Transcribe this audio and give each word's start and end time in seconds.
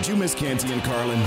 Did 0.00 0.08
you 0.08 0.16
miss 0.16 0.34
Canty 0.34 0.72
and 0.72 0.82
Carlin? 0.82 1.20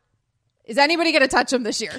Is 0.65 0.77
anybody 0.77 1.11
going 1.11 1.23
to 1.23 1.27
touch 1.27 1.51
him 1.51 1.63
this 1.63 1.81
year? 1.81 1.93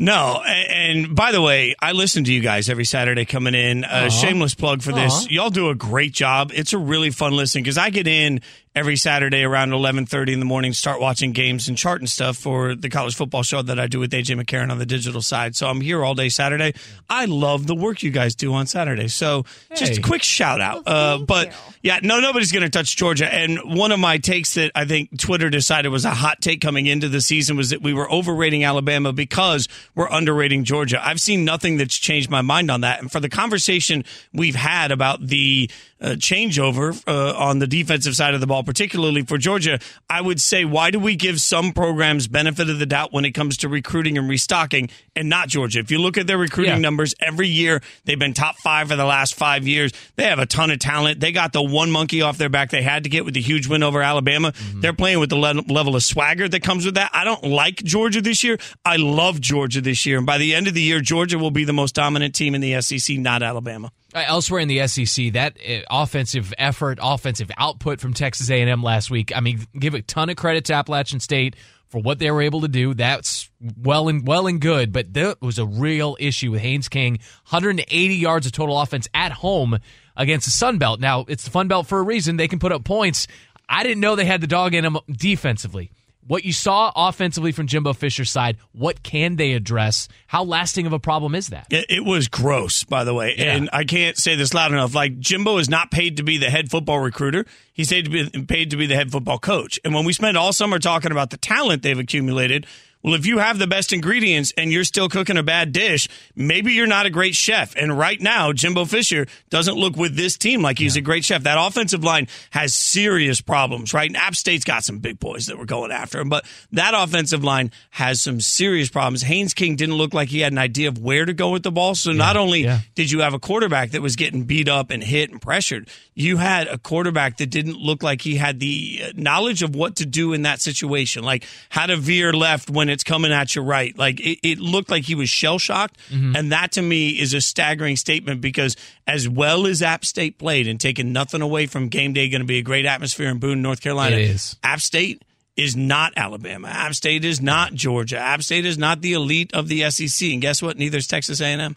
No, 0.00 0.40
and 0.44 1.16
by 1.16 1.32
the 1.32 1.42
way, 1.42 1.74
I 1.82 1.90
listen 1.90 2.22
to 2.22 2.32
you 2.32 2.40
guys 2.40 2.68
every 2.70 2.84
Saturday 2.84 3.24
coming 3.24 3.54
in. 3.54 3.82
A 3.82 3.88
uh, 3.88 4.08
shameless 4.08 4.54
plug 4.54 4.80
for 4.80 4.92
this. 4.92 5.12
Uh-huh. 5.12 5.26
Y'all 5.28 5.50
do 5.50 5.70
a 5.70 5.74
great 5.74 6.12
job. 6.12 6.52
It's 6.54 6.72
a 6.72 6.78
really 6.78 7.10
fun 7.10 7.32
listen 7.32 7.64
because 7.64 7.76
I 7.76 7.90
get 7.90 8.06
in 8.06 8.40
every 8.78 8.94
Saturday 8.94 9.42
around 9.42 9.70
11:30 9.70 10.34
in 10.34 10.38
the 10.38 10.44
morning 10.44 10.72
start 10.72 11.00
watching 11.00 11.32
games 11.32 11.68
and 11.68 11.76
charting 11.76 12.06
stuff 12.06 12.36
for 12.36 12.76
the 12.76 12.88
college 12.88 13.16
football 13.16 13.42
show 13.42 13.60
that 13.60 13.80
I 13.80 13.88
do 13.88 13.98
with 13.98 14.12
AJ 14.12 14.40
McCarron 14.40 14.70
on 14.70 14.78
the 14.78 14.86
digital 14.86 15.20
side. 15.20 15.56
So 15.56 15.66
I'm 15.66 15.80
here 15.80 16.04
all 16.04 16.14
day 16.14 16.28
Saturday. 16.28 16.74
I 17.10 17.24
love 17.24 17.66
the 17.66 17.74
work 17.74 18.04
you 18.04 18.12
guys 18.12 18.36
do 18.36 18.54
on 18.54 18.68
Saturday. 18.68 19.08
So 19.08 19.44
hey. 19.70 19.74
just 19.74 19.98
a 19.98 20.00
quick 20.00 20.22
shout 20.22 20.60
out. 20.60 20.86
Well, 20.86 21.14
uh, 21.14 21.18
but 21.18 21.48
you. 21.48 21.54
yeah, 21.82 21.98
no 22.04 22.20
nobody's 22.20 22.52
going 22.52 22.62
to 22.62 22.70
touch 22.70 22.94
Georgia 22.94 23.32
and 23.32 23.58
one 23.64 23.90
of 23.90 23.98
my 23.98 24.18
takes 24.18 24.54
that 24.54 24.70
I 24.76 24.84
think 24.84 25.18
Twitter 25.18 25.50
decided 25.50 25.88
was 25.88 26.04
a 26.04 26.10
hot 26.10 26.40
take 26.40 26.60
coming 26.60 26.86
into 26.86 27.08
the 27.08 27.20
season 27.20 27.56
was 27.56 27.70
that 27.70 27.82
we 27.82 27.92
were 27.92 28.08
overrating 28.10 28.62
Alabama 28.62 29.12
because 29.12 29.68
we're 29.96 30.08
underrating 30.08 30.62
Georgia. 30.62 31.04
I've 31.04 31.20
seen 31.20 31.44
nothing 31.44 31.78
that's 31.78 31.96
changed 31.96 32.30
my 32.30 32.42
mind 32.42 32.70
on 32.70 32.82
that. 32.82 33.00
And 33.00 33.10
for 33.10 33.18
the 33.18 33.28
conversation 33.28 34.04
we've 34.32 34.54
had 34.54 34.92
about 34.92 35.26
the 35.26 35.68
uh, 36.00 36.10
changeover 36.10 37.02
uh, 37.06 37.36
on 37.36 37.58
the 37.58 37.66
defensive 37.66 38.14
side 38.14 38.34
of 38.34 38.40
the 38.40 38.46
ball, 38.46 38.62
particularly 38.62 39.22
for 39.22 39.38
Georgia, 39.38 39.78
I 40.08 40.20
would 40.20 40.40
say, 40.40 40.64
why 40.64 40.90
do 40.90 40.98
we 40.98 41.16
give 41.16 41.40
some 41.40 41.72
programs 41.72 42.28
benefit 42.28 42.70
of 42.70 42.78
the 42.78 42.86
doubt 42.86 43.12
when 43.12 43.24
it 43.24 43.32
comes 43.32 43.56
to 43.58 43.68
recruiting 43.68 44.16
and 44.16 44.28
restocking 44.28 44.90
and 45.16 45.28
not 45.28 45.48
Georgia? 45.48 45.80
If 45.80 45.90
you 45.90 45.98
look 45.98 46.16
at 46.16 46.26
their 46.26 46.38
recruiting 46.38 46.74
yeah. 46.74 46.80
numbers 46.80 47.14
every 47.20 47.48
year, 47.48 47.82
they've 48.04 48.18
been 48.18 48.34
top 48.34 48.56
five 48.58 48.88
for 48.88 48.96
the 48.96 49.04
last 49.04 49.34
five 49.34 49.66
years. 49.66 49.92
They 50.16 50.24
have 50.24 50.38
a 50.38 50.46
ton 50.46 50.70
of 50.70 50.78
talent. 50.78 51.20
They 51.20 51.32
got 51.32 51.52
the 51.52 51.62
one 51.62 51.90
monkey 51.90 52.22
off 52.22 52.38
their 52.38 52.48
back 52.48 52.70
they 52.70 52.82
had 52.82 53.04
to 53.04 53.10
get 53.10 53.24
with 53.24 53.34
the 53.34 53.40
huge 53.40 53.66
win 53.66 53.82
over 53.82 54.02
Alabama. 54.02 54.52
Mm-hmm. 54.52 54.80
They're 54.80 54.92
playing 54.92 55.18
with 55.18 55.30
the 55.30 55.36
le- 55.36 55.62
level 55.68 55.96
of 55.96 56.02
swagger 56.02 56.48
that 56.48 56.62
comes 56.62 56.84
with 56.84 56.94
that. 56.94 57.10
I 57.12 57.24
don't 57.24 57.44
like 57.44 57.76
Georgia 57.76 58.20
this 58.20 58.44
year. 58.44 58.58
I 58.84 58.96
love 58.96 59.40
Georgia 59.40 59.80
this 59.80 60.06
year. 60.06 60.18
And 60.18 60.26
by 60.26 60.38
the 60.38 60.54
end 60.54 60.68
of 60.68 60.74
the 60.74 60.82
year, 60.82 61.00
Georgia 61.00 61.38
will 61.38 61.50
be 61.50 61.64
the 61.64 61.72
most 61.72 61.94
dominant 61.94 62.34
team 62.34 62.54
in 62.54 62.60
the 62.60 62.80
SEC, 62.80 63.18
not 63.18 63.42
Alabama. 63.42 63.90
Uh, 64.18 64.24
elsewhere 64.26 64.60
in 64.60 64.66
the 64.66 64.84
SEC, 64.88 65.32
that 65.34 65.56
uh, 65.64 65.80
offensive 65.90 66.52
effort, 66.58 66.98
offensive 67.00 67.52
output 67.56 68.00
from 68.00 68.12
Texas 68.12 68.50
A&M 68.50 68.82
last 68.82 69.12
week. 69.12 69.30
I 69.36 69.38
mean, 69.38 69.64
give 69.78 69.94
a 69.94 70.02
ton 70.02 70.28
of 70.28 70.34
credit 70.34 70.64
to 70.66 70.74
Appalachian 70.74 71.20
State 71.20 71.54
for 71.86 72.00
what 72.00 72.18
they 72.18 72.28
were 72.32 72.42
able 72.42 72.62
to 72.62 72.68
do. 72.68 72.94
That's 72.94 73.48
well 73.60 74.08
and 74.08 74.26
well 74.26 74.48
and 74.48 74.60
good, 74.60 74.92
but 74.92 75.14
that 75.14 75.40
was 75.40 75.60
a 75.60 75.66
real 75.66 76.16
issue 76.18 76.50
with 76.50 76.62
Haynes 76.62 76.88
King. 76.88 77.20
180 77.48 78.14
yards 78.16 78.44
of 78.44 78.50
total 78.50 78.80
offense 78.80 79.06
at 79.14 79.30
home 79.30 79.78
against 80.16 80.46
the 80.46 80.50
Sun 80.50 80.78
Belt. 80.78 80.98
Now 80.98 81.24
it's 81.28 81.44
the 81.44 81.50
Fun 81.50 81.68
Belt 81.68 81.86
for 81.86 82.00
a 82.00 82.02
reason. 82.02 82.38
They 82.38 82.48
can 82.48 82.58
put 82.58 82.72
up 82.72 82.82
points. 82.82 83.28
I 83.68 83.84
didn't 83.84 84.00
know 84.00 84.16
they 84.16 84.24
had 84.24 84.40
the 84.40 84.48
dog 84.48 84.74
in 84.74 84.82
them 84.82 84.98
defensively. 85.08 85.92
What 86.28 86.44
you 86.44 86.52
saw 86.52 86.92
offensively 86.94 87.52
from 87.52 87.66
Jimbo 87.66 87.94
Fisher's 87.94 88.30
side, 88.30 88.58
what 88.72 89.02
can 89.02 89.36
they 89.36 89.54
address? 89.54 90.08
How 90.26 90.44
lasting 90.44 90.86
of 90.86 90.92
a 90.92 90.98
problem 90.98 91.34
is 91.34 91.48
that? 91.48 91.66
It, 91.70 91.86
it 91.88 92.04
was 92.04 92.28
gross, 92.28 92.84
by 92.84 93.04
the 93.04 93.14
way. 93.14 93.34
Yeah. 93.38 93.56
And 93.56 93.70
I 93.72 93.84
can't 93.84 94.14
say 94.16 94.36
this 94.36 94.52
loud 94.52 94.70
enough. 94.70 94.94
Like, 94.94 95.18
Jimbo 95.18 95.56
is 95.56 95.70
not 95.70 95.90
paid 95.90 96.18
to 96.18 96.22
be 96.22 96.36
the 96.36 96.50
head 96.50 96.70
football 96.70 97.00
recruiter. 97.00 97.46
He's 97.72 97.88
paid 97.88 98.04
to 98.04 98.10
be, 98.10 98.44
paid 98.44 98.70
to 98.70 98.76
be 98.76 98.86
the 98.86 98.94
head 98.94 99.10
football 99.10 99.38
coach. 99.38 99.80
And 99.84 99.94
when 99.94 100.04
we 100.04 100.12
spend 100.12 100.36
all 100.36 100.52
summer 100.52 100.78
talking 100.78 101.12
about 101.12 101.30
the 101.30 101.38
talent 101.38 101.82
they've 101.82 101.98
accumulated, 101.98 102.66
well, 103.02 103.14
if 103.14 103.26
you 103.26 103.38
have 103.38 103.58
the 103.58 103.66
best 103.66 103.92
ingredients 103.92 104.52
and 104.56 104.72
you're 104.72 104.84
still 104.84 105.08
cooking 105.08 105.36
a 105.36 105.42
bad 105.42 105.72
dish, 105.72 106.08
maybe 106.34 106.72
you're 106.72 106.88
not 106.88 107.06
a 107.06 107.10
great 107.10 107.34
chef. 107.34 107.76
And 107.76 107.96
right 107.96 108.20
now, 108.20 108.52
Jimbo 108.52 108.86
Fisher 108.86 109.26
doesn't 109.50 109.76
look 109.76 109.96
with 109.96 110.16
this 110.16 110.36
team 110.36 110.62
like 110.62 110.78
he's 110.78 110.96
yeah. 110.96 111.00
a 111.00 111.04
great 111.04 111.24
chef. 111.24 111.44
That 111.44 111.58
offensive 111.60 112.02
line 112.02 112.26
has 112.50 112.74
serious 112.74 113.40
problems, 113.40 113.94
right? 113.94 114.10
And 114.10 114.16
App 114.16 114.34
State's 114.34 114.64
got 114.64 114.82
some 114.82 114.98
big 114.98 115.20
boys 115.20 115.46
that 115.46 115.58
were 115.58 115.64
going 115.64 115.92
after 115.92 116.20
him, 116.20 116.28
but 116.28 116.44
that 116.72 116.92
offensive 116.94 117.44
line 117.44 117.70
has 117.90 118.20
some 118.20 118.40
serious 118.40 118.88
problems. 118.88 119.22
Haynes 119.22 119.54
King 119.54 119.76
didn't 119.76 119.94
look 119.94 120.12
like 120.12 120.28
he 120.28 120.40
had 120.40 120.52
an 120.52 120.58
idea 120.58 120.88
of 120.88 120.98
where 120.98 121.24
to 121.24 121.32
go 121.32 121.50
with 121.50 121.62
the 121.62 121.72
ball. 121.72 121.94
So 121.94 122.10
yeah. 122.10 122.16
not 122.16 122.36
only 122.36 122.64
yeah. 122.64 122.80
did 122.96 123.12
you 123.12 123.20
have 123.20 123.32
a 123.32 123.38
quarterback 123.38 123.92
that 123.92 124.02
was 124.02 124.16
getting 124.16 124.44
beat 124.44 124.68
up 124.68 124.90
and 124.90 125.04
hit 125.04 125.30
and 125.30 125.40
pressured, 125.40 125.88
you 126.14 126.38
had 126.38 126.66
a 126.66 126.78
quarterback 126.78 127.36
that 127.36 127.46
didn't 127.46 127.78
look 127.78 128.02
like 128.02 128.22
he 128.22 128.34
had 128.36 128.58
the 128.58 129.02
uh, 129.04 129.12
knowledge 129.14 129.62
of 129.62 129.76
what 129.76 129.96
to 129.96 130.06
do 130.06 130.32
in 130.32 130.42
that 130.42 130.60
situation, 130.60 131.22
like 131.22 131.44
how 131.68 131.86
to 131.86 131.96
veer 131.96 132.32
left 132.32 132.68
when 132.68 132.87
it's 132.90 133.04
coming 133.04 133.32
at 133.32 133.54
you 133.54 133.62
right. 133.62 133.96
Like 133.96 134.20
it, 134.20 134.38
it 134.42 134.58
looked 134.58 134.90
like 134.90 135.04
he 135.04 135.14
was 135.14 135.28
shell 135.28 135.58
shocked. 135.58 135.98
Mm-hmm. 136.10 136.36
And 136.36 136.52
that 136.52 136.72
to 136.72 136.82
me 136.82 137.10
is 137.10 137.34
a 137.34 137.40
staggering 137.40 137.96
statement 137.96 138.40
because 138.40 138.76
as 139.06 139.28
well 139.28 139.66
as 139.66 139.82
App 139.82 140.04
State 140.04 140.38
played 140.38 140.66
and 140.66 140.80
taking 140.80 141.12
nothing 141.12 141.42
away 141.42 141.66
from 141.66 141.88
game 141.88 142.12
day, 142.12 142.28
going 142.28 142.40
to 142.40 142.46
be 142.46 142.58
a 142.58 142.62
great 142.62 142.86
atmosphere 142.86 143.28
in 143.28 143.38
Boone, 143.38 143.62
North 143.62 143.80
Carolina. 143.80 144.16
It 144.16 144.22
is. 144.22 144.56
App 144.62 144.80
State 144.80 145.22
is 145.56 145.76
not 145.76 146.12
Alabama. 146.16 146.68
App 146.68 146.94
State 146.94 147.24
is 147.24 147.40
not 147.40 147.74
Georgia. 147.74 148.18
App 148.18 148.42
State 148.42 148.64
is 148.64 148.78
not 148.78 149.00
the 149.00 149.14
elite 149.14 149.52
of 149.54 149.68
the 149.68 149.90
SEC. 149.90 150.30
And 150.30 150.40
guess 150.40 150.62
what? 150.62 150.78
Neither 150.78 150.98
is 150.98 151.06
Texas 151.06 151.40
A&M. 151.40 151.76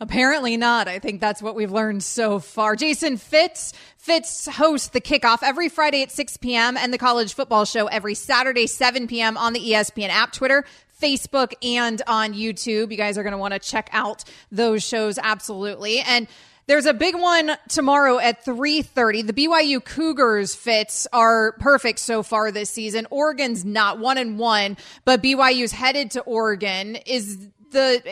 Apparently 0.00 0.56
not. 0.56 0.88
I 0.88 0.98
think 0.98 1.20
that's 1.20 1.40
what 1.40 1.54
we've 1.54 1.70
learned 1.70 2.02
so 2.02 2.38
far. 2.38 2.76
Jason 2.76 3.16
Fitz. 3.16 3.72
Fitz 3.96 4.46
hosts 4.46 4.88
the 4.88 5.00
kickoff 5.00 5.38
every 5.42 5.68
Friday 5.68 6.02
at 6.02 6.10
6 6.10 6.36
p.m. 6.38 6.76
and 6.76 6.92
the 6.92 6.98
college 6.98 7.32
football 7.32 7.64
show 7.64 7.86
every 7.86 8.14
Saturday, 8.14 8.66
7 8.66 9.06
p.m. 9.06 9.38
on 9.38 9.54
the 9.54 9.60
ESPN 9.60 10.10
app, 10.10 10.32
Twitter, 10.32 10.64
Facebook, 11.00 11.52
and 11.62 12.02
on 12.06 12.34
YouTube. 12.34 12.90
You 12.90 12.96
guys 12.98 13.16
are 13.16 13.22
going 13.22 13.32
to 13.32 13.38
want 13.38 13.54
to 13.54 13.60
check 13.60 13.88
out 13.92 14.24
those 14.50 14.82
shows 14.82 15.18
absolutely. 15.18 16.00
And 16.00 16.26
there's 16.66 16.86
a 16.86 16.94
big 16.94 17.14
one 17.14 17.52
tomorrow 17.68 18.18
at 18.18 18.44
3:30. 18.44 19.26
The 19.26 19.32
BYU 19.34 19.84
Cougars 19.84 20.54
fits 20.54 21.06
are 21.12 21.52
perfect 21.52 21.98
so 21.98 22.22
far 22.22 22.50
this 22.50 22.70
season. 22.70 23.06
Oregon's 23.10 23.66
not 23.66 23.98
one 23.98 24.16
and 24.16 24.38
one, 24.38 24.78
but 25.04 25.22
BYU's 25.22 25.72
headed 25.72 26.12
to 26.12 26.22
Oregon. 26.22 26.96
Is 27.04 27.48
the 27.74 28.02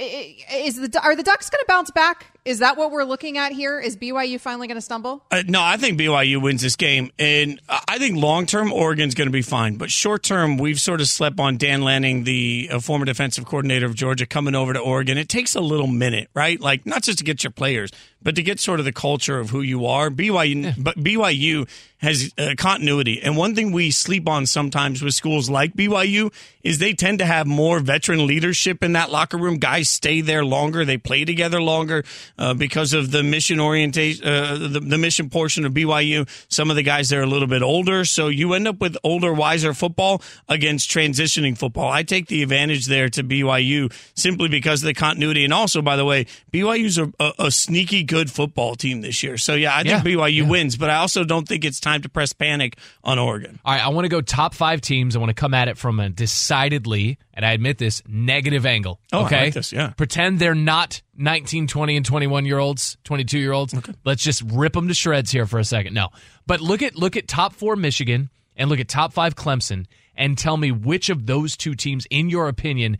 is 0.52 0.76
the 0.76 1.00
are 1.02 1.16
the 1.16 1.22
Ducks 1.22 1.48
going 1.48 1.60
to 1.60 1.66
bounce 1.66 1.90
back 1.90 2.26
Is 2.44 2.58
that 2.58 2.76
what 2.76 2.90
we're 2.90 3.04
looking 3.04 3.38
at 3.38 3.52
here? 3.52 3.80
Is 3.80 3.96
BYU 3.96 4.38
finally 4.38 4.66
going 4.66 4.76
to 4.76 4.82
stumble? 4.82 5.24
Uh, 5.30 5.42
no, 5.46 5.62
I 5.62 5.76
think 5.78 5.98
BYU 5.98 6.42
wins 6.42 6.60
this 6.60 6.76
game, 6.76 7.10
and 7.18 7.60
I 7.68 7.98
think 7.98 8.16
long 8.16 8.44
term 8.46 8.72
Oregon's 8.72 9.14
going 9.14 9.28
to 9.28 9.32
be 9.32 9.42
fine. 9.42 9.76
But 9.76 9.90
short 9.90 10.22
term, 10.22 10.58
we've 10.58 10.80
sort 10.80 11.00
of 11.00 11.08
slept 11.08 11.40
on 11.40 11.56
Dan 11.56 11.82
Lanning, 11.82 12.24
the 12.24 12.68
uh, 12.70 12.80
former 12.80 13.04
defensive 13.06 13.46
coordinator 13.46 13.86
of 13.86 13.94
Georgia, 13.94 14.26
coming 14.26 14.54
over 14.54 14.72
to 14.72 14.80
Oregon. 14.80 15.16
It 15.16 15.28
takes 15.28 15.54
a 15.54 15.60
little 15.60 15.86
minute, 15.86 16.28
right? 16.34 16.60
Like 16.60 16.84
not 16.84 17.02
just 17.02 17.18
to 17.18 17.24
get 17.24 17.42
your 17.44 17.52
players, 17.52 17.90
but 18.22 18.34
to 18.36 18.42
get 18.42 18.60
sort 18.60 18.78
of 18.78 18.84
the 18.84 18.92
culture 18.92 19.38
of 19.38 19.50
who 19.50 19.60
you 19.60 19.86
are. 19.86 20.10
BYU, 20.10 20.64
yeah. 20.64 20.74
but 20.78 20.96
BYU 20.96 21.68
has 22.02 22.32
uh, 22.36 22.54
continuity. 22.58 23.22
And 23.22 23.36
one 23.36 23.54
thing 23.54 23.70
we 23.70 23.92
sleep 23.92 24.28
on 24.28 24.44
sometimes 24.46 25.02
with 25.02 25.14
schools 25.14 25.48
like 25.48 25.74
BYU 25.74 26.32
is 26.62 26.78
they 26.78 26.92
tend 26.92 27.20
to 27.20 27.26
have 27.26 27.46
more 27.46 27.78
veteran 27.78 28.26
leadership 28.26 28.82
in 28.82 28.92
that 28.94 29.10
locker 29.10 29.36
room. 29.38 29.58
Guys 29.58 29.88
stay 29.88 30.20
there 30.20 30.44
longer. 30.44 30.84
They 30.84 30.98
play 30.98 31.24
together 31.24 31.62
longer 31.62 32.04
uh, 32.38 32.54
because 32.54 32.92
of 32.92 33.12
the 33.12 33.22
mission 33.22 33.60
orientation, 33.60 34.26
uh, 34.26 34.58
the, 34.58 34.80
the, 34.80 34.98
mission 34.98 35.30
portion 35.30 35.64
of 35.64 35.72
BYU. 35.72 36.28
Some 36.48 36.70
of 36.70 36.76
the 36.76 36.82
guys 36.82 37.08
there 37.08 37.20
are 37.20 37.24
a 37.24 37.28
little 37.28 37.48
bit 37.48 37.62
older. 37.62 38.04
So 38.04 38.28
you 38.28 38.52
end 38.54 38.66
up 38.66 38.80
with 38.80 38.96
older, 39.04 39.32
wiser 39.32 39.72
football 39.72 40.22
against 40.48 40.90
transitioning 40.90 41.56
football. 41.56 41.90
I 41.90 42.02
take 42.02 42.26
the 42.26 42.42
advantage 42.42 42.86
there 42.86 43.08
to 43.10 43.22
BYU 43.22 43.92
simply 44.16 44.48
because 44.48 44.82
of 44.82 44.86
the 44.86 44.94
continuity. 44.94 45.44
And 45.44 45.52
also, 45.52 45.82
by 45.82 45.96
the 45.96 46.04
way, 46.04 46.26
BYU's 46.52 46.98
a, 46.98 47.12
a, 47.20 47.32
a 47.46 47.50
sneaky 47.50 48.02
good 48.12 48.30
football 48.30 48.74
team 48.74 49.00
this 49.00 49.22
year. 49.22 49.38
So 49.38 49.54
yeah, 49.54 49.74
I 49.74 49.82
think 49.82 50.04
yeah, 50.04 50.12
BYU 50.12 50.42
yeah. 50.42 50.48
wins, 50.48 50.76
but 50.76 50.90
I 50.90 50.96
also 50.96 51.24
don't 51.24 51.48
think 51.48 51.64
it's 51.64 51.80
time 51.80 52.02
to 52.02 52.10
press 52.10 52.34
panic 52.34 52.76
on 53.02 53.18
Oregon. 53.18 53.58
All 53.64 53.74
right, 53.74 53.82
I 53.82 53.88
want 53.88 54.04
to 54.04 54.10
go 54.10 54.20
top 54.20 54.54
five 54.54 54.82
teams. 54.82 55.16
I 55.16 55.18
want 55.18 55.30
to 55.30 55.34
come 55.34 55.54
at 55.54 55.68
it 55.68 55.78
from 55.78 55.98
a 55.98 56.10
decidedly, 56.10 57.18
and 57.32 57.46
I 57.46 57.52
admit 57.52 57.78
this, 57.78 58.02
negative 58.06 58.66
angle. 58.66 59.00
Oh, 59.12 59.24
okay, 59.24 59.44
like 59.44 59.54
this, 59.54 59.72
yeah. 59.72 59.90
Pretend 59.90 60.38
they're 60.38 60.54
not 60.54 61.00
19, 61.16 61.66
20, 61.68 61.96
and 61.96 62.04
21 62.04 62.44
year 62.44 62.58
olds, 62.58 62.98
22 63.04 63.38
year 63.38 63.52
olds. 63.52 63.72
Okay. 63.72 63.94
Let's 64.04 64.22
just 64.22 64.42
rip 64.42 64.74
them 64.74 64.88
to 64.88 64.94
shreds 64.94 65.30
here 65.30 65.46
for 65.46 65.58
a 65.58 65.64
second. 65.64 65.94
No, 65.94 66.10
but 66.46 66.60
look 66.60 66.82
at 66.82 66.94
look 66.94 67.16
at 67.16 67.26
top 67.26 67.54
four 67.54 67.76
Michigan 67.76 68.28
and 68.56 68.68
look 68.68 68.78
at 68.80 68.88
top 68.88 69.14
five 69.14 69.34
Clemson, 69.34 69.86
and 70.14 70.36
tell 70.36 70.58
me 70.58 70.70
which 70.70 71.08
of 71.08 71.24
those 71.24 71.56
two 71.56 71.74
teams, 71.74 72.06
in 72.10 72.28
your 72.28 72.48
opinion, 72.48 72.98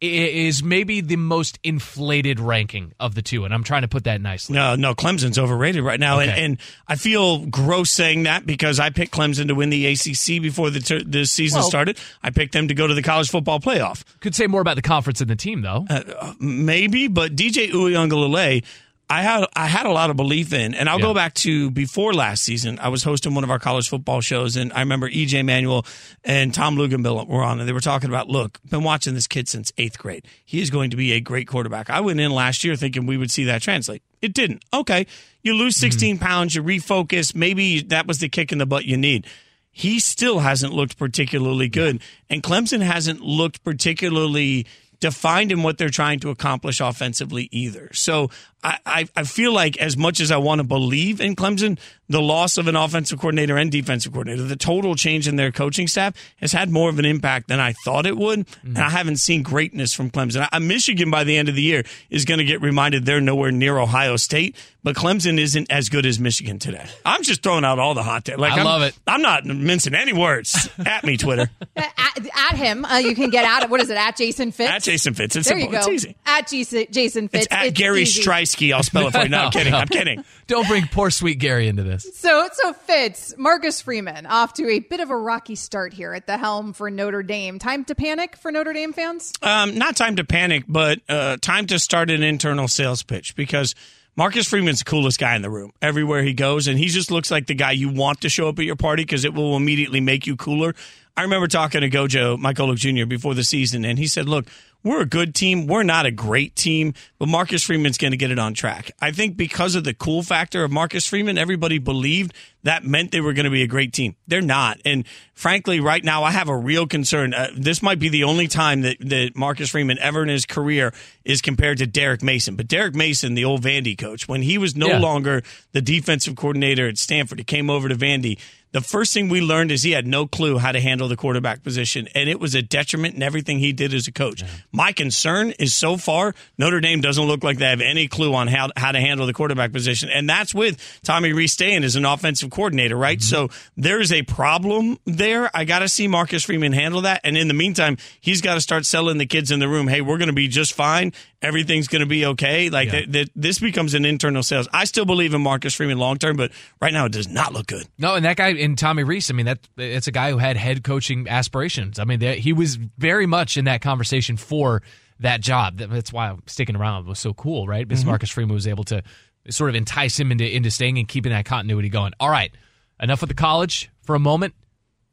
is 0.00 0.62
maybe 0.62 1.00
the 1.00 1.16
most 1.16 1.58
inflated 1.62 2.38
ranking 2.38 2.92
of 3.00 3.14
the 3.14 3.22
two, 3.22 3.44
and 3.44 3.54
I'm 3.54 3.64
trying 3.64 3.82
to 3.82 3.88
put 3.88 4.04
that 4.04 4.20
nicely. 4.20 4.54
No, 4.54 4.76
no, 4.76 4.94
Clemson's 4.94 5.38
overrated 5.38 5.82
right 5.82 5.98
now, 5.98 6.20
okay. 6.20 6.30
and, 6.30 6.38
and, 6.38 6.58
I 6.86 6.96
feel 6.96 7.46
gross 7.46 7.90
saying 7.90 8.24
that 8.24 8.44
because 8.44 8.78
I 8.78 8.90
picked 8.90 9.12
Clemson 9.12 9.48
to 9.48 9.54
win 9.54 9.70
the 9.70 9.86
ACC 9.86 10.42
before 10.42 10.70
the 10.70 10.80
ter- 10.80 11.02
the 11.02 11.24
season 11.24 11.60
well, 11.60 11.68
started. 11.68 11.98
I 12.22 12.30
picked 12.30 12.52
them 12.52 12.68
to 12.68 12.74
go 12.74 12.86
to 12.86 12.94
the 12.94 13.02
college 13.02 13.30
football 13.30 13.58
playoff. 13.58 14.04
Could 14.20 14.34
say 14.34 14.46
more 14.46 14.60
about 14.60 14.76
the 14.76 14.82
conference 14.82 15.20
and 15.20 15.30
the 15.30 15.36
team, 15.36 15.62
though. 15.62 15.86
Uh, 15.88 16.34
maybe, 16.38 17.08
but 17.08 17.34
DJ 17.34 17.70
Uiagalelei 17.70 18.64
I 19.08 19.22
had 19.22 19.44
I 19.54 19.66
had 19.66 19.86
a 19.86 19.92
lot 19.92 20.10
of 20.10 20.16
belief 20.16 20.52
in, 20.52 20.74
and 20.74 20.88
I'll 20.88 20.98
yeah. 20.98 21.06
go 21.06 21.14
back 21.14 21.34
to 21.34 21.70
before 21.70 22.12
last 22.12 22.42
season. 22.42 22.78
I 22.80 22.88
was 22.88 23.04
hosting 23.04 23.34
one 23.34 23.44
of 23.44 23.50
our 23.50 23.60
college 23.60 23.88
football 23.88 24.20
shows, 24.20 24.56
and 24.56 24.72
I 24.72 24.80
remember 24.80 25.08
EJ 25.08 25.44
Manuel 25.44 25.86
and 26.24 26.52
Tom 26.52 26.76
Luginbill 26.76 27.28
were 27.28 27.42
on, 27.42 27.60
and 27.60 27.68
they 27.68 27.72
were 27.72 27.80
talking 27.80 28.08
about, 28.08 28.28
look, 28.28 28.58
been 28.68 28.82
watching 28.82 29.14
this 29.14 29.28
kid 29.28 29.48
since 29.48 29.72
eighth 29.78 29.98
grade. 29.98 30.26
He 30.44 30.60
is 30.60 30.70
going 30.70 30.90
to 30.90 30.96
be 30.96 31.12
a 31.12 31.20
great 31.20 31.46
quarterback. 31.46 31.88
I 31.88 32.00
went 32.00 32.18
in 32.18 32.32
last 32.32 32.64
year 32.64 32.74
thinking 32.74 33.06
we 33.06 33.16
would 33.16 33.30
see 33.30 33.44
that 33.44 33.62
translate. 33.62 34.02
It 34.20 34.34
didn't. 34.34 34.64
Okay, 34.74 35.06
you 35.42 35.54
lose 35.54 35.76
mm-hmm. 35.76 35.86
16 35.86 36.16
mm-hmm. 36.16 36.24
pounds, 36.24 36.54
you 36.56 36.62
refocus. 36.62 37.32
Maybe 37.34 37.82
that 37.82 38.08
was 38.08 38.18
the 38.18 38.28
kick 38.28 38.50
in 38.50 38.58
the 38.58 38.66
butt 38.66 38.86
you 38.86 38.96
need. 38.96 39.26
He 39.70 40.00
still 40.00 40.40
hasn't 40.40 40.72
looked 40.72 40.98
particularly 40.98 41.68
good, 41.68 42.00
and 42.28 42.42
Clemson 42.42 42.80
hasn't 42.80 43.20
looked 43.20 43.62
particularly 43.62 44.66
defined 45.00 45.52
in 45.52 45.62
what 45.62 45.78
they're 45.78 45.88
trying 45.88 46.20
to 46.20 46.30
accomplish 46.30 46.80
offensively 46.80 47.48
either. 47.52 47.90
So 47.92 48.30
I, 48.62 48.78
I, 48.86 49.08
I 49.16 49.22
feel 49.24 49.52
like 49.52 49.76
as 49.78 49.96
much 49.96 50.20
as 50.20 50.30
I 50.30 50.36
want 50.38 50.60
to 50.60 50.66
believe 50.66 51.20
in 51.20 51.36
Clemson, 51.36 51.78
the 52.08 52.20
loss 52.20 52.56
of 52.56 52.68
an 52.68 52.76
offensive 52.76 53.18
coordinator 53.18 53.56
and 53.56 53.70
defensive 53.70 54.12
coordinator, 54.12 54.42
the 54.44 54.56
total 54.56 54.94
change 54.94 55.26
in 55.26 55.36
their 55.36 55.50
coaching 55.50 55.86
staff 55.86 56.14
has 56.36 56.52
had 56.52 56.70
more 56.70 56.88
of 56.88 56.98
an 56.98 57.04
impact 57.04 57.48
than 57.48 57.60
I 57.60 57.72
thought 57.84 58.06
it 58.06 58.16
would. 58.16 58.46
Mm-hmm. 58.46 58.68
And 58.68 58.78
I 58.78 58.90
haven't 58.90 59.16
seen 59.16 59.42
greatness 59.42 59.92
from 59.92 60.10
Clemson. 60.10 60.48
I, 60.52 60.58
Michigan 60.58 61.10
by 61.10 61.24
the 61.24 61.36
end 61.36 61.48
of 61.48 61.54
the 61.54 61.62
year 61.62 61.84
is 62.10 62.24
going 62.24 62.38
to 62.38 62.44
get 62.44 62.60
reminded 62.60 63.06
they're 63.06 63.20
nowhere 63.20 63.50
near 63.50 63.78
Ohio 63.78 64.16
State, 64.16 64.56
but 64.82 64.94
Clemson 64.94 65.38
isn't 65.38 65.70
as 65.70 65.88
good 65.88 66.06
as 66.06 66.20
Michigan 66.20 66.58
today. 66.58 66.86
I'm 67.04 67.22
just 67.22 67.42
throwing 67.42 67.64
out 67.64 67.78
all 67.78 67.94
the 67.94 68.02
hot 68.02 68.24
takes. 68.24 68.38
Like, 68.38 68.52
I 68.52 68.58
I'm, 68.58 68.64
love 68.64 68.82
it. 68.82 68.96
I'm 69.06 69.22
not 69.22 69.44
mincing 69.44 69.94
any 69.94 70.12
words. 70.12 70.68
at 70.86 71.04
me, 71.04 71.16
Twitter. 71.16 71.50
at, 71.76 71.92
at, 71.96 72.56
him. 72.56 72.84
Uh, 72.84 72.98
you 72.98 73.14
can 73.14 73.30
get 73.30 73.44
at 73.44 73.68
What 73.68 73.80
is 73.80 73.90
it? 73.90 73.96
At 73.96 74.16
Jason 74.16 74.52
Fitz? 74.52 74.70
At 74.70 74.82
Jason 74.82 75.14
Fitz. 75.14 75.34
It's 75.36 75.48
there 75.48 75.58
simple. 75.58 75.74
you 75.74 75.82
go. 75.82 75.92
It's 75.92 76.04
easy. 76.04 76.16
At 76.24 76.48
Jason 76.92 77.28
Fitz. 77.28 77.46
It's 77.46 77.54
at 77.54 77.66
it's 77.66 77.78
Gary 77.78 78.02
easy. 78.02 78.22
Striewski. 78.22 78.72
I'll 78.72 78.82
spell 78.82 79.08
it 79.08 79.12
for 79.12 79.22
you. 79.22 79.28
No, 79.28 79.38
I'm 79.38 79.50
kidding. 79.52 79.74
I'm 79.74 79.88
kidding. 79.88 80.24
Don't 80.46 80.68
bring 80.68 80.86
poor 80.86 81.10
sweet 81.10 81.38
Gary 81.38 81.66
into 81.66 81.82
this. 81.82 81.95
So, 82.02 82.48
so 82.52 82.72
Fitz, 82.72 83.34
Marcus 83.36 83.80
Freeman 83.80 84.26
off 84.26 84.54
to 84.54 84.68
a 84.68 84.78
bit 84.80 85.00
of 85.00 85.10
a 85.10 85.16
rocky 85.16 85.54
start 85.54 85.92
here 85.92 86.12
at 86.14 86.26
the 86.26 86.38
helm 86.38 86.72
for 86.72 86.90
Notre 86.90 87.22
Dame. 87.22 87.58
Time 87.58 87.84
to 87.86 87.94
panic 87.94 88.36
for 88.36 88.50
Notre 88.50 88.72
Dame 88.72 88.92
fans? 88.92 89.32
Um, 89.42 89.76
not 89.76 89.96
time 89.96 90.16
to 90.16 90.24
panic, 90.24 90.64
but 90.68 91.00
uh, 91.08 91.36
time 91.40 91.66
to 91.66 91.78
start 91.78 92.10
an 92.10 92.22
internal 92.22 92.68
sales 92.68 93.02
pitch 93.02 93.36
because 93.36 93.74
Marcus 94.16 94.48
Freeman's 94.48 94.78
the 94.78 94.84
coolest 94.86 95.20
guy 95.20 95.36
in 95.36 95.42
the 95.42 95.50
room 95.50 95.72
everywhere 95.82 96.22
he 96.22 96.32
goes, 96.32 96.68
and 96.68 96.78
he 96.78 96.86
just 96.86 97.10
looks 97.10 97.30
like 97.30 97.46
the 97.46 97.54
guy 97.54 97.72
you 97.72 97.90
want 97.90 98.22
to 98.22 98.30
show 98.30 98.48
up 98.48 98.58
at 98.58 98.64
your 98.64 98.76
party 98.76 99.02
because 99.02 99.26
it 99.26 99.34
will 99.34 99.56
immediately 99.56 100.00
make 100.00 100.26
you 100.26 100.36
cooler. 100.36 100.74
I 101.18 101.22
remember 101.22 101.48
talking 101.48 101.82
to 101.82 101.90
Gojo, 101.90 102.38
Mike 102.38 102.56
Golic 102.56 102.76
Jr., 102.76 103.06
before 103.06 103.34
the 103.34 103.44
season, 103.44 103.84
and 103.84 103.98
he 103.98 104.06
said, 104.06 104.28
Look, 104.28 104.46
we're 104.86 105.02
a 105.02 105.06
good 105.06 105.34
team. 105.34 105.66
We're 105.66 105.82
not 105.82 106.06
a 106.06 106.10
great 106.10 106.54
team, 106.54 106.94
but 107.18 107.28
Marcus 107.28 107.64
Freeman's 107.64 107.98
going 107.98 108.12
to 108.12 108.16
get 108.16 108.30
it 108.30 108.38
on 108.38 108.54
track. 108.54 108.92
I 109.00 109.10
think 109.10 109.36
because 109.36 109.74
of 109.74 109.84
the 109.84 109.92
cool 109.92 110.22
factor 110.22 110.62
of 110.62 110.70
Marcus 110.70 111.06
Freeman, 111.06 111.36
everybody 111.36 111.78
believed 111.78 112.32
that 112.66 112.84
meant 112.84 113.12
they 113.12 113.20
were 113.20 113.32
going 113.32 113.44
to 113.44 113.50
be 113.50 113.62
a 113.62 113.68
great 113.68 113.92
team. 113.92 114.16
They're 114.26 114.42
not. 114.42 114.80
And 114.84 115.04
frankly, 115.34 115.78
right 115.78 116.02
now, 116.02 116.24
I 116.24 116.32
have 116.32 116.48
a 116.48 116.56
real 116.56 116.88
concern. 116.88 117.32
Uh, 117.32 117.48
this 117.56 117.80
might 117.80 118.00
be 118.00 118.08
the 118.08 118.24
only 118.24 118.48
time 118.48 118.82
that, 118.82 118.96
that 119.00 119.36
Marcus 119.36 119.70
Freeman 119.70 120.00
ever 120.00 120.20
in 120.24 120.28
his 120.28 120.46
career 120.46 120.92
is 121.24 121.40
compared 121.40 121.78
to 121.78 121.86
Derek 121.86 122.24
Mason. 122.24 122.56
But 122.56 122.66
Derek 122.66 122.96
Mason, 122.96 123.34
the 123.34 123.44
old 123.44 123.62
Vandy 123.62 123.96
coach, 123.96 124.26
when 124.26 124.42
he 124.42 124.58
was 124.58 124.74
no 124.74 124.88
yeah. 124.88 124.98
longer 124.98 125.44
the 125.72 125.80
defensive 125.80 126.34
coordinator 126.34 126.88
at 126.88 126.98
Stanford, 126.98 127.38
he 127.38 127.44
came 127.44 127.70
over 127.70 127.88
to 127.88 127.94
Vandy 127.94 128.36
the 128.76 128.82
first 128.82 129.14
thing 129.14 129.30
we 129.30 129.40
learned 129.40 129.72
is 129.72 129.82
he 129.82 129.92
had 129.92 130.06
no 130.06 130.26
clue 130.26 130.58
how 130.58 130.70
to 130.70 130.80
handle 130.80 131.08
the 131.08 131.16
quarterback 131.16 131.62
position, 131.62 132.08
and 132.14 132.28
it 132.28 132.38
was 132.38 132.54
a 132.54 132.60
detriment 132.60 133.14
in 133.14 133.22
everything 133.22 133.58
he 133.58 133.72
did 133.72 133.94
as 133.94 134.06
a 134.06 134.12
coach. 134.12 134.42
Yeah. 134.42 134.48
My 134.70 134.92
concern 134.92 135.52
is 135.58 135.72
so 135.72 135.96
far, 135.96 136.34
Notre 136.58 136.80
Dame 136.80 137.00
doesn't 137.00 137.24
look 137.24 137.42
like 137.42 137.56
they 137.56 137.70
have 137.70 137.80
any 137.80 138.06
clue 138.06 138.34
on 138.34 138.48
how, 138.48 138.68
how 138.76 138.92
to 138.92 139.00
handle 139.00 139.26
the 139.26 139.32
quarterback 139.32 139.72
position, 139.72 140.10
and 140.10 140.28
that's 140.28 140.54
with 140.54 141.00
Tommy 141.02 141.32
Rees 141.32 141.52
staying 141.52 141.84
as 141.84 141.96
an 141.96 142.04
offensive 142.04 142.50
coordinator, 142.56 142.96
right? 142.96 143.18
Mm-hmm. 143.18 143.48
So 143.48 143.56
there's 143.76 144.12
a 144.12 144.22
problem 144.22 144.98
there. 145.04 145.50
I 145.54 145.64
got 145.64 145.80
to 145.80 145.88
see 145.88 146.08
Marcus 146.08 146.44
Freeman 146.44 146.72
handle 146.72 147.02
that, 147.02 147.20
and 147.22 147.36
in 147.36 147.48
the 147.48 147.54
meantime, 147.54 147.98
he's 148.20 148.40
got 148.40 148.54
to 148.54 148.60
start 148.60 148.86
selling 148.86 149.18
the 149.18 149.26
kids 149.26 149.50
in 149.50 149.60
the 149.60 149.68
room, 149.68 149.86
hey, 149.88 150.00
we're 150.00 150.18
going 150.18 150.28
to 150.28 150.34
be 150.34 150.48
just 150.48 150.72
fine, 150.72 151.12
everything's 151.42 151.86
going 151.86 152.00
to 152.00 152.06
be 152.06 152.24
okay. 152.26 152.70
Like 152.70 152.86
yeah. 152.86 152.92
th- 152.92 153.12
th- 153.12 153.30
this 153.36 153.58
becomes 153.58 153.94
an 153.94 154.04
internal 154.04 154.42
sales. 154.42 154.68
I 154.72 154.84
still 154.84 155.04
believe 155.04 155.34
in 155.34 155.42
Marcus 155.42 155.74
Freeman 155.74 155.98
long 155.98 156.18
term, 156.18 156.36
but 156.36 156.50
right 156.80 156.92
now 156.92 157.04
it 157.04 157.12
does 157.12 157.28
not 157.28 157.52
look 157.52 157.66
good. 157.66 157.86
No, 157.98 158.14
and 158.14 158.24
that 158.24 158.36
guy 158.36 158.48
in 158.48 158.76
Tommy 158.76 159.04
Rees, 159.04 159.30
I 159.30 159.34
mean 159.34 159.46
that 159.46 159.60
it's 159.76 160.08
a 160.08 160.12
guy 160.12 160.30
who 160.30 160.38
had 160.38 160.56
head 160.56 160.82
coaching 160.82 161.28
aspirations. 161.28 161.98
I 161.98 162.04
mean 162.04 162.20
he 162.20 162.52
was 162.52 162.76
very 162.76 163.26
much 163.26 163.56
in 163.56 163.66
that 163.66 163.82
conversation 163.82 164.36
for 164.36 164.82
that 165.20 165.40
job. 165.40 165.78
That's 165.78 166.12
why 166.12 166.36
sticking 166.46 166.76
around 166.76 167.06
was 167.06 167.18
so 167.18 167.32
cool, 167.32 167.66
right? 167.66 167.86
Because 167.86 168.02
mm-hmm. 168.02 168.10
Marcus 168.10 168.30
Freeman 168.30 168.54
was 168.54 168.66
able 168.66 168.84
to 168.84 169.02
sort 169.50 169.70
of 169.70 169.76
entice 169.76 170.18
him 170.18 170.32
into 170.32 170.48
into 170.48 170.70
staying 170.70 170.98
and 170.98 171.08
keeping 171.08 171.32
that 171.32 171.44
continuity 171.44 171.88
going. 171.88 172.12
All 172.20 172.30
right, 172.30 172.52
enough 173.00 173.20
with 173.20 173.28
the 173.28 173.34
college 173.34 173.90
for 174.02 174.14
a 174.14 174.20
moment. 174.20 174.54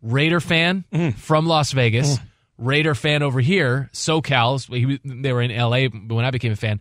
Raider 0.02 0.42
fan 0.42 0.84
mm. 0.92 1.16
from 1.16 1.46
Las 1.48 1.72
Vegas. 1.72 2.18
Mm 2.18 2.28
Raider 2.58 2.96
fan 2.96 3.24
over 3.24 3.40
here, 3.40 3.90
SoCal, 3.94 4.64
he, 4.74 5.00
they 5.04 5.34
were 5.34 5.42
in 5.42 5.56
LA 5.56 5.88
when 5.88 6.26
I 6.26 6.32
became 6.32 6.52
a 6.52 6.56
fan. 6.56 6.80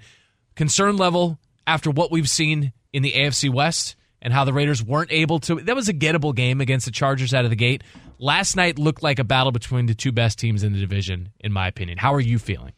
Concern 0.55 0.97
level 0.97 1.39
after 1.67 1.91
what 1.91 2.11
we've 2.11 2.29
seen 2.29 2.73
in 2.93 3.03
the 3.03 3.13
AFC 3.13 3.53
West 3.53 3.97
and 4.21 4.33
how 4.33 4.45
the 4.45 4.53
Raiders 4.53 4.83
weren't 4.83 5.11
able 5.11 5.39
to. 5.41 5.57
That 5.57 5.75
was 5.75 5.89
a 5.89 5.95
gettable 5.95 6.35
game 6.35 6.61
against 6.61 6.85
the 6.85 6.93
Chargers 6.93 7.33
out 7.33 7.45
of 7.45 7.51
the 7.51 7.57
gate. 7.57 7.83
Last 8.19 8.55
night 8.55 8.79
looked 8.79 9.03
like 9.03 9.19
a 9.19 9.25
battle 9.25 9.51
between 9.51 9.87
the 9.87 9.95
two 9.95 10.13
best 10.13 10.39
teams 10.39 10.63
in 10.63 10.73
the 10.73 10.79
division, 10.79 11.31
in 11.41 11.53
my 11.53 11.67
opinion. 11.69 11.99
How 11.99 12.15
are 12.15 12.21
you 12.21 12.39
feeling? 12.39 12.73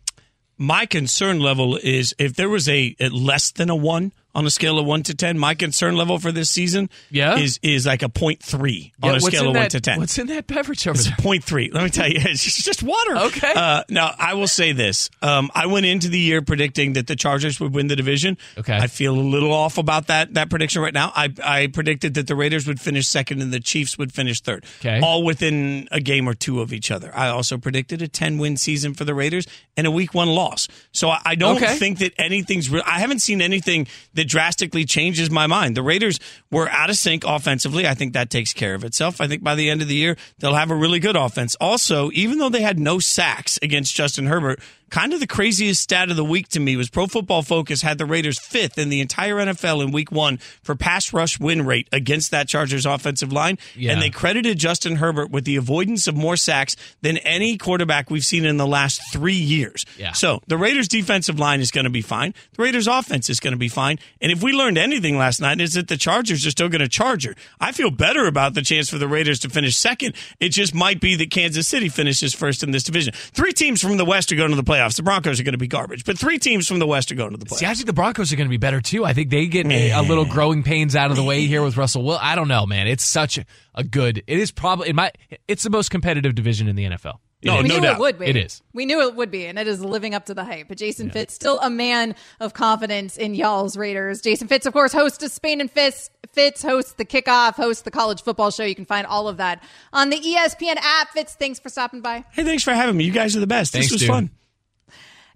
My 0.57 0.87
concern 0.87 1.41
level 1.41 1.77
is 1.77 2.15
if 2.19 2.35
there 2.37 2.49
was 2.49 2.69
a 2.69 2.95
less 3.01 3.51
than 3.51 3.71
a 3.71 3.77
one 3.77 4.13
on 4.35 4.47
a 4.47 4.51
scale 4.51 4.79
of 4.79 4.87
one 4.87 5.03
to 5.05 5.15
ten. 5.15 5.39
My 5.39 5.55
concern 5.55 5.97
level 5.97 6.19
for 6.19 6.33
this 6.33 6.51
season 6.51 6.91
Yeah? 7.11 7.37
is 7.39 7.59
is 7.63 7.87
like 7.87 8.03
a 8.03 8.09
point 8.09 8.43
three 8.43 8.93
Yeah, 9.03 9.11
on 9.11 9.17
a 9.17 9.21
scale 9.21 9.49
of 9.51 9.57
one 9.57 9.69
to 9.71 9.81
ten. 9.81 9.99
What's 9.99 10.19
in 10.19 10.27
that 10.29 10.47
beverage 10.47 10.87
over 10.87 10.97
It's 10.99 11.07
there? 11.07 11.17
point 11.19 11.45
three. 11.45 11.71
Let 11.71 11.85
me 11.85 11.91
tell 11.91 12.09
you, 12.09 12.17
it's 12.21 12.63
just 12.63 12.83
water. 12.83 13.17
Okay. 13.17 13.53
Uh, 13.55 13.85
now 13.89 14.15
I 14.19 14.35
will 14.35 14.47
say 14.49 14.73
this: 14.73 15.11
um, 15.23 15.51
I 15.55 15.67
went 15.67 15.87
into 15.87 16.09
the 16.09 16.19
year 16.19 16.43
predicting 16.43 16.95
that 16.95 17.07
the 17.07 17.17
Chargers 17.17 17.61
would 17.61 17.73
win 17.75 17.87
the 17.87 17.97
division. 17.97 18.37
Okay. 18.59 18.77
I 18.77 18.87
feel 18.87 19.15
a 19.15 19.21
little 19.21 19.53
off 19.53 19.79
about 19.79 20.09
that 20.09 20.35
that 20.35 20.51
prediction 20.51 20.83
right 20.83 20.95
now. 20.95 21.13
I 21.15 21.33
I 21.43 21.67
predicted 21.69 22.15
that 22.15 22.27
the 22.27 22.35
Raiders 22.35 22.67
would 22.67 22.81
finish 22.81 23.07
second 23.07 23.43
and 23.43 23.53
the 23.53 23.61
Chiefs 23.61 23.97
would 23.99 24.13
finish 24.13 24.41
third. 24.41 24.65
Okay. 24.81 25.01
All 25.01 25.23
within 25.23 25.89
a 25.93 26.01
game 26.01 26.29
or 26.29 26.35
two 26.35 26.61
of 26.61 26.73
each 26.73 26.91
other. 26.91 27.11
I 27.15 27.29
also 27.29 27.57
predicted 27.59 28.03
a 28.03 28.09
ten 28.09 28.39
win 28.39 28.57
season 28.57 28.95
for 28.95 29.05
the 29.05 29.15
Raiders 29.15 29.47
and 29.77 29.87
a 29.87 29.91
week 29.91 30.15
one 30.15 30.29
loss. 30.29 30.69
So 30.93 31.09
I, 31.11 31.21
I 31.25 31.35
don't 31.35 31.57
Okay. 31.57 31.77
think 31.77 31.99
that 31.99 32.13
anything's. 32.19 32.69
Re- 32.71 32.83
I 32.85 32.99
haven't 33.01 33.21
seen 33.21 33.41
anything 33.41 33.87
that 34.15 34.24
drastically 34.27 34.85
changes 34.85 35.31
my 35.31 35.47
mind. 35.47 35.77
The 35.77 35.83
Raiders 35.83 36.19
were 36.51 36.69
out 36.69 36.91
of 36.91 36.97
sync 36.97 37.25
offensively. 37.25 37.87
I 37.87 37.95
think 37.95 38.13
that 38.13 38.31
takes 38.31 38.53
care 38.53 38.75
of 38.75 38.85
itself. 38.85 39.21
I 39.21 39.27
think 39.27 39.43
by 39.43 39.55
the 39.55 39.71
end 39.71 39.83
of 39.83 39.89
the 39.89 39.97
year 39.97 40.17
they'll 40.39 40.55
have 40.55 40.71
a 40.71 40.77
really 40.77 40.99
good 40.99 41.17
offense. 41.17 41.55
Also, 41.57 42.11
even 42.13 42.39
though 42.39 42.49
they 42.49 42.63
had 42.63 42.79
no 42.79 42.99
sacks 42.99 43.59
against 43.63 43.95
Justin 43.95 44.27
Herbert. 44.27 44.61
Kind 44.91 45.13
of 45.13 45.21
the 45.21 45.27
craziest 45.27 45.83
stat 45.83 46.11
of 46.11 46.17
the 46.17 46.25
week 46.25 46.49
to 46.49 46.61
me 46.61 46.77
was 46.77 46.89
Pro 46.89 47.07
Football 47.07 47.43
Focus 47.43 47.83
had 47.83 47.99
the 47.99 48.07
Raiders 48.07 48.39
fifth 48.39 48.79
in 48.79 48.91
the 48.91 49.01
entire 49.01 49.37
NFL 49.37 49.83
in 49.83 49.91
week 49.91 50.13
one 50.13 50.39
for 50.63 50.77
pass 50.77 51.13
rush 51.13 51.41
win 51.41 51.67
rate 51.67 51.89
against 51.91 52.31
that 52.31 52.47
Chargers 52.47 52.87
offensive 52.87 53.33
line. 53.33 53.59
Yeah. 53.75 53.93
And 53.93 54.03
they 54.03 54.11
credited 54.11 54.59
Justin 54.59 54.97
Herbert 54.97 55.31
with 55.31 55.45
the 55.45 55.57
avoidance 55.57 56.07
of 56.07 56.15
more 56.15 56.37
sacks 56.37 56.77
than 57.03 57.17
any 57.19 57.59
quarterback 57.59 58.11
we've 58.11 58.25
seen 58.25 58.45
in 58.45 58.57
the 58.57 58.67
last 58.67 59.01
three 59.13 59.35
years. 59.35 59.85
Yeah. 59.99 60.13
So 60.13 60.41
the 60.47 60.57
Raiders 60.57 60.87
defensive 60.87 61.41
line 61.41 61.61
is 61.61 61.71
going 61.71 61.85
to 61.85 61.91
be 61.91 62.03
fine. 62.03 62.35
The 62.57 62.63
Raiders 62.63 62.87
offense 62.87 63.29
is 63.29 63.41
going 63.41 63.53
to 63.53 63.59
be 63.59 63.69
fine. 63.69 63.99
And 64.21 64.31
if 64.31 64.43
we 64.43 64.53
learned 64.53 64.79
anything 64.79 65.19
last 65.19 65.41
night 65.41 65.61
is 65.61 65.75
that 65.75 65.89
the 65.89 65.97
Chargers 65.97 66.47
are 66.47 66.51
still 66.51 66.69
going 66.69 66.83
to 66.83 66.89
charge 66.89 67.25
her. 67.25 67.35
I 67.59 67.73
feel 67.73 67.91
better 67.91 68.27
about 68.27 68.55
the 68.55 68.63
chance 68.63 68.91
for 68.91 68.99
the 68.99 69.09
Raiders 69.09 69.41
to 69.41 69.49
finish 69.49 69.77
second. 69.77 70.15
It 70.39 70.51
just 70.51 70.75
might 70.75 71.01
be 71.01 71.17
that 71.17 71.31
Kansas 71.31 71.67
City 71.67 71.89
finishes 71.89 72.33
first 72.33 72.63
in 72.63 72.71
this 72.71 72.85
division. 72.85 73.13
Three 73.15 73.53
teams 73.53 73.83
from 73.83 73.97
the 73.97 74.05
West 74.05 74.31
are 74.31 74.37
going 74.37 74.51
to 74.51 74.57
the 74.57 74.63
playoffs. 74.63 74.74
The 74.97 75.03
Broncos 75.03 75.41
are 75.41 75.43
going 75.45 75.53
to 75.53 75.59
be 75.59 75.67
garbage, 75.67 76.05
but 76.05 76.19
three 76.19 76.39
teams 76.39 76.67
from 76.69 76.79
the 76.79 76.87
West 76.87 77.11
are 77.13 77.15
going 77.15 77.31
to 77.31 77.37
the 77.37 77.47
playoffs. 77.47 77.59
See, 77.59 77.67
I 77.67 77.75
think 77.75 77.87
the 77.87 77.93
Broncos 77.93 78.33
are 78.33 78.37
going 78.37 78.49
to 78.49 78.51
be 78.51 78.57
better 78.59 78.81
too. 78.81 79.05
I 79.05 79.13
think 79.13 79.31
they 79.31 79.47
get 79.47 79.67
a, 79.67 79.91
a 79.93 80.03
little 80.03 80.25
growing 80.25 80.63
pains 80.63 80.95
out 80.97 81.11
of 81.11 81.17
the 81.17 81.23
way 81.25 81.47
here 81.47 81.63
with 81.63 81.77
Russell. 81.77 82.03
Will 82.05 82.19
I 82.21 82.35
don't 82.35 82.49
know, 82.49 82.67
man. 82.67 82.87
It's 82.87 83.05
such 83.05 83.39
a, 83.39 83.45
a 83.75 83.85
good. 83.85 84.23
It 84.27 84.39
is 84.39 84.51
probably 84.51 84.89
it 84.91 84.95
might. 84.95 85.17
It's 85.49 85.63
the 85.63 85.71
most 85.71 85.91
competitive 85.91 86.35
division 86.35 86.69
in 86.69 86.77
the 86.77 86.85
NFL. 86.85 87.19
It 87.43 87.49
No, 87.49 87.57
is. 87.59 87.63
We 87.65 87.69
no 87.69 87.75
knew 87.75 87.81
doubt. 87.83 87.97
it 87.97 88.01
would 88.01 88.19
be. 88.19 88.27
It 88.27 88.37
is. 88.37 88.63
We 88.73 88.87
knew 88.87 89.03
it 89.07 89.15
would 89.17 89.31
be, 89.31 89.45
and 89.47 89.59
it 89.59 89.69
is 89.69 89.85
living 89.85 90.15
up 90.15 90.25
to 90.27 90.35
the 90.35 90.45
hype. 90.45 90.69
But 90.69 90.79
Jason 90.79 91.11
Fitz, 91.11 91.35
still 91.35 91.61
a 91.61 91.69
man 91.69 92.15
of 92.41 92.55
confidence 92.55 93.19
in 93.19 93.35
y'all's 93.35 93.77
Raiders. 93.77 94.23
Jason 94.23 94.49
Fitz, 94.49 94.65
of 94.65 94.73
course, 94.73 94.93
host 94.95 95.23
of 95.23 95.31
Spain 95.31 95.61
and 95.61 95.71
Fitz. 95.71 96.09
Fitz 96.33 96.63
hosts 96.63 96.95
the 96.95 97.05
kickoff, 97.05 97.55
hosts 97.57 97.83
the 97.83 97.91
college 97.91 98.23
football 98.23 98.51
show. 98.51 98.65
You 98.65 98.75
can 98.75 98.87
find 98.87 99.07
all 99.07 99.29
of 99.29 99.37
that 99.37 99.63
on 99.93 100.09
the 100.11 100.17
ESPN 100.17 100.77
app. 100.79 101.11
Fitz, 101.11 101.35
thanks 101.35 101.61
for 101.61 101.69
stopping 101.69 102.01
by. 102.01 102.25
Hey, 102.33 102.45
thanks 102.45 102.63
for 102.65 102.73
having 102.73 102.97
me. 102.97 103.05
You 103.05 103.13
guys 103.13 103.37
are 103.37 103.41
the 103.41 103.47
best. 103.47 103.73
Thanks, 103.73 103.89
this 103.89 103.93
was 103.93 104.01
dude. 104.01 104.09
fun. 104.09 104.31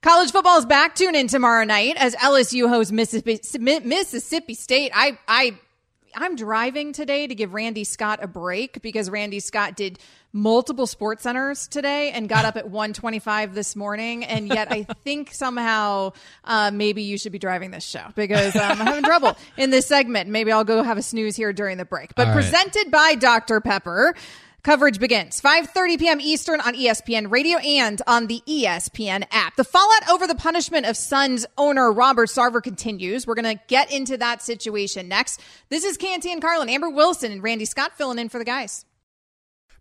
College 0.00 0.31
football 0.31 0.59
is 0.59 0.64
back. 0.64 0.95
Tune 0.95 1.17
in 1.17 1.26
tomorrow 1.26 1.64
night 1.64 1.97
as 1.97 2.14
LSU 2.14 2.69
hosts 2.69 2.93
Mississippi, 2.93 3.81
Mississippi 3.81 4.55
State. 4.55 4.93
I, 4.95 5.19
I, 5.26 5.59
I'm 6.14 6.37
driving 6.37 6.93
today 6.93 7.26
to 7.26 7.35
give 7.35 7.52
Randy 7.52 7.83
Scott 7.83 8.21
a 8.23 8.28
break 8.28 8.81
because 8.81 9.11
Randy 9.11 9.40
Scott 9.40 9.75
did 9.75 9.99
multiple 10.33 10.87
sports 10.87 11.25
centers 11.25 11.67
today 11.67 12.12
and 12.12 12.28
got 12.28 12.45
up 12.45 12.57
at 12.57 12.71
125 12.71 13.57
this 13.57 13.75
morning. 13.75 14.25
And 14.25 14.47
yet 14.47 14.71
I 14.71 14.85
think 14.85 15.35
somehow, 15.35 16.12
uh, 16.45 16.71
maybe 16.73 17.02
you 17.02 17.19
should 17.19 17.33
be 17.33 17.40
driving 17.40 17.73
this 17.73 17.85
show 17.85 18.05
because 18.14 18.55
um, 18.55 18.81
I'm 18.81 18.87
having 18.87 19.02
trouble 19.05 19.37
in 19.57 19.71
this 19.71 19.87
segment. 19.87 20.31
Maybe 20.31 20.52
I'll 20.52 20.62
go 20.62 20.85
have 20.85 20.99
a 20.99 21.02
snooze 21.02 21.35
here 21.35 21.52
during 21.52 21.76
the 21.76 21.85
break, 21.85 22.14
but 22.14 22.28
right. 22.28 22.35
presented 22.35 22.93
by 22.93 23.17
Dr. 23.17 23.61
Pepper. 23.61 24.14
Coverage 24.65 24.99
begins 24.99 25.41
5:30 25.41 25.99
p.m. 25.99 26.21
Eastern 26.21 26.61
on 26.61 26.75
ESPN 26.75 27.31
Radio 27.31 27.59
and 27.59 28.03
on 28.07 28.27
the 28.27 28.43
ESPN 28.47 29.25
app. 29.31 29.55
The 29.55 29.65
fallout 29.65 30.11
over 30.11 30.27
the 30.27 30.35
punishment 30.35 30.85
of 30.85 30.97
Suns 30.97 31.47
owner 31.57 31.93
Robert 31.93 32.29
Sarver 32.29 32.62
continues. 32.62 33.27
We're 33.27 33.37
going 33.37 33.57
to 33.57 33.62
get 33.69 33.93
into 33.93 34.17
that 34.17 34.43
situation 34.43 35.07
next. 35.09 35.41
This 35.69 35.85
is 35.85 35.97
Canty 35.97 36.33
and 36.33 36.43
Carlin, 36.43 36.69
Amber 36.69 36.91
Wilson, 36.91 37.31
and 37.31 37.43
Randy 37.43 37.67
Scott 37.67 37.97
filling 37.97 38.19
in 38.19 38.29
for 38.29 38.38
the 38.38 38.45
guys. 38.45 38.85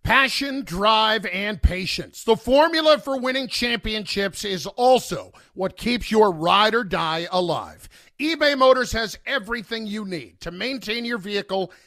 Passion, 0.04 0.64
drive, 0.64 1.26
and 1.26 1.62
patience. 1.62 2.24
The 2.24 2.38
formula 2.38 2.98
for 2.98 3.20
winning 3.20 3.50
championships 3.50 4.46
is 4.46 4.66
also 4.66 5.34
what 5.54 5.76
keeps 5.76 6.10
your 6.10 6.32
ride 6.32 6.74
or 6.74 6.86
die 6.86 7.28
alive. 7.30 7.90
eBay 8.18 8.58
Motors 8.58 8.94
has 8.94 9.18
everything 9.26 9.86
you 9.86 10.06
need 10.06 10.40
to 10.42 10.52
maintain 10.52 11.04
your 11.04 11.18
vehicle 11.18 11.74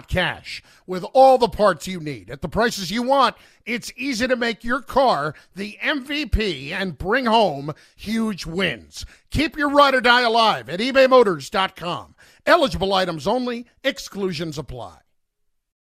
cash. 0.00 0.62
With 0.86 1.04
all 1.12 1.38
the 1.38 1.48
parts 1.48 1.86
you 1.86 2.00
need 2.00 2.30
at 2.30 2.42
the 2.42 2.48
prices 2.48 2.90
you 2.90 3.02
want, 3.02 3.36
it's 3.64 3.92
easy 3.96 4.26
to 4.26 4.36
make 4.36 4.64
your 4.64 4.80
car 4.80 5.34
the 5.54 5.78
MVP 5.82 6.72
and 6.72 6.98
bring 6.98 7.26
home 7.26 7.72
huge 7.96 8.46
wins. 8.46 9.04
Keep 9.30 9.56
your 9.56 9.70
ride 9.70 9.94
or 9.94 10.00
die 10.00 10.22
alive 10.22 10.68
at 10.68 10.80
ebaymotors.com. 10.80 12.14
Eligible 12.46 12.92
items 12.92 13.26
only, 13.26 13.66
exclusions 13.84 14.58
apply. 14.58 14.98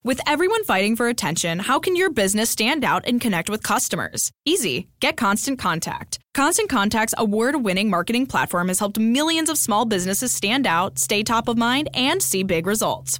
With 0.02 0.22
everyone 0.26 0.64
fighting 0.64 0.96
for 0.96 1.10
attention, 1.10 1.60
how 1.60 1.78
can 1.78 1.98
your 1.98 2.10
business 2.10 2.50
stand 2.50 2.86
out 2.86 3.06
and 3.06 3.20
connect 3.20 3.50
with 3.50 3.64
customers? 3.64 4.32
Easy. 4.46 4.88
Get 5.02 5.18
Constant 5.18 5.60
Contact. 5.60 6.20
Constant 6.34 6.70
Contact's 6.70 7.14
award 7.18 7.64
winning 7.66 7.90
marketing 7.90 8.26
platform 8.26 8.70
has 8.70 8.80
helped 8.80 8.98
millions 8.98 9.50
of 9.50 9.58
small 9.58 9.84
businesses 9.84 10.32
stand 10.32 10.66
out, 10.66 10.98
stay 10.98 11.22
top 11.22 11.50
of 11.50 11.58
mind, 11.58 11.90
and 11.94 12.24
see 12.24 12.44
big 12.44 12.66
results 12.66 13.20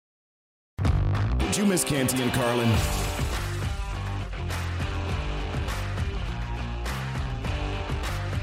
Did 1.51 1.57
you 1.57 1.65
miss 1.65 1.83
Canty 1.83 2.23
and 2.23 2.31
Carlin? 2.31 2.69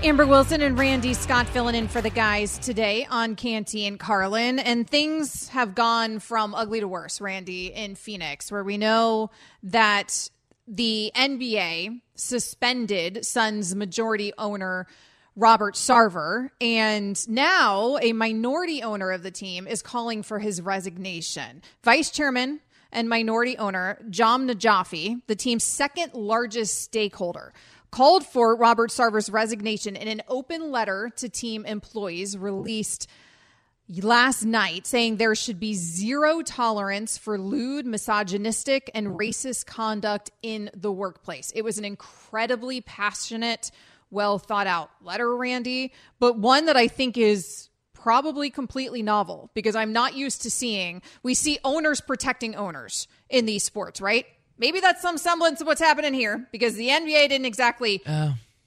Amber 0.05 0.27
Wilson 0.27 0.61
and 0.61 0.79
Randy 0.79 1.15
Scott 1.15 1.47
filling 1.47 1.75
in 1.75 1.89
for 1.89 2.03
the 2.03 2.11
guys 2.11 2.59
today 2.59 3.07
on 3.09 3.35
Canty 3.35 3.87
and 3.87 3.99
Carlin. 3.99 4.59
And 4.59 4.87
things 4.87 5.49
have 5.49 5.75
gone 5.75 6.19
from 6.19 6.55
ugly 6.55 6.81
to 6.81 6.87
worse, 6.87 7.19
Randy, 7.19 7.69
in 7.69 7.95
Phoenix, 7.95 8.53
where 8.53 8.63
we 8.63 8.77
know 8.77 9.31
that 9.63 10.29
the 10.67 11.11
NBA 11.17 12.03
suspended 12.15 13.25
Suns 13.25 13.75
majority 13.75 14.35
owner 14.37 14.87
Robert 15.35 15.77
Sarver. 15.77 16.51
And 16.61 17.27
now 17.27 17.97
a 18.03 18.13
minority 18.13 18.83
owner 18.83 19.13
of 19.13 19.23
the 19.23 19.31
team 19.31 19.67
is 19.67 19.81
calling 19.81 20.23
for 20.23 20.41
his 20.41 20.61
resignation. 20.61 21.63
Vice 21.83 22.11
Chairman 22.11 22.61
and 22.93 23.09
minority 23.09 23.57
owner 23.59 23.99
Jahm 24.11 24.51
Najafi, 24.51 25.21
the 25.27 25.37
team's 25.37 25.65
second 25.65 26.15
largest 26.15 26.83
stakeholder, 26.83 27.53
called 27.91 28.25
for 28.25 28.55
Robert 28.57 28.91
Sarver's 28.91 29.31
resignation 29.31 29.97
in 29.97 30.09
an 30.09 30.23
open 30.29 30.71
letter 30.71 31.11
to 31.17 31.29
team 31.29 31.65
employees 31.65 32.37
released 32.37 33.09
last 34.03 34.45
night 34.45 34.87
saying 34.87 35.17
there 35.17 35.35
should 35.35 35.59
be 35.59 35.73
zero 35.75 36.43
tolerance 36.43 37.17
for 37.17 37.39
lewd, 37.39 37.87
misogynistic, 37.87 38.91
and 38.95 39.19
racist 39.19 39.67
conduct 39.67 40.31
in 40.43 40.71
the 40.75 40.93
workplace. 40.93 41.51
It 41.55 41.63
was 41.63 41.79
an 41.79 41.85
incredibly 41.85 42.81
passionate, 42.83 43.71
well 44.11 44.39
thought 44.39 44.67
out 44.67 44.91
letter, 45.03 45.35
Randy, 45.35 45.93
but 46.19 46.39
one 46.39 46.67
that 46.67 46.77
I 46.77 46.89
think 46.89 47.17
is 47.17 47.68
probably 48.09 48.49
completely 48.49 49.03
novel 49.03 49.51
because 49.53 49.77
I'm 49.77 49.93
not 49.93 50.17
used 50.17 50.41
to 50.45 50.51
seeing, 50.51 51.03
we 51.23 51.35
see 51.35 51.59
owners 51.63 52.01
protecting 52.01 52.57
owners 52.57 53.07
in 53.29 53.45
these 53.45 53.63
sports, 53.63 54.01
right? 54.01 54.25
Maybe 54.57 54.81
that's 54.81 55.03
some 55.03 55.19
semblance 55.19 55.61
of 55.61 55.67
what's 55.67 55.83
happening 55.83 56.15
here 56.15 56.49
because 56.51 56.75
the 56.75 56.89
NBA 56.89 57.29
didn't 57.29 57.45
exactly. 57.45 58.01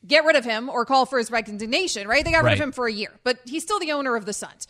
Get 0.05 0.25
rid 0.25 0.36
of 0.36 0.45
him 0.45 0.69
or 0.69 0.86
call 0.86 1.07
for 1.07 1.17
his 1.17 1.31
resignation, 1.31 2.07
right? 2.07 2.24
They 2.24 2.31
got 2.31 2.43
rid 2.43 2.53
of 2.53 2.60
him 2.60 2.71
for 2.71 2.86
a 2.86 2.93
year, 2.93 3.10
but 3.24 3.39
he's 3.45 3.63
still 3.63 3.79
the 3.79 3.93
owner 3.93 4.15
of 4.15 4.25
the 4.25 4.33
Suns. 4.33 4.67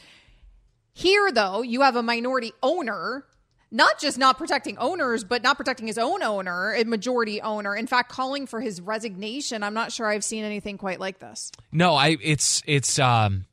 Here, 0.94 1.34
though, 1.34 1.62
you 1.62 1.82
have 1.82 1.98
a 1.98 2.04
minority 2.04 2.54
owner, 2.64 3.26
not 3.72 4.00
just 4.00 4.18
not 4.18 4.38
protecting 4.38 4.78
owners, 4.78 5.26
but 5.26 5.44
not 5.44 5.58
protecting 5.58 5.88
his 5.88 5.98
own 5.98 6.24
owner, 6.24 6.74
a 6.76 6.86
majority 6.86 7.42
owner. 7.42 7.76
In 7.76 7.88
fact, 7.88 8.10
calling 8.10 8.48
for 8.48 8.62
his 8.62 8.80
resignation. 8.80 9.64
I'm 9.64 9.74
not 9.74 9.92
sure 9.92 10.08
I've 10.08 10.24
seen 10.24 10.46
anything 10.46 10.78
quite 10.78 11.02
like 11.02 11.20
this. 11.20 11.52
No, 11.74 11.96
I 11.96 12.18
it's 12.22 12.64
it's 12.66 13.00
um 13.00 13.46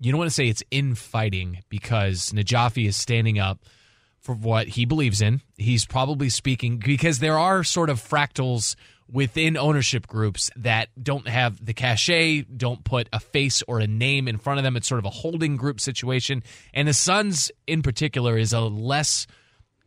you 0.00 0.10
don't 0.10 0.18
want 0.18 0.30
to 0.30 0.34
say 0.34 0.48
it's 0.48 0.62
infighting 0.70 1.62
because 1.68 2.32
Najafi 2.32 2.88
is 2.88 2.96
standing 2.96 3.38
up 3.38 3.60
for 4.20 4.34
what 4.34 4.68
he 4.68 4.84
believes 4.84 5.20
in. 5.20 5.40
He's 5.56 5.86
probably 5.86 6.28
speaking 6.28 6.78
because 6.78 7.18
there 7.18 7.38
are 7.38 7.62
sort 7.64 7.90
of 7.90 8.00
fractals 8.00 8.76
within 9.10 9.56
ownership 9.56 10.06
groups 10.06 10.50
that 10.56 10.88
don't 11.02 11.26
have 11.28 11.64
the 11.64 11.74
cachet, 11.74 12.42
don't 12.42 12.84
put 12.84 13.08
a 13.12 13.20
face 13.20 13.62
or 13.66 13.80
a 13.80 13.86
name 13.86 14.28
in 14.28 14.38
front 14.38 14.58
of 14.58 14.64
them. 14.64 14.76
It's 14.76 14.88
sort 14.88 15.00
of 15.00 15.04
a 15.04 15.10
holding 15.10 15.56
group 15.56 15.80
situation. 15.80 16.42
And 16.72 16.86
the 16.86 16.94
Suns 16.94 17.50
in 17.66 17.82
particular 17.82 18.38
is 18.38 18.52
a 18.52 18.60
less 18.60 19.26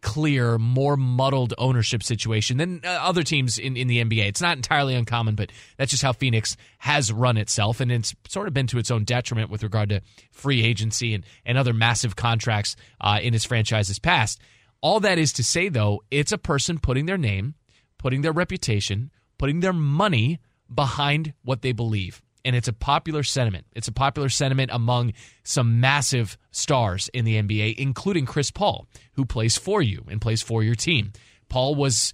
clear, 0.03 0.59
more 0.59 0.95
muddled 0.95 1.55
ownership 1.57 2.03
situation 2.03 2.57
than 2.57 2.81
uh, 2.83 2.89
other 2.89 3.23
teams 3.23 3.57
in, 3.57 3.75
in 3.75 3.87
the 3.87 4.03
NBA. 4.03 4.27
It's 4.27 4.41
not 4.41 4.57
entirely 4.57 4.93
uncommon, 4.93 5.33
but 5.33 5.51
that's 5.77 5.89
just 5.89 6.03
how 6.03 6.13
Phoenix 6.13 6.55
has 6.77 7.11
run 7.11 7.37
itself. 7.37 7.79
And 7.79 7.91
it's 7.91 8.13
sort 8.27 8.47
of 8.47 8.53
been 8.53 8.67
to 8.67 8.77
its 8.77 8.91
own 8.91 9.05
detriment 9.05 9.49
with 9.49 9.63
regard 9.63 9.89
to 9.89 10.01
free 10.31 10.63
agency 10.63 11.15
and, 11.15 11.25
and 11.45 11.57
other 11.57 11.73
massive 11.73 12.15
contracts 12.15 12.75
uh, 13.01 13.19
in 13.23 13.33
its 13.33 13.45
franchise's 13.45 13.97
past. 13.97 14.39
All 14.81 14.99
that 14.99 15.17
is 15.17 15.33
to 15.33 15.43
say, 15.43 15.69
though, 15.69 16.03
it's 16.11 16.33
a 16.33 16.37
person 16.37 16.77
putting 16.77 17.05
their 17.07 17.17
name, 17.17 17.55
putting 17.97 18.21
their 18.21 18.33
reputation, 18.33 19.09
putting 19.39 19.61
their 19.61 19.73
money 19.73 20.39
behind 20.73 21.33
what 21.43 21.61
they 21.61 21.71
believe. 21.71 22.21
And 22.45 22.55
it's 22.55 22.67
a 22.67 22.73
popular 22.73 23.23
sentiment. 23.23 23.65
It's 23.73 23.87
a 23.87 23.93
popular 23.93 24.29
sentiment 24.29 24.71
among 24.73 25.13
some 25.43 25.79
massive 25.79 26.37
stars 26.51 27.09
in 27.13 27.25
the 27.25 27.41
NBA, 27.41 27.75
including 27.77 28.25
Chris 28.25 28.51
Paul, 28.51 28.87
who 29.13 29.25
plays 29.25 29.57
for 29.57 29.81
you 29.81 30.03
and 30.09 30.19
plays 30.19 30.41
for 30.41 30.61
your 30.61 30.75
team. 30.75 31.13
Paul 31.49 31.75
was 31.75 32.13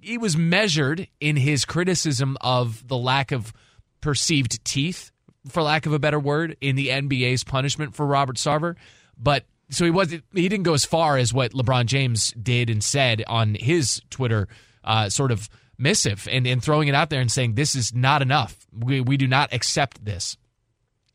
he 0.00 0.18
was 0.18 0.36
measured 0.36 1.08
in 1.20 1.36
his 1.36 1.64
criticism 1.64 2.36
of 2.40 2.86
the 2.86 2.96
lack 2.96 3.32
of 3.32 3.52
perceived 4.00 4.64
teeth, 4.64 5.10
for 5.48 5.62
lack 5.62 5.84
of 5.86 5.92
a 5.92 5.98
better 5.98 6.20
word, 6.20 6.56
in 6.60 6.76
the 6.76 6.88
NBA's 6.88 7.44
punishment 7.44 7.94
for 7.94 8.06
Robert 8.06 8.36
Sarver. 8.36 8.76
But 9.18 9.44
so 9.70 9.84
he 9.84 9.90
was 9.90 10.10
he 10.10 10.48
didn't 10.48 10.62
go 10.62 10.74
as 10.74 10.84
far 10.84 11.18
as 11.18 11.34
what 11.34 11.52
LeBron 11.52 11.86
James 11.86 12.32
did 12.40 12.70
and 12.70 12.82
said 12.82 13.24
on 13.26 13.54
his 13.54 14.00
Twitter 14.10 14.48
uh, 14.84 15.08
sort 15.08 15.32
of 15.32 15.48
missive 15.78 16.28
and, 16.30 16.46
and 16.46 16.62
throwing 16.62 16.88
it 16.88 16.94
out 16.94 17.10
there 17.10 17.20
and 17.20 17.30
saying 17.30 17.54
this 17.54 17.74
is 17.74 17.94
not 17.94 18.22
enough. 18.22 18.66
We 18.72 19.00
we 19.00 19.16
do 19.16 19.26
not 19.26 19.52
accept 19.52 20.04
this. 20.04 20.36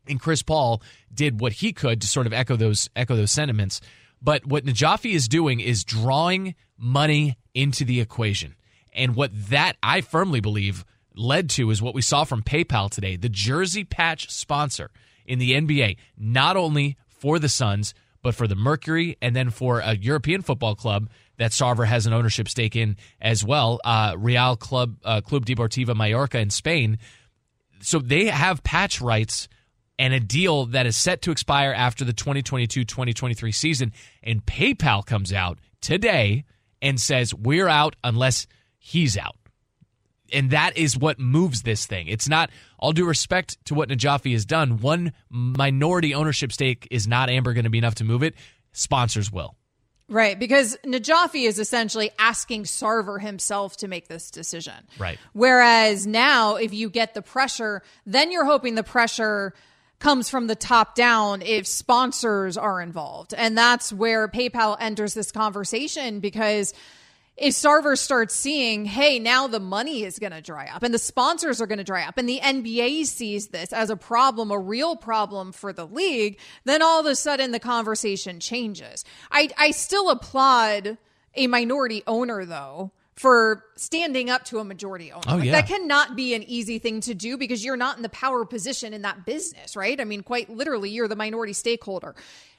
And 0.08 0.20
Chris 0.20 0.42
Paul 0.42 0.82
did 1.12 1.40
what 1.40 1.52
he 1.52 1.72
could 1.72 2.00
to 2.00 2.06
sort 2.06 2.26
of 2.26 2.32
echo 2.32 2.56
those 2.56 2.88
echo 2.96 3.16
those 3.16 3.32
sentiments. 3.32 3.80
But 4.20 4.46
what 4.46 4.64
Najafi 4.64 5.14
is 5.14 5.28
doing 5.28 5.60
is 5.60 5.84
drawing 5.84 6.54
money 6.78 7.36
into 7.54 7.84
the 7.84 8.00
equation. 8.00 8.54
And 8.94 9.16
what 9.16 9.30
that 9.50 9.76
I 9.82 10.00
firmly 10.00 10.40
believe 10.40 10.84
led 11.14 11.50
to 11.50 11.70
is 11.70 11.82
what 11.82 11.94
we 11.94 12.02
saw 12.02 12.24
from 12.24 12.42
PayPal 12.42 12.90
today, 12.90 13.16
the 13.16 13.28
jersey 13.28 13.84
patch 13.84 14.30
sponsor 14.30 14.90
in 15.26 15.38
the 15.38 15.52
NBA, 15.52 15.96
not 16.16 16.56
only 16.56 16.96
for 17.08 17.38
the 17.38 17.48
Suns, 17.48 17.94
but 18.22 18.34
for 18.34 18.46
the 18.46 18.54
Mercury 18.54 19.16
and 19.20 19.34
then 19.34 19.50
for 19.50 19.80
a 19.80 19.96
European 19.96 20.42
football 20.42 20.74
club 20.74 21.08
that 21.38 21.52
Sarver 21.52 21.86
has 21.86 22.06
an 22.06 22.12
ownership 22.12 22.48
stake 22.48 22.76
in 22.76 22.96
as 23.20 23.44
well, 23.44 23.80
uh, 23.84 24.14
Real 24.16 24.56
Club 24.56 24.96
uh, 25.04 25.20
Club 25.20 25.46
Deportivo 25.46 25.96
Mallorca 25.96 26.38
in 26.38 26.50
Spain. 26.50 26.98
So 27.80 27.98
they 27.98 28.26
have 28.26 28.62
patch 28.62 29.00
rights 29.00 29.48
and 29.98 30.14
a 30.14 30.20
deal 30.20 30.66
that 30.66 30.86
is 30.86 30.96
set 30.96 31.22
to 31.22 31.30
expire 31.30 31.72
after 31.72 32.04
the 32.04 32.12
2022-2023 32.12 33.54
season 33.54 33.92
and 34.22 34.44
PayPal 34.44 35.04
comes 35.04 35.32
out 35.32 35.58
today 35.80 36.44
and 36.80 37.00
says 37.00 37.34
we're 37.34 37.68
out 37.68 37.96
unless 38.02 38.46
he's 38.78 39.16
out. 39.16 39.36
And 40.32 40.50
that 40.50 40.76
is 40.78 40.96
what 40.96 41.18
moves 41.18 41.62
this 41.62 41.86
thing. 41.86 42.08
It's 42.08 42.28
not 42.28 42.50
all 42.78 42.92
due 42.92 43.06
respect 43.06 43.62
to 43.66 43.74
what 43.74 43.90
Najafi 43.90 44.32
has 44.32 44.46
done. 44.46 44.78
One 44.78 45.12
minority 45.28 46.14
ownership 46.14 46.52
stake 46.52 46.88
is 46.90 47.06
not 47.06 47.28
Amber 47.28 47.52
going 47.52 47.64
to 47.64 47.70
be 47.70 47.78
enough 47.78 47.96
to 47.96 48.04
move 48.04 48.22
it. 48.22 48.34
Sponsors 48.72 49.30
will. 49.30 49.56
Right, 50.12 50.38
because 50.38 50.76
Najafi 50.84 51.46
is 51.46 51.58
essentially 51.58 52.10
asking 52.18 52.64
Sarver 52.64 53.18
himself 53.18 53.78
to 53.78 53.88
make 53.88 54.08
this 54.08 54.30
decision. 54.30 54.74
Right. 54.98 55.18
Whereas 55.32 56.06
now, 56.06 56.56
if 56.56 56.74
you 56.74 56.90
get 56.90 57.14
the 57.14 57.22
pressure, 57.22 57.82
then 58.04 58.30
you're 58.30 58.44
hoping 58.44 58.74
the 58.74 58.82
pressure 58.82 59.54
comes 60.00 60.28
from 60.28 60.48
the 60.48 60.54
top 60.54 60.94
down 60.94 61.40
if 61.40 61.66
sponsors 61.66 62.58
are 62.58 62.82
involved. 62.82 63.32
And 63.32 63.56
that's 63.56 63.90
where 63.90 64.28
PayPal 64.28 64.76
enters 64.78 65.14
this 65.14 65.32
conversation 65.32 66.20
because 66.20 66.74
if 67.42 67.54
Sarver 67.54 67.98
starts 67.98 68.36
seeing, 68.36 68.84
hey, 68.84 69.18
now 69.18 69.48
the 69.48 69.58
money 69.58 70.04
is 70.04 70.20
going 70.20 70.30
to 70.30 70.40
dry 70.40 70.68
up 70.72 70.84
and 70.84 70.94
the 70.94 70.98
sponsors 70.98 71.60
are 71.60 71.66
going 71.66 71.78
to 71.78 71.84
dry 71.84 72.04
up, 72.04 72.16
and 72.16 72.28
the 72.28 72.38
NBA 72.40 73.04
sees 73.06 73.48
this 73.48 73.72
as 73.72 73.90
a 73.90 73.96
problem, 73.96 74.52
a 74.52 74.58
real 74.58 74.94
problem 74.94 75.50
for 75.50 75.72
the 75.72 75.84
league, 75.84 76.38
then 76.64 76.82
all 76.82 77.00
of 77.00 77.06
a 77.06 77.16
sudden 77.16 77.50
the 77.50 77.58
conversation 77.58 78.38
changes. 78.38 79.04
I, 79.32 79.48
I 79.58 79.72
still 79.72 80.08
applaud 80.08 80.98
a 81.34 81.46
minority 81.48 82.04
owner, 82.06 82.44
though, 82.44 82.92
for 83.16 83.64
standing 83.74 84.30
up 84.30 84.44
to 84.44 84.60
a 84.60 84.64
majority 84.64 85.10
owner. 85.10 85.24
Oh, 85.26 85.38
yeah. 85.38 85.50
That 85.50 85.66
cannot 85.66 86.14
be 86.14 86.34
an 86.34 86.44
easy 86.44 86.78
thing 86.78 87.00
to 87.02 87.14
do 87.14 87.36
because 87.36 87.64
you're 87.64 87.76
not 87.76 87.96
in 87.96 88.04
the 88.04 88.08
power 88.10 88.44
position 88.44 88.94
in 88.94 89.02
that 89.02 89.26
business, 89.26 89.74
right? 89.74 90.00
I 90.00 90.04
mean, 90.04 90.22
quite 90.22 90.48
literally, 90.48 90.90
you're 90.90 91.08
the 91.08 91.16
minority 91.16 91.54
stakeholder. 91.54 92.14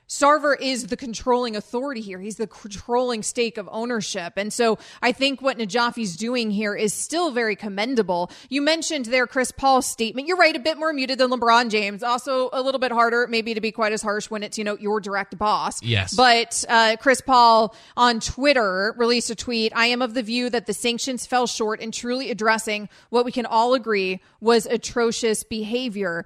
Sarver 0.07 0.55
is 0.59 0.87
the 0.87 0.97
controlling 0.97 1.55
authority 1.55 2.01
here. 2.01 2.19
He's 2.19 2.37
the 2.37 2.47
controlling 2.47 3.23
stake 3.23 3.57
of 3.57 3.67
ownership. 3.71 4.33
And 4.37 4.51
so 4.51 4.77
I 5.01 5.11
think 5.11 5.41
what 5.41 5.57
Najafi's 5.57 6.15
doing 6.15 6.51
here 6.51 6.75
is 6.75 6.93
still 6.93 7.31
very 7.31 7.55
commendable. 7.55 8.31
You 8.49 8.61
mentioned 8.61 9.05
there 9.05 9.27
Chris 9.27 9.51
Paul's 9.51 9.85
statement. 9.85 10.27
You're 10.27 10.37
right, 10.37 10.55
a 10.55 10.59
bit 10.59 10.77
more 10.77 10.93
muted 10.93 11.17
than 11.17 11.31
LeBron 11.31 11.69
James. 11.69 12.03
Also 12.03 12.49
a 12.53 12.61
little 12.61 12.79
bit 12.79 12.91
harder, 12.91 13.27
maybe 13.27 13.53
to 13.53 13.61
be 13.61 13.71
quite 13.71 13.93
as 13.93 14.01
harsh 14.01 14.29
when 14.29 14.43
it's, 14.43 14.57
you 14.57 14.63
know, 14.63 14.77
your 14.77 14.99
direct 14.99 15.37
boss. 15.37 15.81
Yes. 15.81 16.15
But 16.15 16.63
uh, 16.67 16.97
Chris 16.99 17.21
Paul 17.21 17.75
on 17.97 18.19
Twitter 18.19 18.93
released 18.97 19.29
a 19.29 19.35
tweet. 19.35 19.73
I 19.75 19.87
am 19.87 20.01
of 20.01 20.13
the 20.13 20.23
view 20.23 20.49
that 20.49 20.65
the 20.65 20.73
sanctions 20.73 21.25
fell 21.25 21.47
short 21.47 21.79
in 21.79 21.91
truly 21.91 22.29
addressing 22.29 22.89
what 23.09 23.25
we 23.25 23.31
can 23.31 23.45
all 23.45 23.73
agree 23.73 24.21
was 24.39 24.65
atrocious 24.65 25.43
behavior 25.43 26.25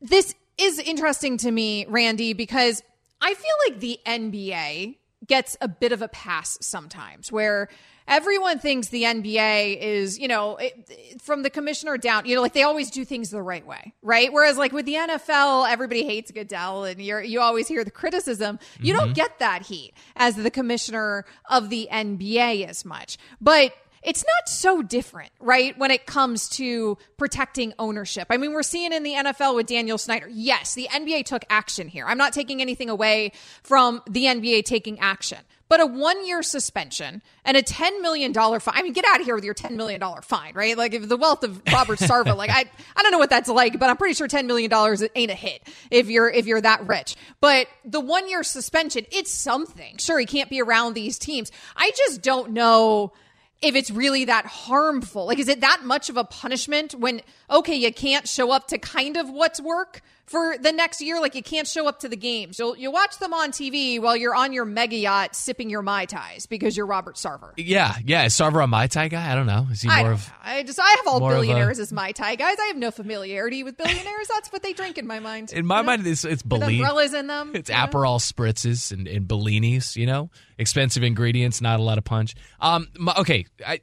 this 0.00 0.34
is 0.58 0.78
interesting 0.78 1.36
to 1.38 1.50
me, 1.50 1.86
Randy, 1.88 2.32
because 2.32 2.82
I 3.20 3.34
feel 3.34 3.54
like 3.68 3.80
the 3.80 3.98
NBA 4.06 4.96
gets 5.26 5.56
a 5.60 5.68
bit 5.68 5.92
of 5.92 6.02
a 6.02 6.08
pass 6.08 6.58
sometimes 6.60 7.32
where 7.32 7.68
everyone 8.06 8.58
thinks 8.58 8.88
the 8.88 9.02
NBA 9.02 9.78
is, 9.78 10.18
you 10.18 10.28
know, 10.28 10.56
it, 10.56 10.74
it- 10.88 11.20
from 11.20 11.42
the 11.42 11.50
commissioner 11.50 11.98
down, 11.98 12.24
you 12.24 12.34
know, 12.34 12.40
like 12.40 12.54
they 12.54 12.62
always 12.62 12.90
do 12.90 13.04
things 13.04 13.30
the 13.30 13.42
right 13.42 13.66
way, 13.66 13.92
right? 14.02 14.32
Whereas 14.32 14.56
like 14.56 14.72
with 14.72 14.86
the 14.86 14.94
NFL, 14.94 15.68
everybody 15.68 16.04
hates 16.04 16.30
Goodell 16.30 16.84
and 16.84 17.00
you're, 17.00 17.22
you 17.22 17.40
always 17.40 17.68
hear 17.68 17.84
the 17.84 17.90
criticism. 17.90 18.58
You 18.80 18.94
don't 18.94 19.06
mm-hmm. 19.06 19.12
get 19.14 19.38
that 19.40 19.62
heat 19.62 19.92
as 20.16 20.36
the 20.36 20.50
commissioner 20.50 21.24
of 21.50 21.68
the 21.68 21.88
NBA 21.92 22.66
as 22.66 22.84
much. 22.84 23.18
But 23.40 23.72
it's 24.02 24.24
not 24.24 24.48
so 24.48 24.82
different, 24.82 25.30
right? 25.40 25.76
When 25.78 25.90
it 25.90 26.06
comes 26.06 26.48
to 26.50 26.98
protecting 27.16 27.72
ownership. 27.78 28.28
I 28.30 28.36
mean, 28.36 28.52
we're 28.52 28.62
seeing 28.62 28.92
in 28.92 29.02
the 29.02 29.12
NFL 29.12 29.54
with 29.56 29.66
Daniel 29.66 29.98
Snyder. 29.98 30.28
Yes, 30.30 30.74
the 30.74 30.88
NBA 30.92 31.24
took 31.24 31.44
action 31.50 31.88
here. 31.88 32.04
I'm 32.06 32.18
not 32.18 32.32
taking 32.32 32.60
anything 32.60 32.88
away 32.88 33.32
from 33.62 34.02
the 34.08 34.24
NBA 34.24 34.64
taking 34.64 34.98
action. 35.00 35.38
but 35.68 35.80
a 35.80 35.86
one 35.86 36.26
year 36.26 36.42
suspension 36.42 37.22
and 37.44 37.56
a 37.56 37.62
$10 37.62 38.00
million 38.00 38.32
fine. 38.32 38.60
I 38.66 38.82
mean, 38.82 38.92
get 38.92 39.04
out 39.06 39.20
of 39.20 39.26
here 39.26 39.34
with 39.34 39.44
your 39.44 39.54
$10 39.54 39.72
million 39.72 40.02
fine, 40.22 40.54
right? 40.54 40.76
Like, 40.76 40.94
if 40.94 41.08
the 41.08 41.16
wealth 41.16 41.44
of 41.44 41.60
Robert 41.72 41.98
Sarver, 41.98 42.36
like, 42.36 42.50
I, 42.50 42.64
I 42.96 43.02
don't 43.02 43.12
know 43.12 43.18
what 43.18 43.30
that's 43.30 43.48
like, 43.48 43.78
but 43.78 43.88
I'm 43.90 43.96
pretty 43.96 44.14
sure 44.14 44.28
$10 44.28 44.46
million 44.46 44.72
ain't 45.14 45.30
a 45.30 45.34
hit 45.34 45.62
if 45.90 46.08
you're, 46.08 46.28
if 46.28 46.46
you're 46.46 46.60
that 46.60 46.86
rich. 46.86 47.16
But 47.40 47.68
the 47.84 48.00
one 48.00 48.28
year 48.28 48.42
suspension, 48.42 49.04
it's 49.12 49.32
something. 49.32 49.98
Sure, 49.98 50.18
he 50.18 50.26
can't 50.26 50.50
be 50.50 50.60
around 50.62 50.94
these 50.94 51.18
teams. 51.18 51.52
I 51.76 51.90
just 51.96 52.22
don't 52.22 52.52
know 52.52 53.12
if 53.60 53.74
it's 53.74 53.90
really 53.90 54.24
that 54.26 54.46
harmful. 54.46 55.26
Like, 55.26 55.38
is 55.38 55.48
it 55.48 55.60
that 55.60 55.82
much 55.84 56.08
of 56.08 56.16
a 56.16 56.24
punishment 56.24 56.94
when, 56.94 57.22
okay, 57.50 57.74
you 57.74 57.92
can't 57.92 58.28
show 58.28 58.50
up 58.52 58.68
to 58.68 58.78
kind 58.78 59.16
of 59.16 59.28
what's 59.30 59.60
work 59.60 60.02
for 60.28 60.56
the 60.58 60.70
next 60.72 61.00
year? 61.00 61.20
Like, 61.20 61.34
you 61.34 61.42
can't 61.42 61.66
show 61.66 61.88
up 61.88 62.00
to 62.00 62.08
the 62.08 62.16
games. 62.16 62.58
You'll, 62.58 62.76
you 62.76 62.90
watch 62.90 63.18
them 63.18 63.32
on 63.32 63.50
TV 63.50 64.00
while 64.00 64.16
you're 64.16 64.34
on 64.34 64.52
your 64.52 64.64
mega 64.64 64.96
yacht 64.96 65.34
sipping 65.34 65.70
your 65.70 65.82
Mai 65.82 66.04
Tais 66.04 66.46
because 66.46 66.76
you're 66.76 66.86
Robert 66.86 67.16
Sarver. 67.16 67.52
Yeah, 67.56 67.94
yeah. 68.04 68.24
Is 68.24 68.34
Sarver 68.34 68.62
a 68.62 68.66
Mai 68.66 68.86
Tai 68.86 69.08
guy? 69.08 69.32
I 69.32 69.34
don't 69.34 69.46
know. 69.46 69.66
Is 69.70 69.82
he 69.82 69.88
I, 69.88 70.02
more 70.02 70.12
of. 70.12 70.26
know. 70.28 70.34
I 70.44 70.62
just, 70.62 70.78
I 70.78 70.88
have 70.88 71.06
all 71.06 71.16
of 71.16 71.22
a- 71.22 71.34
billionaires 71.34 71.78
as 71.78 71.92
Mai 71.92 72.12
Tai 72.12 72.36
guys. 72.36 72.56
I 72.60 72.66
have 72.66 72.76
no 72.76 72.90
familiarity 72.90 73.64
with 73.64 73.76
billionaires. 73.76 74.28
That's 74.28 74.52
what 74.52 74.62
they 74.62 74.72
drink 74.72 74.98
in 74.98 75.06
my 75.06 75.18
mind. 75.18 75.52
In 75.52 75.66
my 75.66 75.78
You 75.78 75.82
know? 75.82 75.86
mind, 75.86 76.06
it's, 76.06 76.24
it's 76.24 76.42
Bellini. 76.42 76.76
umbrellas 76.78 77.14
in 77.14 77.26
them. 77.26 77.52
It's 77.54 77.70
know? 77.70 77.76
Aperol 77.76 78.18
spritzes 78.20 78.92
and, 78.92 79.08
and 79.08 79.26
Bellinis, 79.26 79.96
you 79.96 80.06
know, 80.06 80.30
expensive 80.58 81.02
ingredients, 81.02 81.60
not 81.60 81.80
a 81.80 81.82
lot 81.82 81.98
of 81.98 82.04
punch. 82.04 82.34
Um, 82.60 82.88
my, 82.98 83.14
okay, 83.18 83.46
I, 83.66 83.80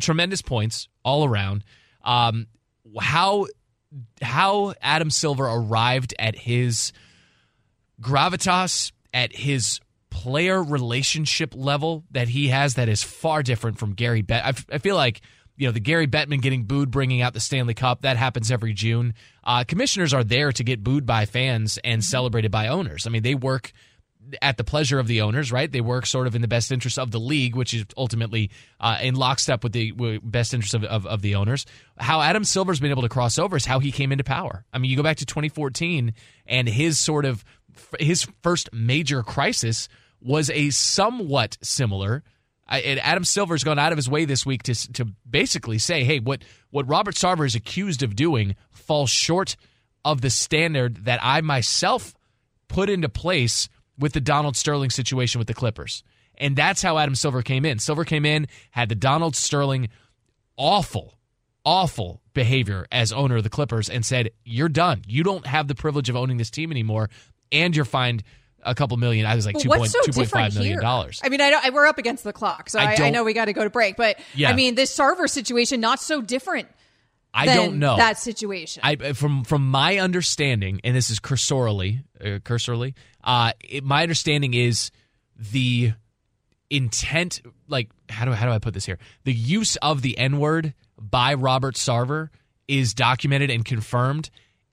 tremendous 0.00 0.42
points 0.42 0.88
all 1.04 1.24
around. 1.24 1.64
Um, 2.02 2.46
how 2.98 3.46
how 4.20 4.74
Adam 4.80 5.10
Silver 5.10 5.44
arrived 5.44 6.14
at 6.18 6.36
his 6.36 6.92
gravitas, 8.00 8.92
at 9.12 9.34
his 9.34 9.80
player 10.10 10.62
relationship 10.62 11.54
level 11.54 12.04
that 12.10 12.28
he 12.28 12.48
has, 12.48 12.74
that 12.74 12.88
is 12.88 13.02
far 13.02 13.42
different 13.42 13.78
from 13.78 13.94
Gary 13.94 14.22
Bet. 14.22 14.44
I, 14.44 14.48
f- 14.48 14.66
I 14.72 14.78
feel 14.78 14.96
like 14.96 15.20
you 15.56 15.66
know 15.66 15.72
the 15.72 15.80
Gary 15.80 16.06
Bettman 16.06 16.40
getting 16.40 16.64
booed, 16.64 16.90
bringing 16.90 17.20
out 17.22 17.34
the 17.34 17.40
Stanley 17.40 17.74
Cup. 17.74 18.02
That 18.02 18.16
happens 18.16 18.50
every 18.50 18.72
June. 18.72 19.14
Uh, 19.44 19.64
commissioners 19.66 20.14
are 20.14 20.24
there 20.24 20.52
to 20.52 20.64
get 20.64 20.84
booed 20.84 21.06
by 21.06 21.26
fans 21.26 21.78
and 21.82 22.02
celebrated 22.02 22.50
by 22.50 22.68
owners. 22.68 23.06
I 23.06 23.10
mean, 23.10 23.22
they 23.22 23.34
work 23.34 23.72
at 24.42 24.56
the 24.56 24.64
pleasure 24.64 24.98
of 24.98 25.06
the 25.06 25.22
owners, 25.22 25.52
right? 25.52 25.70
They 25.70 25.80
work 25.80 26.06
sort 26.06 26.26
of 26.26 26.34
in 26.34 26.42
the 26.42 26.48
best 26.48 26.72
interest 26.72 26.98
of 26.98 27.10
the 27.10 27.20
league, 27.20 27.54
which 27.54 27.74
is 27.74 27.84
ultimately 27.96 28.50
uh, 28.80 28.98
in 29.02 29.14
lockstep 29.14 29.62
with 29.62 29.72
the 29.72 29.92
best 30.22 30.54
interest 30.54 30.74
of, 30.74 30.84
of, 30.84 31.06
of 31.06 31.22
the 31.22 31.34
owners. 31.34 31.66
How 31.96 32.20
Adam 32.20 32.44
Silver's 32.44 32.80
been 32.80 32.90
able 32.90 33.02
to 33.02 33.08
cross 33.08 33.38
over 33.38 33.56
is 33.56 33.64
how 33.64 33.78
he 33.78 33.92
came 33.92 34.12
into 34.12 34.24
power. 34.24 34.64
I 34.72 34.78
mean, 34.78 34.90
you 34.90 34.96
go 34.96 35.02
back 35.02 35.18
to 35.18 35.26
2014 35.26 36.12
and 36.46 36.68
his 36.68 36.98
sort 36.98 37.24
of 37.24 37.44
his 38.00 38.26
first 38.42 38.70
major 38.72 39.22
crisis 39.22 39.88
was 40.20 40.50
a 40.50 40.70
somewhat 40.70 41.58
similar. 41.62 42.22
I, 42.66 42.80
and 42.80 43.00
Adam 43.00 43.24
Silver's 43.24 43.64
gone 43.64 43.78
out 43.78 43.92
of 43.92 43.98
his 43.98 44.10
way 44.10 44.24
this 44.24 44.44
week 44.44 44.64
to 44.64 44.74
to 44.94 45.06
basically 45.28 45.78
say, 45.78 46.04
hey, 46.04 46.18
what 46.18 46.42
what 46.70 46.88
Robert 46.88 47.14
Sarver 47.14 47.46
is 47.46 47.54
accused 47.54 48.02
of 48.02 48.16
doing 48.16 48.56
falls 48.70 49.10
short 49.10 49.56
of 50.04 50.20
the 50.20 50.30
standard 50.30 51.04
that 51.04 51.20
I 51.22 51.40
myself 51.40 52.14
put 52.68 52.90
into 52.90 53.08
place 53.08 53.68
with 53.98 54.12
the 54.12 54.20
Donald 54.20 54.56
Sterling 54.56 54.90
situation 54.90 55.38
with 55.38 55.48
the 55.48 55.54
Clippers. 55.54 56.02
And 56.36 56.54
that's 56.54 56.80
how 56.82 56.98
Adam 56.98 57.14
Silver 57.14 57.42
came 57.42 57.64
in. 57.64 57.78
Silver 57.78 58.04
came 58.04 58.24
in, 58.24 58.46
had 58.70 58.88
the 58.88 58.94
Donald 58.94 59.34
Sterling 59.34 59.88
awful, 60.56 61.14
awful 61.64 62.22
behavior 62.32 62.86
as 62.92 63.12
owner 63.12 63.36
of 63.36 63.42
the 63.42 63.50
Clippers 63.50 63.88
and 63.90 64.06
said, 64.06 64.30
You're 64.44 64.68
done. 64.68 65.02
You 65.06 65.24
don't 65.24 65.46
have 65.46 65.68
the 65.68 65.74
privilege 65.74 66.08
of 66.08 66.16
owning 66.16 66.36
this 66.36 66.50
team 66.50 66.70
anymore. 66.70 67.10
And 67.50 67.74
you're 67.74 67.84
fined 67.84 68.22
a 68.62 68.74
couple 68.74 68.96
million. 68.96 69.26
I 69.26 69.34
was 69.34 69.46
like 69.46 69.58
two 69.58 69.68
point 69.68 69.90
so 69.90 70.00
two 70.02 70.12
point 70.12 70.26
different 70.26 70.54
here? 70.54 70.80
dollars. 70.80 71.20
I 71.24 71.28
mean, 71.28 71.40
I, 71.40 71.50
don't, 71.50 71.64
I 71.64 71.70
we're 71.70 71.86
up 71.86 71.98
against 71.98 72.24
the 72.24 72.32
clock, 72.32 72.68
so 72.70 72.78
I 72.78 72.94
I, 72.94 73.06
I, 73.06 73.10
know 73.10 73.24
we 73.24 73.32
got 73.32 73.46
to 73.46 73.52
go 73.52 73.64
to 73.64 73.70
break. 73.70 73.96
But 73.96 74.18
Yeah. 74.34 74.50
I 74.50 74.54
mean, 74.54 74.74
this 74.74 74.94
Sarver 74.96 75.28
situation 75.28 75.80
not 75.80 76.00
so 76.00 76.20
different. 76.20 76.68
I 77.38 77.54
don't 77.54 77.78
know. 77.78 77.96
that 77.96 78.18
situation. 78.18 78.82
I 78.84 79.12
from 79.12 79.44
from 79.44 79.68
my 79.68 79.98
understanding, 79.98 80.80
and 80.84 80.94
this 80.94 81.10
is 81.10 81.18
cursorily, 81.18 82.02
uh, 82.20 82.38
cursorily, 82.44 82.94
uh, 83.22 83.52
it, 83.60 83.84
my 83.84 84.02
understanding 84.02 84.54
is 84.54 84.90
the 85.36 85.92
intent. 86.70 87.42
Like 87.68 87.90
how 88.08 88.24
do 88.24 88.32
how 88.32 88.46
do 88.46 88.52
I 88.52 88.58
put 88.58 88.74
this 88.74 88.86
here? 88.86 88.98
The 89.24 89.34
use 89.34 89.76
of 89.76 90.02
the 90.02 90.16
N 90.18 90.38
word 90.38 90.74
by 90.98 91.34
Robert 91.34 91.74
Sarver 91.74 92.28
is 92.66 92.94
documented 92.94 93.50
and 93.50 93.64
confirmed. 93.64 94.30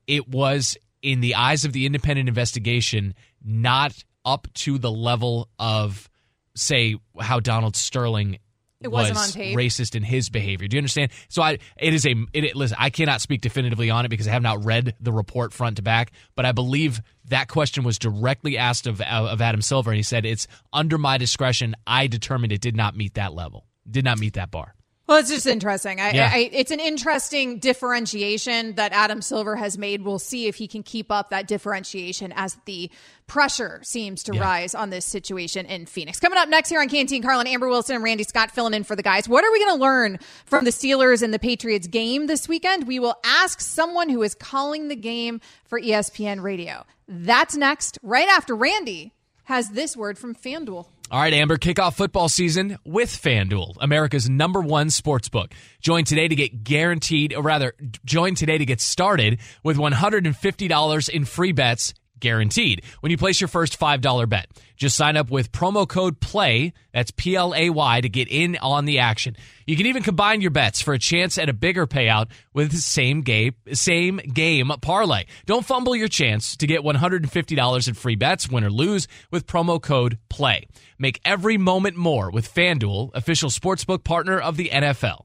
It 0.08 0.28
was 0.28 0.78
in 1.01 1.21
the 1.21 1.36
eyes 1.36 1.65
of 1.65 1.73
the 1.73 1.86
independent 1.86 2.28
investigation 2.28 3.13
not 3.43 4.04
up 4.25 4.47
to 4.54 4.78
the 4.78 4.91
level 4.91 5.49
of 5.60 6.10
say 6.56 6.95
how 7.19 7.39
Donald 7.39 7.75
Sterling 7.75 8.39
It 8.86 8.91
wasn't 8.91 9.17
on 9.17 9.30
tape. 9.30 9.58
racist 9.58 9.95
in 9.95 10.04
his 10.04 10.30
behavior. 10.30 10.67
Do 10.67 10.76
you 10.78 10.80
understand? 10.80 11.12
So 11.28 11.41
I 11.41 11.60
it 11.78 11.93
is 11.93 12.06
a 12.06 12.12
it, 12.34 12.43
it- 12.45 12.56
listen, 12.56 12.78
I 12.80 12.89
cannot 12.89 13.21
speak 13.21 13.41
definitively 13.41 13.89
on 13.89 14.06
it 14.06 14.10
because 14.10 14.28
I 14.28 14.32
have 14.32 14.41
not 14.41 14.63
read 14.63 14.95
the 15.00 15.12
report 15.12 15.54
front 15.54 15.78
to 15.78 15.82
back, 15.82 16.12
but 16.36 16.45
I 16.45 16.52
believe 16.52 17.02
that 17.30 17.48
question 17.48 17.84
was 17.84 18.00
directly 18.00 18.58
asked 18.58 18.88
of 18.88 19.02
of 19.02 19.41
Adam 19.41 19.62
Silver 19.62 19.91
and 19.91 19.98
he 19.98 20.04
said 20.04 20.26
it's 20.26 20.48
under 20.71 20.98
my 20.98 21.17
discretion. 21.17 21.76
I 21.86 22.08
determined 22.08 22.52
it 22.52 22.62
did 22.62 22.76
not 22.76 22.95
meet 22.95 23.15
that 23.15 23.34
level. 23.34 23.65
Did 23.89 24.06
not 24.06 24.19
meet 24.19 24.34
that 24.34 24.52
bar. 24.52 24.76
Well, 25.07 25.19
it's 25.19 25.29
just 25.29 25.45
interesting. 25.45 25.99
I, 26.01 26.11
Yeah. 26.13 26.29
I, 26.33 26.49
it's 26.51 26.71
an 26.71 26.79
interesting 26.79 27.59
differentiation 27.59 28.73
that 28.75 28.91
Adam 28.91 29.21
Silver 29.21 29.55
has 29.55 29.77
made. 29.77 30.01
We'll 30.03 30.17
see 30.19 30.47
if 30.47 30.55
he 30.55 30.67
can 30.67 30.81
keep 30.83 31.11
up 31.11 31.29
that 31.29 31.47
differentiation 31.47 32.33
as 32.35 32.57
the 32.65 32.89
pressure 33.27 33.79
seems 33.83 34.23
to 34.23 34.33
Yeah. 34.33 34.41
rise 34.41 34.73
on 34.75 34.89
this 34.89 35.05
situation 35.05 35.65
in 35.67 35.85
Phoenix. 35.85 36.19
Coming 36.19 36.37
up 36.39 36.49
next 36.49 36.69
here 36.69 36.81
on 36.81 36.89
Canty 36.89 37.15
and 37.17 37.23
Carlin, 37.25 37.45
Amber 37.47 37.67
Wilson 37.67 37.95
and 37.95 38.03
Randy 38.03 38.23
Scott 38.23 38.51
filling 38.51 38.73
in 38.73 38.83
for 38.83 38.95
the 38.95 39.03
guys. 39.03 39.29
What 39.29 39.43
are 39.43 39.51
we 39.51 39.59
going 39.59 39.77
to 39.77 39.81
learn 39.81 40.19
from 40.45 40.65
the 40.65 40.71
Steelers 40.71 41.21
and 41.21 41.33
the 41.33 41.39
Patriots 41.39 41.87
game 41.87 42.25
this 42.27 42.47
weekend? 42.47 42.87
We 42.87 42.97
will 42.99 43.15
ask 43.23 43.61
someone 43.61 44.09
who 44.09 44.23
is 44.23 44.33
calling 44.33 44.87
the 44.87 44.95
game 44.95 45.39
for 45.65 45.79
ESPN 45.79 46.41
Radio. 46.41 46.83
That's 47.07 47.55
next, 47.55 47.99
right 48.01 48.27
after 48.27 48.55
Randy 48.55 49.13
has 49.43 49.69
this 49.69 49.95
word 49.95 50.17
from 50.17 50.33
FanDuel. 50.33 50.87
All 51.11 51.19
right, 51.19 51.33
Amber, 51.33 51.57
kick 51.57 51.77
off 51.77 51.95
football 51.95 52.29
season 52.29 52.79
with 52.83 53.09
FanDuel, 53.09 53.75
America's 53.79 54.27
number 54.27 54.59
one 54.59 54.89
sports 54.89 55.29
book. 55.29 55.53
Join 55.79 56.03
today 56.03 56.27
to 56.27 56.35
get 56.35 56.63
guaranteed, 56.63 57.31
or 57.35 57.43
rather, 57.43 57.73
join 58.05 58.33
today 58.33 58.57
to 58.57 58.65
get 58.65 58.81
started 58.81 59.39
with 59.63 59.77
$150 59.77 61.09
in 61.09 61.25
free 61.25 61.51
bets 61.51 61.93
guaranteed 62.19 62.84
when 63.01 63.12
you 63.12 63.17
place 63.17 63.39
your 63.39 63.47
first 63.47 63.80
$5 63.80 64.30
bet. 64.30 64.47
Just 64.75 64.97
sign 64.97 65.15
up 65.15 65.32
with 65.32 65.51
promo 65.51 65.88
code 65.88 66.19
PLAY, 66.19 66.73
that's 66.93 67.12
P 67.12 67.36
L 67.36 67.54
A 67.56 67.69
Y, 67.69 68.01
to 68.01 68.10
get 68.10 68.28
in 68.28 68.58
on 68.58 68.86
the 68.86 68.99
action. 68.99 69.36
You 69.65 69.78
can 69.78 69.86
even 69.86 70.04
combine 70.04 70.41
your 70.41 70.51
bets 70.51 70.82
for 70.82 70.93
a 70.93 70.99
chance 70.99 71.38
at 71.38 71.49
a 71.49 71.54
bigger 71.54 71.88
payout 71.88 72.28
with 72.54 72.71
the 72.71 72.78
same 72.78 73.21
game, 73.21 73.56
same 73.71 74.17
game 74.17 74.71
parlay. 74.82 75.25
Don't 75.45 75.65
fumble 75.65 75.95
your 75.95 76.10
chance 76.10 76.58
to 76.58 76.67
get 76.67 76.82
$150 76.82 77.88
in 77.88 77.93
free 77.93 78.15
bets, 78.15 78.49
win 78.49 78.65
or 78.65 78.69
lose, 78.69 79.08
with 79.32 79.47
promo 79.47 79.82
code 79.82 80.17
PLAY. 80.30 80.67
Make 80.99 81.21
every 81.23 81.58
moment 81.58 81.95
more 81.95 82.30
with 82.30 82.54
FanDuel, 82.54 83.12
official 83.13 83.49
sportsbook 83.49 84.04
partner 84.04 84.39
of 84.39 84.58
the 84.58 84.69
NFL. 84.73 85.21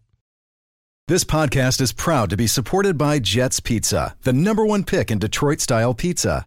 This 1.09 1.25
podcast 1.25 1.81
is 1.81 1.93
proud 1.93 2.31
to 2.31 2.37
be 2.37 2.47
supported 2.47 2.97
by 2.97 3.19
Jets 3.19 3.59
Pizza, 3.59 4.15
the 4.23 4.33
number 4.33 4.65
one 4.65 4.85
pick 4.85 5.11
in 5.11 5.19
Detroit 5.19 5.61
style 5.61 5.93
pizza. 5.93 6.47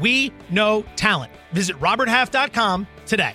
we 0.00 0.32
know 0.50 0.84
talent. 0.96 1.32
Visit 1.52 1.76
roberthalf.com 1.80 2.86
today. 3.06 3.34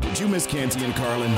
Did 0.00 0.18
you 0.18 0.28
miss 0.28 0.46
Canty 0.46 0.84
and 0.84 0.94
Carlin? 0.94 1.34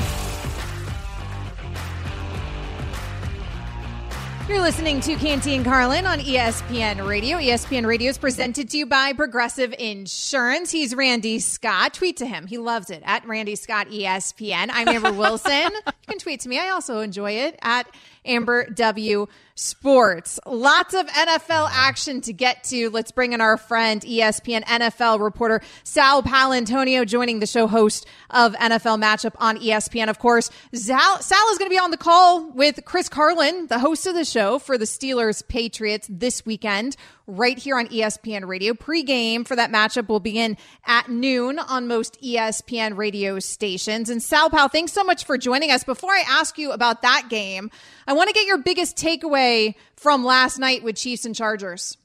You're 4.49 4.59
listening 4.61 4.99
to 5.01 5.15
Canty 5.15 5.55
and 5.55 5.63
Carlin 5.63 6.05
on 6.05 6.19
ESPN 6.19 7.07
Radio. 7.07 7.37
ESPN 7.37 7.85
Radio 7.85 8.09
is 8.09 8.17
presented 8.17 8.69
to 8.71 8.77
you 8.79 8.85
by 8.85 9.13
Progressive 9.13 9.73
Insurance. 9.79 10.71
He's 10.71 10.93
Randy 10.93 11.39
Scott. 11.39 11.93
Tweet 11.93 12.17
to 12.17 12.25
him. 12.25 12.47
He 12.47 12.57
loves 12.57 12.89
it 12.89 13.01
at 13.05 13.25
Randy 13.25 13.55
Scott 13.55 13.87
ESPN. 13.89 14.69
I'm 14.73 14.89
Amber 14.89 15.13
Wilson. 15.17 15.71
you 15.71 15.91
can 16.07 16.17
tweet 16.19 16.41
to 16.41 16.49
me. 16.49 16.59
I 16.59 16.69
also 16.69 16.99
enjoy 16.99 17.31
it 17.31 17.57
at 17.61 17.87
Amber 18.25 18.65
W 18.65 19.27
Sports. 19.55 20.39
Lots 20.45 20.93
of 20.93 21.05
NFL 21.07 21.69
action 21.71 22.21
to 22.21 22.33
get 22.33 22.63
to. 22.65 22.89
Let's 22.89 23.11
bring 23.11 23.33
in 23.33 23.41
our 23.41 23.57
friend, 23.57 24.01
ESPN 24.01 24.63
NFL 24.63 25.19
reporter 25.19 25.61
Sal 25.83 26.23
Paolantonio, 26.23 27.05
joining 27.05 27.39
the 27.39 27.47
show 27.47 27.67
host 27.67 28.07
of 28.29 28.53
NFL 28.53 29.01
Matchup 29.01 29.33
on 29.37 29.57
ESPN. 29.57 30.09
Of 30.09 30.19
course, 30.19 30.49
Sal, 30.73 31.21
Sal 31.21 31.51
is 31.51 31.57
going 31.57 31.69
to 31.69 31.73
be 31.73 31.79
on 31.79 31.91
the 31.91 31.97
call 31.97 32.49
with 32.51 32.83
Chris 32.85 33.09
Carlin, 33.09 33.67
the 33.67 33.79
host 33.79 34.07
of 34.07 34.15
the 34.15 34.25
show 34.25 34.57
for 34.57 34.77
the 34.77 34.85
Steelers 34.85 35.47
Patriots 35.47 36.07
this 36.09 36.45
weekend 36.45 36.95
right 37.27 37.57
here 37.57 37.77
on 37.77 37.87
ESPN 37.87 38.47
Radio. 38.47 38.73
Pre-game 38.73 39.43
for 39.43 39.55
that 39.55 39.71
matchup 39.71 40.07
will 40.09 40.19
begin 40.19 40.57
at 40.85 41.09
noon 41.09 41.59
on 41.59 41.87
most 41.87 42.21
ESPN 42.21 42.97
radio 42.97 43.39
stations. 43.39 44.09
And 44.09 44.21
Sal 44.21 44.49
Pal, 44.49 44.67
thanks 44.67 44.91
so 44.91 45.03
much 45.03 45.25
for 45.25 45.37
joining 45.37 45.71
us. 45.71 45.83
Before 45.83 46.11
I 46.11 46.23
ask 46.27 46.57
you 46.57 46.71
about 46.71 47.01
that 47.03 47.27
game, 47.29 47.71
I 48.11 48.13
want 48.13 48.27
to 48.27 48.33
get 48.33 48.45
your 48.45 48.57
biggest 48.57 48.97
takeaway 48.97 49.73
from 49.95 50.25
last 50.25 50.59
night 50.59 50.83
with 50.83 50.97
Chiefs 50.97 51.23
and 51.23 51.33
Chargers. 51.33 51.97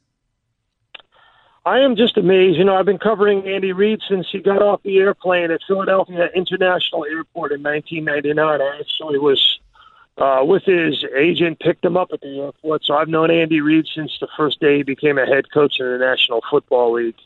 I 1.64 1.80
am 1.80 1.96
just 1.96 2.16
amazed. 2.16 2.58
You 2.58 2.64
know, 2.64 2.76
I've 2.76 2.86
been 2.86 2.96
covering 2.96 3.44
Andy 3.44 3.72
Reid 3.72 3.98
since 4.08 4.28
he 4.30 4.38
got 4.38 4.62
off 4.62 4.84
the 4.84 4.98
airplane 4.98 5.50
at 5.50 5.62
Philadelphia 5.66 6.28
International 6.32 7.04
Airport 7.06 7.50
in 7.50 7.60
1999. 7.60 8.38
I 8.38 8.78
actually 8.78 9.18
was 9.18 9.58
uh, 10.16 10.44
with 10.44 10.62
his 10.62 11.04
agent, 11.12 11.58
picked 11.58 11.84
him 11.84 11.96
up 11.96 12.10
at 12.12 12.20
the 12.20 12.38
airport. 12.38 12.84
So 12.84 12.94
I've 12.94 13.08
known 13.08 13.32
Andy 13.32 13.60
Reid 13.60 13.88
since 13.92 14.16
the 14.20 14.28
first 14.36 14.60
day 14.60 14.76
he 14.76 14.82
became 14.84 15.18
a 15.18 15.26
head 15.26 15.50
coach 15.52 15.80
in 15.80 15.90
the 15.90 15.98
National 15.98 16.40
Football 16.48 16.92
League. 16.92 17.18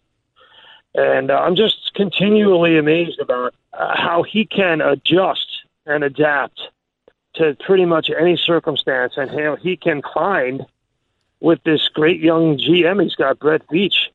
And 0.95 1.31
uh, 1.31 1.35
I'm 1.35 1.55
just 1.55 1.93
continually 1.93 2.79
amazed 2.79 3.21
about 3.21 3.53
uh, 3.75 3.95
how 3.95 4.23
he 4.23 4.47
can 4.47 4.81
adjust 4.81 5.49
and 5.85 6.03
adapt 6.03 6.63
to 7.35 7.57
pretty 7.61 7.85
much 7.85 8.11
any 8.11 8.37
circumstance 8.37 9.15
and 9.17 9.31
how 9.31 9.57
he 9.57 9.77
can 9.77 10.03
find 10.15 10.67
with 11.41 11.63
this 11.65 11.89
great 11.89 12.21
young 12.21 12.59
GM 12.59 13.03
he's 13.03 13.15
got, 13.15 13.39
Brett 13.39 13.67
Veach. 13.69 14.09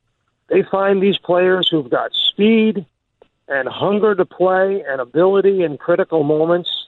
They 0.48 0.64
find 0.64 1.02
these 1.02 1.18
players 1.18 1.68
who've 1.70 1.90
got 1.90 2.12
speed 2.14 2.86
and 3.48 3.68
hunger 3.68 4.16
to 4.16 4.26
play 4.26 4.84
and 4.88 5.02
ability 5.02 5.64
in 5.64 5.78
critical 5.78 6.24
moments 6.24 6.86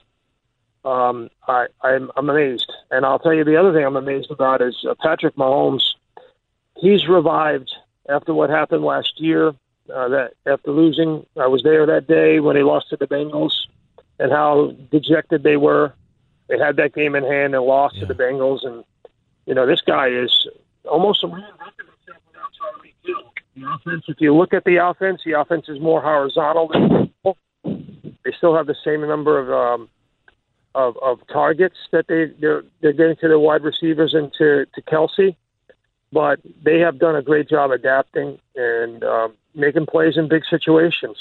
um, 0.84 1.28
I, 1.46 1.66
I'm, 1.82 2.10
amazed. 2.16 2.72
And 2.90 3.04
I'll 3.04 3.18
tell 3.18 3.34
you 3.34 3.44
the 3.44 3.56
other 3.56 3.72
thing 3.72 3.84
I'm 3.84 3.96
amazed 3.96 4.30
about 4.30 4.62
is 4.62 4.76
uh, 4.88 4.94
Patrick 5.00 5.36
Mahomes. 5.36 5.82
He's 6.76 7.08
revived 7.08 7.70
after 8.08 8.32
what 8.32 8.50
happened 8.50 8.84
last 8.84 9.20
year. 9.20 9.48
Uh, 9.94 10.08
that 10.08 10.32
after 10.46 10.70
losing, 10.70 11.26
I 11.40 11.46
was 11.46 11.62
there 11.62 11.86
that 11.86 12.06
day 12.06 12.40
when 12.40 12.56
he 12.56 12.62
lost 12.62 12.90
to 12.90 12.96
the 12.96 13.06
Bengals, 13.06 13.52
and 14.18 14.30
how 14.30 14.74
dejected 14.90 15.42
they 15.42 15.56
were. 15.56 15.94
They 16.48 16.58
had 16.58 16.76
that 16.76 16.94
game 16.94 17.14
in 17.14 17.24
hand 17.24 17.54
and 17.54 17.64
lost 17.64 17.96
yeah. 17.96 18.00
to 18.02 18.06
the 18.06 18.14
Bengals, 18.14 18.66
and 18.66 18.84
you 19.46 19.54
know 19.54 19.66
this 19.66 19.82
guy 19.82 20.08
is 20.08 20.46
almost 20.84 21.22
a 21.24 21.28
the 23.58 23.70
offense. 23.74 24.04
If 24.08 24.20
you 24.20 24.34
look 24.34 24.54
at 24.54 24.64
the 24.64 24.76
offense, 24.76 25.22
the 25.24 25.38
offense 25.38 25.68
is 25.68 25.80
more 25.80 26.00
horizontal 26.00 26.68
than 26.68 27.12
they 28.24 28.32
still 28.36 28.54
have 28.56 28.66
the 28.66 28.76
same 28.84 29.06
number 29.06 29.38
of 29.38 29.50
um, 29.50 29.88
of, 30.74 30.96
of 31.02 31.26
targets 31.28 31.76
that 31.92 32.06
they 32.08 32.26
they're 32.40 32.62
they're 32.80 32.92
getting 32.92 33.16
to 33.16 33.28
the 33.28 33.38
wide 33.38 33.62
receivers 33.62 34.14
and 34.14 34.32
to, 34.34 34.66
to 34.74 34.82
Kelce. 34.82 35.36
but 36.12 36.40
they 36.62 36.78
have 36.78 36.98
done 36.98 37.16
a 37.16 37.22
great 37.22 37.48
job 37.48 37.70
adapting 37.70 38.38
and 38.54 39.02
um, 39.04 39.34
making 39.54 39.86
plays 39.86 40.16
in 40.16 40.28
big 40.28 40.44
situations. 40.48 41.16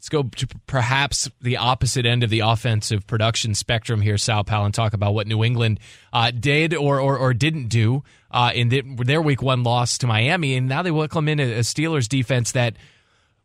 Let's 0.00 0.08
go 0.08 0.22
to 0.22 0.46
perhaps 0.66 1.28
the 1.42 1.58
opposite 1.58 2.06
end 2.06 2.24
of 2.24 2.30
the 2.30 2.40
offensive 2.40 3.06
production 3.06 3.54
spectrum 3.54 4.00
here, 4.00 4.16
Sal 4.16 4.44
Pal, 4.44 4.64
and 4.64 4.72
talk 4.72 4.94
about 4.94 5.12
what 5.12 5.26
New 5.26 5.44
England 5.44 5.78
uh, 6.10 6.30
did 6.30 6.72
or, 6.72 6.98
or, 6.98 7.18
or 7.18 7.34
didn't 7.34 7.68
do 7.68 8.02
uh, 8.30 8.50
in 8.54 8.70
the, 8.70 8.80
their 8.80 9.20
Week 9.20 9.42
One 9.42 9.62
loss 9.62 9.98
to 9.98 10.06
Miami, 10.06 10.56
and 10.56 10.70
now 10.70 10.80
they 10.80 10.90
welcome 10.90 11.28
in 11.28 11.38
a, 11.38 11.52
a 11.52 11.58
Steelers 11.58 12.08
defense 12.08 12.52
that 12.52 12.76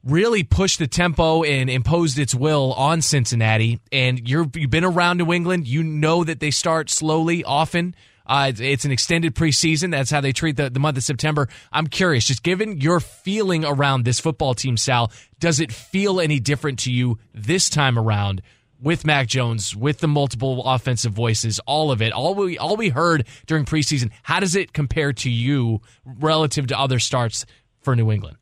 really 0.06 0.44
pushed 0.44 0.80
the 0.80 0.88
tempo 0.88 1.44
and 1.44 1.70
imposed 1.70 2.18
its 2.18 2.34
will 2.34 2.72
on 2.76 3.02
Cincinnati. 3.02 3.82
And 3.92 4.26
you 4.26 4.38
have 4.38 4.54
been 4.54 4.86
around 4.86 5.18
New 5.18 5.34
England. 5.34 5.68
You 5.68 5.84
know 5.84 6.24
that 6.24 6.40
they 6.40 6.52
start 6.52 6.90
slowly, 6.90 7.44
often. 7.44 7.96
Uh, 8.26 8.52
it's 8.58 8.86
an 8.86 8.92
extended 8.92 9.36
preseason. 9.36 9.92
That's 9.92 10.12
how 10.12 10.22
they 10.22 10.32
treat 10.32 10.58
the, 10.58 10.70
the 10.70 10.80
month 10.80 10.98
of 10.98 11.04
September. 11.04 11.48
I'm 11.72 11.88
curious, 11.88 12.26
just 12.26 12.44
given 12.44 12.82
your 12.82 13.00
feeling 13.00 13.66
around 13.66 14.04
this 14.04 14.20
football 14.20 14.54
team, 14.54 14.78
Sal, 14.78 15.12
does 15.40 15.60
it 15.60 15.72
feel 15.72 16.20
any 16.20 16.40
different 16.40 16.80
to 16.80 16.92
you 16.92 17.20
this 17.34 17.70
time 17.70 18.00
around 18.00 18.42
with 18.82 19.06
Mac 19.06 19.28
Jones, 19.28 19.76
with 19.76 20.00
the 20.00 20.08
multiple 20.08 20.64
offensive 20.66 21.14
voices, 21.14 21.60
all 21.66 21.92
of 21.92 22.02
it, 22.02 22.12
all 22.12 22.36
we 22.36 22.58
all 22.58 22.76
we 22.76 22.90
heard 22.90 23.26
during 23.46 23.66
preseason? 23.66 24.12
How 24.24 24.40
does 24.40 24.56
it 24.56 24.74
compare 24.74 25.14
to 25.14 25.30
you 25.30 25.82
relative 26.04 26.68
to 26.68 26.80
other 26.80 27.00
starts 27.00 27.46
for 27.82 27.96
New 27.96 28.12
England? 28.12 28.38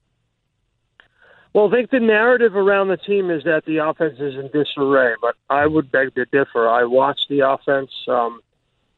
Well, 1.53 1.67
I 1.67 1.71
think 1.71 1.91
the 1.91 1.99
narrative 1.99 2.55
around 2.55 2.87
the 2.87 2.97
team 2.97 3.29
is 3.29 3.43
that 3.43 3.65
the 3.65 3.77
offense 3.77 4.15
is 4.19 4.33
in 4.33 4.49
disarray, 4.51 5.13
but 5.21 5.35
I 5.51 5.67
would 5.67 5.91
beg 5.91 6.15
to 6.15 6.25
differ. 6.25 6.67
I 6.67 6.85
watched 6.85 7.27
the 7.29 7.41
offense. 7.47 7.91
Um, 8.07 8.41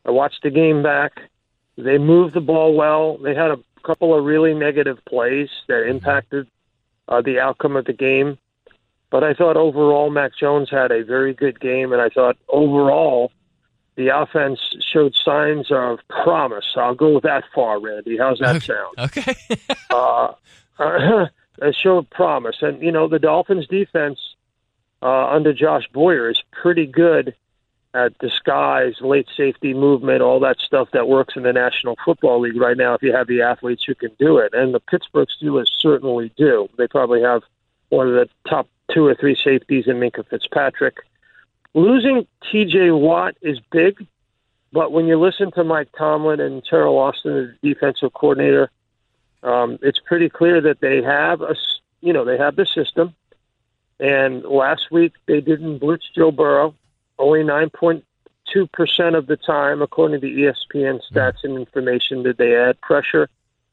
I 0.06 0.12
watched 0.12 0.44
the 0.44 0.52
game 0.52 0.84
back. 0.84 1.20
They 1.78 1.98
moved 1.98 2.36
the 2.36 2.42
ball 2.42 2.76
well. 2.76 3.18
They 3.18 3.36
had 3.36 3.52
a 3.52 3.58
couple 3.84 4.18
of 4.18 4.24
really 4.24 4.54
negative 4.54 5.00
plays 5.06 5.50
that 5.68 5.88
impacted 5.88 6.48
uh, 7.08 7.22
the 7.22 7.40
outcome 7.40 7.76
of 7.76 7.86
the 7.86 7.94
game. 7.94 8.38
But 9.10 9.24
I 9.24 9.34
thought 9.34 9.58
overall, 9.58 10.10
Mac 10.10 10.32
Jones 10.38 10.70
had 10.70 10.92
a 10.92 11.04
very 11.04 11.34
good 11.34 11.60
game, 11.60 11.94
and 11.94 12.02
I 12.02 12.10
thought 12.10 12.38
overall, 12.50 13.32
the 13.96 14.10
offense 14.10 14.60
showed 14.92 15.16
signs 15.16 15.68
of 15.72 16.00
promise. 16.10 16.66
I'll 16.76 16.96
go 16.96 17.20
that 17.22 17.44
far, 17.54 17.80
Randy. 17.80 18.18
How's 18.18 18.40
that 18.40 18.62
sound? 18.62 18.98
Okay. 18.98 19.36
uh, 19.90 20.34
uh 20.80 21.28
showed 21.72 22.10
promise. 22.10 22.58
And, 22.62 22.82
you 22.82 22.92
know, 22.92 23.08
the 23.08 23.20
Dolphins' 23.20 23.68
defense 23.68 24.20
uh, 25.02 25.28
under 25.30 25.54
Josh 25.54 25.88
Boyer 25.94 26.30
is 26.30 26.44
pretty 26.52 26.86
good 26.86 27.36
at 27.96 28.18
disguise, 28.20 28.96
late 29.00 29.28
safety 29.36 29.74
movement, 29.74 30.22
all 30.22 30.40
that 30.42 30.60
stuff 30.60 30.90
that 30.92 31.08
works 31.08 31.36
in 31.38 31.44
the 31.44 31.54
National 31.54 31.96
Football 32.04 32.42
League 32.42 32.60
right 32.60 32.76
now 32.76 32.94
if 32.94 33.02
you 33.02 33.14
have 33.14 33.28
the 33.28 33.42
athletes 33.42 33.86
who 33.86 33.96
can 33.96 34.12
do 34.20 34.38
it. 34.38 34.54
And 34.54 34.74
the 34.74 34.82
Pittsburgh 34.82 35.30
Steelers 35.30 35.70
certainly 35.80 36.32
do. 36.36 36.68
They 36.78 36.88
probably 36.88 37.22
have 37.22 37.44
one 37.90 38.08
of 38.08 38.14
the 38.14 38.28
top 38.50 38.68
two 38.94 39.06
or 39.06 39.16
three 39.16 39.36
safeties 39.42 39.88
in 39.88 39.96
Minkah 39.96 40.28
Fitzpatrick. 40.28 40.98
Losing 41.74 42.28
TJ 42.44 43.00
Watt 43.00 43.36
is 43.42 43.60
big, 43.72 44.06
but 44.74 44.92
when 44.92 45.06
you 45.06 45.18
listen 45.18 45.52
to 45.54 45.64
Mike 45.64 45.90
Tomlin 45.98 46.42
and 46.42 46.64
Teryl 46.66 46.98
Austin, 46.98 47.56
the 47.62 47.74
defensive 47.74 48.14
coordinator, 48.14 48.70
um, 49.42 49.80
it's 49.82 50.00
pretty 50.00 50.28
clear 50.28 50.60
that 50.60 50.82
they 50.82 51.02
have 51.02 51.42
a, 51.42 51.56
you 52.02 52.12
know, 52.12 52.26
they 52.26 52.38
have 52.38 52.58
the 52.58 52.66
system. 52.66 53.16
And 54.00 54.44
last 54.44 54.92
week 54.92 55.14
they 55.28 55.40
didn't 55.40 55.78
blitz 55.78 56.10
Joe 56.14 56.32
Burrow, 56.32 56.76
only 57.18 57.44
9.2% 57.44 59.18
of 59.18 59.28
the 59.28 59.38
time, 59.38 59.82
according 59.82 60.22
to 60.22 60.28
ESPN 60.28 61.00
hmm. 61.08 61.18
stats 61.18 61.44
and 61.44 61.58
information, 61.58 62.24
did 62.24 62.38
they 62.38 62.56
add 62.56 62.80
pressure 62.82 63.30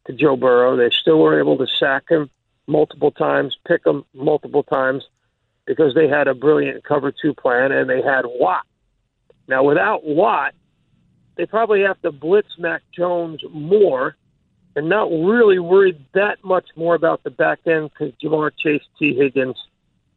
to 0.06 0.12
Joe 0.12 0.36
Burrow. 0.36 0.76
They 0.76 0.90
still 0.90 1.18
were 1.18 1.38
able 1.38 1.58
to 1.58 1.66
sack 1.66 2.04
him 2.08 2.30
multiple 2.66 3.10
times, 3.10 3.56
pick 3.66 3.86
him 3.86 4.04
multiple 4.14 4.62
times, 4.62 5.04
because 5.66 5.94
they 5.94 6.08
had 6.08 6.28
a 6.28 6.34
brilliant 6.34 6.84
cover 6.84 7.12
two 7.12 7.34
plan 7.34 7.72
and 7.72 7.88
they 7.88 8.02
had 8.02 8.24
Watt. 8.24 8.66
Now, 9.48 9.62
without 9.62 10.04
Watt, 10.04 10.54
they 11.36 11.46
probably 11.46 11.82
have 11.82 12.00
to 12.02 12.12
blitz 12.12 12.58
Mac 12.58 12.82
Jones 12.92 13.40
more 13.50 14.16
and 14.74 14.88
not 14.88 15.10
really 15.10 15.58
worried 15.58 16.04
that 16.14 16.42
much 16.44 16.68
more 16.76 16.94
about 16.94 17.22
the 17.22 17.30
back 17.30 17.60
end 17.66 17.90
because 17.90 18.14
Ja'Marr 18.22 18.52
Chase, 18.56 18.82
Tee 18.98 19.14
Higgins, 19.14 19.56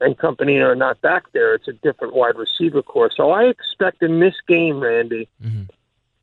and 0.01 0.17
company 0.17 0.57
are 0.57 0.75
not 0.75 1.01
back 1.01 1.31
there. 1.33 1.53
It's 1.55 1.67
a 1.67 1.73
different 1.73 2.13
wide 2.13 2.35
receiver 2.37 2.81
corps. 2.81 3.11
So 3.15 3.31
I 3.31 3.45
expect 3.45 4.03
in 4.03 4.19
this 4.19 4.35
game, 4.47 4.79
Randy, 4.79 5.29
mm-hmm. 5.43 5.63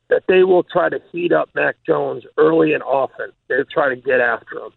that 0.08 0.24
they 0.28 0.44
will 0.44 0.62
try 0.62 0.88
to 0.88 1.00
heat 1.10 1.32
up 1.32 1.50
Mac 1.54 1.76
Jones 1.86 2.24
early 2.36 2.74
and 2.74 2.82
often. 2.82 3.32
They'll 3.48 3.64
try 3.64 3.88
to 3.88 3.96
get 3.96 4.20
after 4.20 4.58
him. 4.58 4.72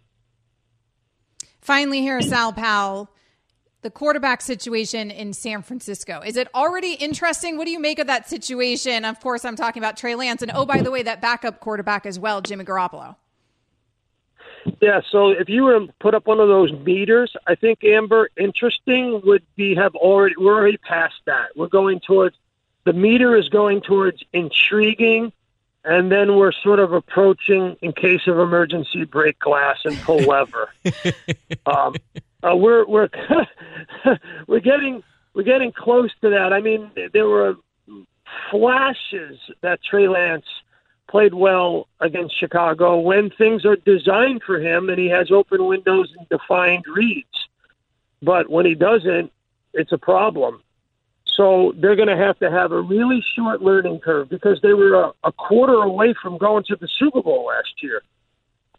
Finally, 1.61 2.01
here, 2.01 2.21
Sal 2.21 2.53
Pal, 2.53 3.09
the 3.81 3.89
quarterback 3.89 4.41
situation 4.41 5.11
in 5.11 5.33
San 5.33 5.61
Francisco. 5.61 6.21
Is 6.25 6.37
it 6.37 6.47
already 6.53 6.93
interesting? 6.93 7.57
What 7.57 7.65
do 7.65 7.71
you 7.71 7.79
make 7.79 7.99
of 7.99 8.07
that 8.07 8.29
situation? 8.29 9.03
Of 9.03 9.19
course, 9.19 9.43
I'm 9.43 9.55
talking 9.55 9.81
about 9.81 9.97
Trey 9.97 10.15
Lance. 10.15 10.41
And 10.41 10.51
oh, 10.53 10.65
by 10.65 10.81
the 10.81 10.91
way, 10.91 11.03
that 11.03 11.21
backup 11.21 11.59
quarterback 11.59 12.05
as 12.05 12.17
well, 12.17 12.41
Jimmy 12.41 12.65
Garoppolo. 12.65 13.15
Yeah, 14.81 15.01
so 15.11 15.29
if 15.29 15.49
you 15.49 15.63
were 15.63 15.79
to 15.79 15.93
put 15.99 16.15
up 16.15 16.25
one 16.25 16.39
of 16.39 16.47
those 16.47 16.71
meters, 16.71 17.35
I 17.45 17.55
think 17.55 17.83
Amber 17.83 18.29
interesting 18.37 19.21
would 19.23 19.43
be 19.55 19.75
have 19.75 19.95
already 19.95 20.35
we're 20.37 20.55
already 20.55 20.77
past 20.77 21.15
that. 21.25 21.55
We're 21.55 21.67
going 21.67 21.99
towards 21.99 22.35
the 22.83 22.93
meter 22.93 23.35
is 23.35 23.49
going 23.49 23.81
towards 23.81 24.23
intriguing, 24.33 25.31
and 25.83 26.11
then 26.11 26.35
we're 26.35 26.51
sort 26.51 26.79
of 26.79 26.93
approaching 26.93 27.77
in 27.81 27.93
case 27.93 28.27
of 28.27 28.39
emergency 28.39 29.05
break 29.05 29.37
glass 29.39 29.77
and 29.85 29.97
pull 30.01 30.17
lever. 30.27 30.69
um, 31.65 31.95
uh, 32.43 32.55
we're 32.55 32.85
we're 32.85 33.09
we're 34.47 34.59
getting 34.59 35.03
we're 35.33 35.43
getting 35.43 35.71
close 35.71 36.11
to 36.21 36.29
that. 36.29 36.53
I 36.53 36.61
mean, 36.61 36.91
there 37.13 37.27
were 37.27 37.55
flashes 38.49 39.39
that 39.61 39.83
Trey 39.83 40.07
Lance 40.07 40.45
played 41.07 41.33
well 41.33 41.87
against 41.99 42.37
Chicago 42.37 42.99
when 42.99 43.29
things 43.29 43.65
are 43.65 43.75
designed 43.75 44.43
for 44.43 44.59
him 44.59 44.89
and 44.89 44.99
he 44.99 45.07
has 45.07 45.31
open 45.31 45.65
windows 45.65 46.13
and 46.17 46.27
defined 46.29 46.85
reads. 46.87 47.47
But 48.21 48.49
when 48.49 48.65
he 48.65 48.75
doesn't, 48.75 49.31
it's 49.73 49.91
a 49.91 49.97
problem. 49.97 50.61
So 51.25 51.73
they're 51.77 51.95
going 51.95 52.07
to 52.07 52.17
have 52.17 52.39
to 52.39 52.49
have 52.49 52.71
a 52.71 52.81
really 52.81 53.23
short 53.35 53.61
learning 53.61 53.99
curve 53.99 54.29
because 54.29 54.61
they 54.61 54.73
were 54.73 54.93
a, 54.95 55.11
a 55.23 55.31
quarter 55.33 55.73
away 55.73 56.13
from 56.21 56.37
going 56.37 56.63
to 56.65 56.75
the 56.77 56.87
Super 56.87 57.21
Bowl 57.21 57.45
last 57.47 57.83
year. 57.83 58.01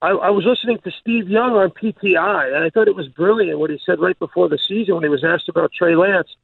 I, 0.00 0.10
I 0.10 0.30
was 0.30 0.44
listening 0.44 0.78
to 0.78 0.90
Steve 0.90 1.28
Young 1.28 1.52
on 1.52 1.70
PTI, 1.70 2.54
and 2.54 2.64
I 2.64 2.70
thought 2.70 2.88
it 2.88 2.94
was 2.94 3.08
brilliant 3.08 3.58
what 3.58 3.70
he 3.70 3.80
said 3.84 4.00
right 4.00 4.18
before 4.18 4.48
the 4.48 4.58
season 4.58 4.94
when 4.94 5.04
he 5.04 5.08
was 5.08 5.24
asked 5.24 5.48
about 5.48 5.72
Trey 5.72 5.96
Lance. 5.96 6.34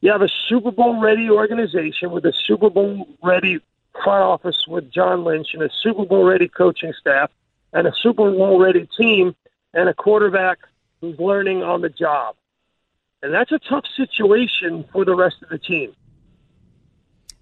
You 0.00 0.12
have 0.12 0.22
a 0.22 0.28
Super 0.48 0.70
Bowl 0.70 1.00
ready 1.00 1.30
organization 1.30 2.10
with 2.10 2.24
a 2.26 2.32
Super 2.46 2.70
Bowl 2.70 3.08
ready 3.22 3.60
front 4.02 4.22
office 4.22 4.66
with 4.66 4.90
John 4.90 5.24
Lynch 5.24 5.48
and 5.54 5.62
a 5.62 5.70
Super 5.82 6.04
Bowl 6.04 6.24
ready 6.24 6.48
coaching 6.48 6.92
staff 6.98 7.30
and 7.72 7.86
a 7.86 7.92
Super 8.00 8.30
Bowl 8.30 8.60
ready 8.60 8.88
team 8.98 9.34
and 9.72 9.88
a 9.88 9.94
quarterback 9.94 10.58
who's 11.00 11.18
learning 11.18 11.62
on 11.62 11.80
the 11.80 11.88
job. 11.88 12.36
And 13.22 13.32
that's 13.32 13.52
a 13.52 13.58
tough 13.58 13.84
situation 13.96 14.84
for 14.92 15.04
the 15.04 15.14
rest 15.14 15.36
of 15.42 15.48
the 15.48 15.58
team. 15.58 15.94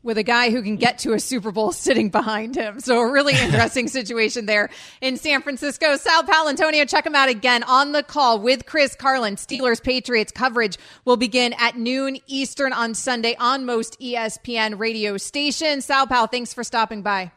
With 0.03 0.19
a 0.19 0.23
guy 0.23 0.51
who 0.51 0.62
can 0.62 0.77
get 0.77 0.99
to 0.99 1.12
a 1.12 1.21
Super 1.21 1.53
Bowl 1.53 1.73
sitting 1.73 2.11
behind 2.11 2.57
him. 2.57 2.81
So, 2.81 3.01
a 3.01 3.11
really 3.11 3.35
interesting 3.41 3.88
situation 3.88 4.47
there 4.47 4.71
in 5.01 5.17
San 5.17 5.43
Francisco. 5.43 5.97
Sal 5.97 6.25
Paolantonio, 6.25 6.88
check 6.88 7.07
him 7.07 7.15
out 7.15 7.29
again 7.29 7.62
on 7.62 7.93
the 7.93 8.03
call 8.03 8.38
with 8.38 8.67
Chris 8.67 8.95
Carlin. 8.95 9.37
Steelers 9.37 9.83
Patriots 9.83 10.33
coverage 10.33 10.77
will 11.05 11.17
begin 11.17 11.55
at 11.59 11.77
noon 11.77 12.19
Eastern 12.27 12.73
on 12.73 12.95
Sunday 12.95 13.37
on 13.38 13.65
most 13.65 13.99
ESPN 14.01 14.79
radio 14.79 15.17
stations. 15.17 15.85
Sal 15.85 16.07
Pal, 16.07 16.27
thanks 16.27 16.53
for 16.53 16.65
stopping 16.65 17.03
by. 17.03 17.31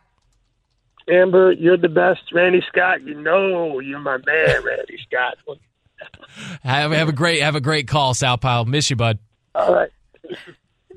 Amber, 1.07 1.51
you're 1.51 1.77
the 1.77 1.89
best. 1.89 2.21
Randy 2.33 2.63
Scott, 2.67 3.03
you 3.03 3.13
know 3.13 3.79
you're 3.79 3.99
my 3.99 4.17
man, 4.25 4.63
Randy 4.63 4.97
Scott. 5.07 5.37
have, 6.63 6.91
have 6.91 7.09
a 7.09 7.13
great 7.13 7.41
have 7.41 7.55
a 7.55 7.61
great 7.61 7.87
call, 7.87 8.13
Sal 8.13 8.37
Pal. 8.37 8.65
Miss 8.65 8.89
you, 8.89 8.95
bud. 8.95 9.19
All 9.53 9.73
right. 9.73 9.91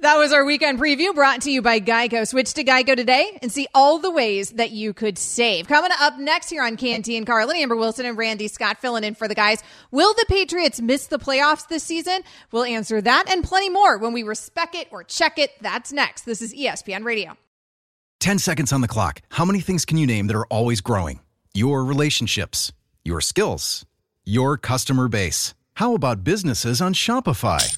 That 0.01 0.17
was 0.17 0.33
our 0.33 0.45
weekend 0.45 0.79
preview 0.79 1.13
brought 1.13 1.41
to 1.43 1.51
you 1.51 1.61
by 1.61 1.81
Geico. 1.81 2.25
Switch 2.25 2.55
to 2.55 2.63
Geico 2.63 2.95
today 2.95 3.37
and 3.43 3.51
see 3.51 3.67
all 3.75 3.99
the 3.99 4.13
ways 4.13 4.51
that 4.51 4.71
you 4.71 4.95
could 4.95 5.19
save. 5.19 5.67
Coming 5.67 5.91
up 5.99 6.19
next 6.21 6.51
here 6.51 6.63
on 6.63 6.77
Canty 6.77 7.17
and 7.17 7.27
Carlin, 7.27 7.57
Amber 7.57 7.75
Wilson 7.75 8.07
and 8.07 8.17
Randy 8.17 8.47
Scott 8.47 8.79
filling 8.81 9.03
in 9.03 9.17
for 9.17 9.27
the 9.27 9.35
guys. 9.35 9.61
Will 9.91 10.15
the 10.15 10.25
Patriots 10.29 10.81
miss 10.81 11.09
the 11.09 11.19
playoffs 11.19 11.67
this 11.67 11.83
season? 11.83 12.21
We'll 12.53 12.63
answer 12.63 13.01
that 13.01 13.29
and 13.29 13.43
plenty 13.43 13.71
more 13.71 13.99
when 13.99 14.13
we 14.13 14.23
respect 14.23 14.77
it 14.77 14.87
or 14.93 15.03
check 15.03 15.37
it. 15.37 15.51
That's 15.61 15.93
next. 15.93 16.23
This 16.23 16.43
is 16.43 16.55
ESPN 16.55 17.05
Radio. 17.05 17.37
10 18.21 18.39
seconds 18.39 18.73
on 18.73 18.83
the 18.83 18.89
clock. 18.89 19.23
How 19.31 19.45
many 19.45 19.59
things 19.59 19.85
can 19.85 19.99
you 19.99 20.07
name 20.07 20.29
that 20.29 20.37
are 20.37 20.47
always 20.47 20.81
growing? 20.81 21.19
Your 21.55 21.85
relationships, 21.85 22.73
your 23.05 23.21
skills, 23.21 23.85
your 24.25 24.59
customer 24.59 25.09
base. 25.09 25.55
How 25.75 25.95
about 25.95 26.23
businesses 26.23 26.81
on 26.81 26.95
Shopify? 26.95 27.78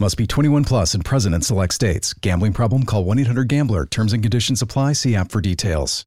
Must 0.00 0.16
be 0.16 0.26
21 0.26 0.64
plus 0.64 0.94
and 0.94 1.04
present 1.04 1.34
in 1.34 1.42
select 1.42 1.74
states. 1.74 2.14
Gambling 2.14 2.54
problem? 2.54 2.84
Call 2.84 3.04
1 3.04 3.18
800 3.18 3.48
GAMBLER. 3.48 3.84
Terms 3.84 4.14
and 4.14 4.22
conditions 4.22 4.62
apply. 4.62 4.94
See 4.94 5.14
app 5.14 5.30
for 5.30 5.42
details. 5.42 6.06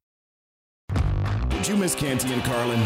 Did 1.50 1.68
you 1.68 1.76
miss 1.76 1.94
Canty 1.94 2.32
and 2.32 2.42
Carlin? 2.42 2.84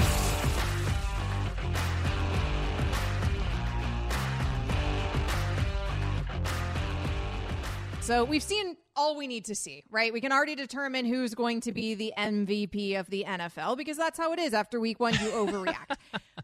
So 8.02 8.24
we've 8.24 8.42
seen 8.42 8.76
all 8.96 9.16
we 9.16 9.26
need 9.26 9.46
to 9.46 9.54
see, 9.54 9.84
right? 9.90 10.12
We 10.12 10.20
can 10.20 10.32
already 10.32 10.54
determine 10.54 11.06
who's 11.06 11.34
going 11.34 11.60
to 11.62 11.72
be 11.72 11.94
the 11.94 12.12
MVP 12.18 12.98
of 12.98 13.08
the 13.08 13.24
NFL 13.26 13.76
because 13.78 13.96
that's 13.96 14.18
how 14.18 14.32
it 14.32 14.38
is. 14.38 14.52
After 14.52 14.80
week 14.80 15.00
one, 15.00 15.14
you 15.14 15.18
overreact. 15.30 15.96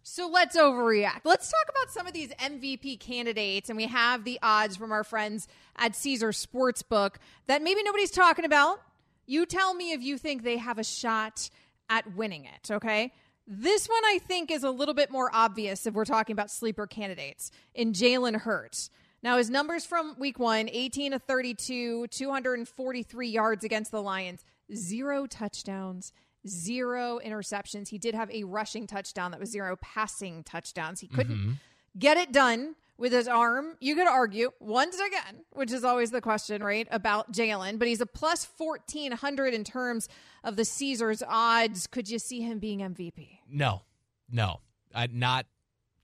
So 0.06 0.28
let's 0.28 0.54
overreact. 0.54 1.22
Let's 1.24 1.50
talk 1.50 1.66
about 1.70 1.90
some 1.90 2.06
of 2.06 2.12
these 2.12 2.28
MVP 2.34 3.00
candidates. 3.00 3.70
And 3.70 3.76
we 3.78 3.86
have 3.86 4.24
the 4.24 4.38
odds 4.42 4.76
from 4.76 4.92
our 4.92 5.02
friends 5.02 5.48
at 5.76 5.96
Caesar 5.96 6.28
Sportsbook 6.28 7.16
that 7.46 7.62
maybe 7.62 7.82
nobody's 7.82 8.10
talking 8.10 8.44
about. 8.44 8.82
You 9.26 9.46
tell 9.46 9.72
me 9.72 9.92
if 9.92 10.02
you 10.02 10.18
think 10.18 10.42
they 10.42 10.58
have 10.58 10.78
a 10.78 10.84
shot 10.84 11.48
at 11.88 12.14
winning 12.14 12.44
it, 12.44 12.70
okay? 12.70 13.12
This 13.46 13.88
one 13.88 14.04
I 14.04 14.18
think 14.18 14.50
is 14.50 14.62
a 14.62 14.70
little 14.70 14.92
bit 14.92 15.10
more 15.10 15.30
obvious 15.32 15.86
if 15.86 15.94
we're 15.94 16.04
talking 16.04 16.34
about 16.34 16.50
sleeper 16.50 16.86
candidates 16.86 17.50
in 17.74 17.94
Jalen 17.94 18.42
Hurts. 18.42 18.90
Now, 19.22 19.38
his 19.38 19.48
numbers 19.48 19.86
from 19.86 20.16
week 20.18 20.38
one 20.38 20.68
18 20.70 21.12
to 21.12 21.18
32, 21.18 22.08
243 22.08 23.28
yards 23.28 23.64
against 23.64 23.90
the 23.90 24.02
Lions, 24.02 24.44
zero 24.74 25.26
touchdowns, 25.26 26.12
zero 26.46 27.20
interceptions. 27.24 27.88
He 27.88 27.98
did 27.98 28.14
have 28.14 28.30
a 28.30 28.44
rushing 28.44 28.86
touchdown 28.86 29.30
that 29.30 29.40
was 29.40 29.50
zero 29.50 29.76
passing 29.76 30.42
touchdowns. 30.44 31.00
He 31.00 31.08
couldn't 31.08 31.36
mm-hmm. 31.36 31.52
get 31.98 32.16
it 32.16 32.32
done 32.32 32.76
with 32.96 33.12
his 33.12 33.28
arm. 33.28 33.76
You 33.80 33.94
could 33.94 34.06
argue 34.06 34.50
once 34.60 34.96
again, 34.96 35.42
which 35.50 35.72
is 35.72 35.84
always 35.84 36.10
the 36.10 36.20
question, 36.20 36.62
right, 36.62 36.86
about 36.90 37.32
Jalen, 37.32 37.78
but 37.78 37.88
he's 37.88 38.00
a 38.00 38.06
plus 38.06 38.46
1400 38.56 39.54
in 39.54 39.64
terms 39.64 40.08
of 40.42 40.56
the 40.56 40.64
Caesars 40.64 41.22
odds. 41.26 41.86
Could 41.86 42.08
you 42.08 42.18
see 42.18 42.40
him 42.40 42.58
being 42.58 42.80
MVP? 42.80 43.38
No, 43.48 43.82
no, 44.30 44.60
uh, 44.94 45.08
not 45.10 45.46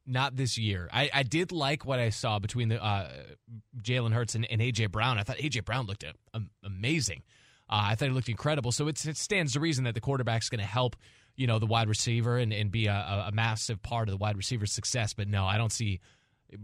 not 0.07 0.35
this 0.35 0.59
year. 0.59 0.89
I, 0.93 1.09
I 1.15 1.23
did 1.23 1.53
like 1.53 1.85
what 1.85 2.01
I 2.01 2.11
saw 2.11 2.41
between 2.41 2.69
the 2.69 2.83
uh, 2.83 3.09
Jalen 3.81 4.13
Hurts 4.13 4.35
and, 4.35 4.51
and, 4.51 4.61
AJ 4.61 4.91
Brown. 4.91 5.19
I 5.19 5.23
thought 5.23 5.37
AJ 5.37 5.65
Brown 5.65 5.87
looked 5.87 6.05
uh, 6.05 6.41
amazing. 6.65 7.23
Uh, 7.71 7.91
I 7.91 7.95
thought 7.95 8.09
he 8.09 8.15
looked 8.15 8.29
incredible. 8.29 8.73
So 8.73 8.89
it 8.89 8.99
stands 8.99 9.53
to 9.53 9.61
reason 9.61 9.85
that 9.85 9.95
the 9.95 10.01
quarterback's 10.01 10.49
going 10.49 10.61
to 10.61 10.67
help, 10.67 10.97
you 11.37 11.47
know, 11.47 11.59
the 11.59 11.67
wide 11.67 11.89
receiver 11.89 12.37
and, 12.37 12.53
and 12.53 12.71
be 12.71 12.87
a, 12.87 13.27
a, 13.29 13.33
massive 13.33 13.81
part 13.81 14.09
of 14.09 14.13
the 14.13 14.19
wide 14.19 14.37
receiver's 14.37 14.73
success. 14.73 15.15
But 15.15 15.29
no, 15.29 15.47
I 15.47 15.57
don't 15.57 15.73
see. 15.73 16.01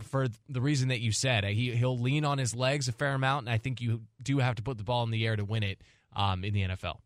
For 0.03 0.27
the 0.49 0.61
reason 0.61 0.89
that 0.89 0.99
you 0.99 1.13
said, 1.13 1.45
he 1.45 1.77
he'll 1.77 1.97
lean 1.97 2.25
on 2.25 2.39
his 2.39 2.57
legs 2.57 2.89
a 2.89 2.93
fair 2.93 3.15
amount, 3.15 3.47
and 3.47 3.55
I 3.55 3.59
think 3.59 3.81
you 3.81 4.01
do 4.21 4.39
have 4.39 4.57
to 4.57 4.63
put 4.63 4.79
the 4.79 4.85
ball 4.85 5.05
in 5.05 5.13
the 5.13 5.25
air 5.25 5.37
to 5.37 5.45
win 5.45 5.63
it 5.63 5.81
um, 6.17 6.43
in 6.43 6.53
the 6.53 6.63
NFL. 6.63 6.97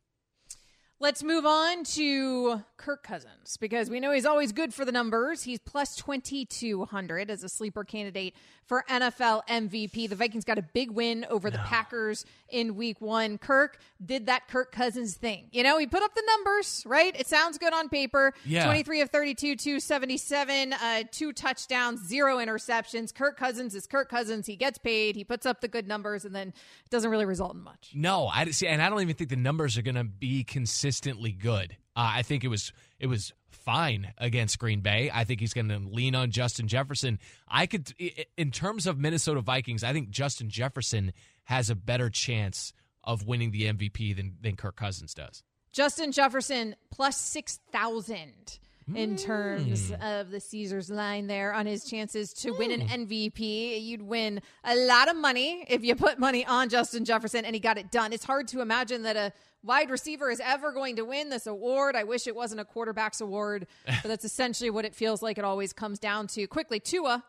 Let's 1.02 1.22
move 1.22 1.46
on 1.46 1.84
to 1.84 2.62
Kirk 2.76 3.02
Cousins 3.02 3.56
because 3.56 3.88
we 3.88 4.00
know 4.00 4.12
he's 4.12 4.26
always 4.26 4.52
good 4.52 4.74
for 4.74 4.84
the 4.84 4.92
numbers. 4.92 5.42
He's 5.42 5.58
plus 5.58 5.96
2,200 5.96 7.30
as 7.30 7.42
a 7.42 7.48
sleeper 7.48 7.84
candidate 7.84 8.34
for 8.66 8.84
NFL 8.86 9.46
MVP. 9.48 10.10
The 10.10 10.14
Vikings 10.14 10.44
got 10.44 10.58
a 10.58 10.62
big 10.62 10.90
win 10.90 11.26
over 11.30 11.50
the 11.50 11.58
Packers 11.58 12.26
in 12.50 12.76
week 12.76 13.00
one. 13.00 13.38
Kirk 13.38 13.78
did 14.04 14.26
that 14.26 14.46
Kirk 14.46 14.72
Cousins 14.72 15.16
thing. 15.16 15.46
You 15.52 15.62
know, 15.62 15.78
he 15.78 15.86
put 15.86 16.02
up 16.02 16.14
the 16.14 16.22
numbers, 16.26 16.84
right? 16.86 17.18
It 17.18 17.26
sounds 17.26 17.56
good 17.56 17.72
on 17.72 17.88
paper. 17.88 18.34
Yeah. 18.44 18.64
23 18.66 19.00
of 19.00 19.10
32, 19.10 19.56
277, 19.56 20.72
uh, 20.74 21.02
two 21.10 21.32
touchdowns, 21.32 22.06
zero 22.06 22.36
interceptions. 22.36 23.14
Kirk 23.14 23.38
Cousins 23.38 23.74
is 23.74 23.86
Kirk 23.86 24.08
Cousins. 24.08 24.46
He 24.46 24.54
gets 24.54 24.78
paid, 24.78 25.16
he 25.16 25.24
puts 25.24 25.46
up 25.46 25.62
the 25.62 25.68
good 25.68 25.88
numbers, 25.88 26.24
and 26.24 26.34
then 26.34 26.48
it 26.48 26.90
doesn't 26.90 27.10
really 27.10 27.24
result 27.24 27.54
in 27.54 27.62
much. 27.62 27.90
No, 27.94 28.28
I 28.28 28.44
see, 28.50 28.68
and 28.68 28.80
I 28.82 28.88
don't 28.88 29.00
even 29.00 29.16
think 29.16 29.30
the 29.30 29.36
numbers 29.36 29.78
are 29.78 29.82
going 29.82 29.96
to 29.96 30.04
be 30.04 30.44
consistently 30.90 31.30
good. 31.30 31.76
Uh, 31.94 32.10
I 32.16 32.22
think 32.22 32.42
it 32.42 32.48
was 32.48 32.72
it 32.98 33.06
was 33.06 33.32
fine 33.48 34.12
against 34.18 34.58
Green 34.58 34.80
Bay. 34.80 35.10
I 35.12 35.24
think 35.24 35.40
he's 35.40 35.52
going 35.52 35.68
to 35.68 35.78
lean 35.78 36.14
on 36.14 36.30
Justin 36.30 36.66
Jefferson. 36.66 37.18
I 37.48 37.66
could, 37.66 37.94
in 38.36 38.50
terms 38.50 38.86
of 38.86 38.98
Minnesota 38.98 39.40
Vikings, 39.40 39.84
I 39.84 39.92
think 39.92 40.10
Justin 40.10 40.50
Jefferson 40.50 41.12
has 41.44 41.70
a 41.70 41.74
better 41.74 42.10
chance 42.10 42.72
of 43.04 43.26
winning 43.26 43.52
the 43.52 43.72
MVP 43.72 44.16
than 44.16 44.36
than 44.40 44.56
Kirk 44.56 44.76
Cousins 44.76 45.14
does. 45.14 45.42
Justin 45.72 46.10
Jefferson 46.10 46.74
plus 46.90 47.16
6,000 47.16 48.58
in 48.96 49.16
terms 49.16 49.92
of 50.00 50.30
the 50.30 50.40
Caesars 50.40 50.90
line 50.90 51.28
there 51.28 51.52
on 51.52 51.66
his 51.66 51.84
chances 51.84 52.32
to 52.32 52.50
win 52.50 52.72
an 52.72 53.06
MVP. 53.06 53.80
You'd 53.80 54.02
win 54.02 54.40
a 54.64 54.74
lot 54.74 55.08
of 55.08 55.16
money 55.16 55.64
if 55.68 55.84
you 55.84 55.94
put 55.94 56.18
money 56.18 56.44
on 56.44 56.68
Justin 56.68 57.04
Jefferson 57.04 57.44
and 57.44 57.54
he 57.54 57.60
got 57.60 57.78
it 57.78 57.92
done. 57.92 58.12
It's 58.12 58.24
hard 58.24 58.48
to 58.48 58.60
imagine 58.60 59.02
that 59.02 59.16
a 59.16 59.32
wide 59.62 59.90
receiver 59.90 60.30
is 60.30 60.40
ever 60.42 60.72
going 60.72 60.96
to 60.96 61.04
win 61.04 61.28
this 61.28 61.46
award. 61.46 61.96
I 61.96 62.04
wish 62.04 62.26
it 62.26 62.34
wasn't 62.34 62.60
a 62.60 62.64
quarterback's 62.64 63.20
award, 63.20 63.66
but 63.86 64.04
that's 64.08 64.24
essentially 64.30 64.70
what 64.70 64.84
it 64.84 64.94
feels 64.94 65.22
like 65.22 65.38
it 65.38 65.44
always 65.44 65.72
comes 65.72 65.98
down 65.98 66.26
to. 66.28 66.46
Quickly, 66.46 66.80
Tua. 66.80 67.24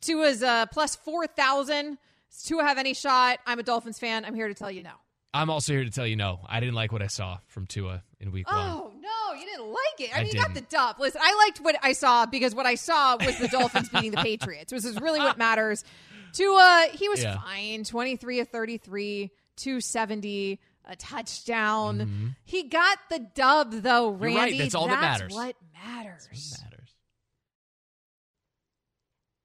Tua's 0.00 0.42
uh, 0.42 0.66
plus 0.66 0.96
4,000. 0.96 1.98
Does 2.30 2.42
Tua 2.42 2.64
have 2.64 2.78
any 2.78 2.94
shot? 2.94 3.38
I'm 3.46 3.58
a 3.58 3.62
Dolphins 3.62 3.98
fan. 3.98 4.24
I'm 4.24 4.34
here 4.34 4.48
to 4.48 4.54
tell 4.54 4.70
you 4.70 4.82
no. 4.82 4.90
I'm 5.34 5.50
also 5.50 5.72
here 5.74 5.84
to 5.84 5.90
tell 5.90 6.06
you 6.06 6.16
no. 6.16 6.40
I 6.46 6.60
didn't 6.60 6.74
like 6.74 6.92
what 6.92 7.02
I 7.02 7.08
saw 7.08 7.38
from 7.46 7.66
Tua 7.66 8.02
in 8.20 8.32
Week 8.32 8.50
One. 8.50 8.56
Oh 8.58 8.92
no, 9.00 9.38
you 9.38 9.44
didn't 9.44 9.68
like 9.68 10.00
it. 10.00 10.16
I, 10.16 10.20
I 10.20 10.22
mean, 10.24 10.32
you 10.32 10.40
got 10.40 10.48
the 10.48 10.60
didn't. 10.60 10.70
dub. 10.70 10.96
Listen, 10.98 11.20
I 11.22 11.34
liked 11.44 11.60
what 11.60 11.76
I 11.82 11.92
saw 11.92 12.24
because 12.26 12.54
what 12.54 12.64
I 12.64 12.74
saw 12.74 13.16
was 13.22 13.38
the 13.38 13.48
Dolphins 13.48 13.88
beating 13.90 14.12
the 14.12 14.16
Patriots, 14.22 14.72
which 14.72 14.84
is 14.84 14.98
really 15.00 15.18
what 15.20 15.36
matters. 15.46 15.84
Tua, 16.32 16.88
he 16.92 17.08
was 17.10 17.22
Yeah. 17.22 17.38
fine. 17.40 17.84
Twenty 17.84 18.16
three 18.16 18.40
of 18.40 18.48
thirty 18.48 18.78
three, 18.78 19.30
two 19.56 19.80
seventy, 19.82 20.58
a 20.86 20.96
touchdown. 20.96 22.36
He 22.44 22.64
got 22.64 22.98
the 23.10 23.18
dub 23.34 23.72
though, 23.72 24.12
Mm-hmm. 24.12 24.22
Randy. 24.22 24.38
right. 24.38 24.58
That's 24.58 24.74
all 24.74 24.88
that 24.88 25.00
matters. 25.00 25.34
What 25.34 25.56
matters? 25.74 26.28
matters. 26.62 26.72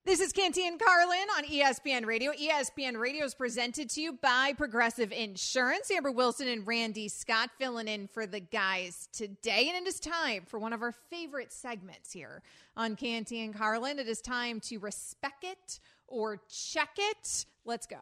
This 0.04 0.20
is 0.20 0.34
Canty 0.34 0.68
and 0.68 0.80
Carlin 0.80 1.28
on 1.38 1.44
ESPN 1.46 2.08
Radio. 2.08 2.32
ESPN 2.32 2.98
Radio 3.00 3.24
is 3.24 3.36
presented 3.36 3.88
to 3.92 4.02
you 4.02 4.14
by 4.14 4.52
Progressive 4.58 5.12
Insurance. 5.12 5.92
Amber 5.92 6.12
Wilson 6.12 6.48
and 6.48 6.66
Randy 6.66 7.08
Scott 7.08 7.52
filling 7.60 7.88
in 7.88 8.08
for 8.08 8.26
the 8.26 8.40
guys 8.40 9.08
today. 9.14 9.70
And 9.72 9.86
it 9.86 9.88
is 9.88 10.00
time 10.00 10.44
for 10.48 10.58
one 10.60 10.74
of 10.74 10.82
our 10.82 10.92
favorite 10.92 11.52
segments 11.54 12.12
here 12.12 12.42
on 12.76 12.96
Canty 12.96 13.44
and 13.46 13.54
Carlin. 13.56 14.00
It 14.00 14.08
is 14.08 14.22
time 14.22 14.60
to 14.62 14.80
respect 14.80 15.44
it 15.44 15.80
or 16.08 16.42
check 16.50 16.90
it. 16.98 17.46
Let's 17.64 17.86
go. 17.86 18.00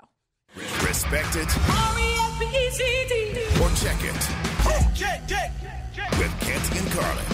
Respect 0.55 1.35
it 1.35 1.47
or 3.59 3.75
check 3.75 4.01
it. 4.03 5.51
With 6.17 6.39
Canty 6.41 6.79
and 6.79 6.91
Carlin. 6.91 7.25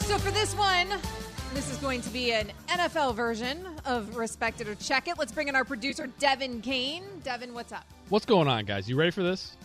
So 0.00 0.18
for 0.18 0.30
this 0.30 0.54
one, 0.54 0.88
this 1.54 1.70
is 1.70 1.78
going 1.78 2.00
to 2.02 2.10
be 2.10 2.32
an 2.32 2.52
NFL 2.68 3.14
version 3.14 3.66
of 3.84 4.16
Respect 4.16 4.60
It 4.60 4.68
or 4.68 4.74
Check 4.74 5.08
It. 5.08 5.18
Let's 5.18 5.32
bring 5.32 5.48
in 5.48 5.56
our 5.56 5.64
producer, 5.64 6.08
Devin 6.18 6.60
Kane. 6.60 7.04
Devin, 7.22 7.54
what's 7.54 7.72
up? 7.72 7.84
What's 8.08 8.26
going 8.26 8.48
on, 8.48 8.64
guys? 8.64 8.88
You 8.88 8.96
ready 8.96 9.10
for 9.10 9.22
this? 9.22 9.56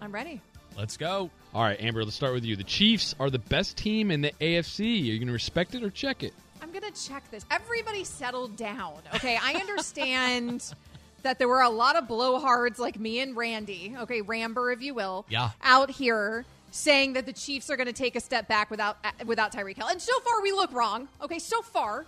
I'm 0.00 0.12
ready. 0.12 0.40
Let's 0.76 0.96
go. 0.96 1.30
All 1.54 1.62
right, 1.62 1.80
Amber, 1.80 2.02
let's 2.04 2.16
start 2.16 2.32
with 2.32 2.44
you. 2.44 2.56
The 2.56 2.64
Chiefs 2.64 3.14
are 3.20 3.30
the 3.30 3.38
best 3.38 3.76
team 3.76 4.10
in 4.10 4.22
the 4.22 4.32
AFC. 4.40 4.80
Are 4.80 4.84
you 4.84 5.18
going 5.18 5.28
to 5.28 5.32
respect 5.32 5.74
it 5.74 5.82
or 5.82 5.90
check 5.90 6.22
it? 6.22 6.32
I'm 6.72 6.80
going 6.80 6.92
to 6.92 7.08
check 7.08 7.28
this. 7.32 7.44
Everybody 7.50 8.04
settled 8.04 8.56
down. 8.56 8.94
Okay, 9.16 9.36
I 9.42 9.54
understand 9.54 10.72
that 11.22 11.38
there 11.40 11.48
were 11.48 11.62
a 11.62 11.68
lot 11.68 11.96
of 11.96 12.04
blowhards 12.04 12.78
like 12.78 12.96
me 12.98 13.18
and 13.18 13.36
Randy, 13.36 13.96
okay, 14.02 14.20
Ramber, 14.20 14.70
if 14.70 14.80
you 14.80 14.94
will, 14.94 15.26
Yeah. 15.28 15.50
out 15.64 15.90
here 15.90 16.44
saying 16.70 17.14
that 17.14 17.26
the 17.26 17.32
Chiefs 17.32 17.70
are 17.70 17.76
going 17.76 17.88
to 17.88 17.92
take 17.92 18.14
a 18.14 18.20
step 18.20 18.46
back 18.46 18.70
without 18.70 18.98
uh, 19.02 19.10
without 19.26 19.52
Tyreek 19.52 19.76
Hill. 19.78 19.88
And 19.88 20.00
so 20.00 20.16
far, 20.20 20.40
we 20.42 20.52
look 20.52 20.72
wrong. 20.72 21.08
Okay, 21.20 21.40
so 21.40 21.60
far, 21.60 22.06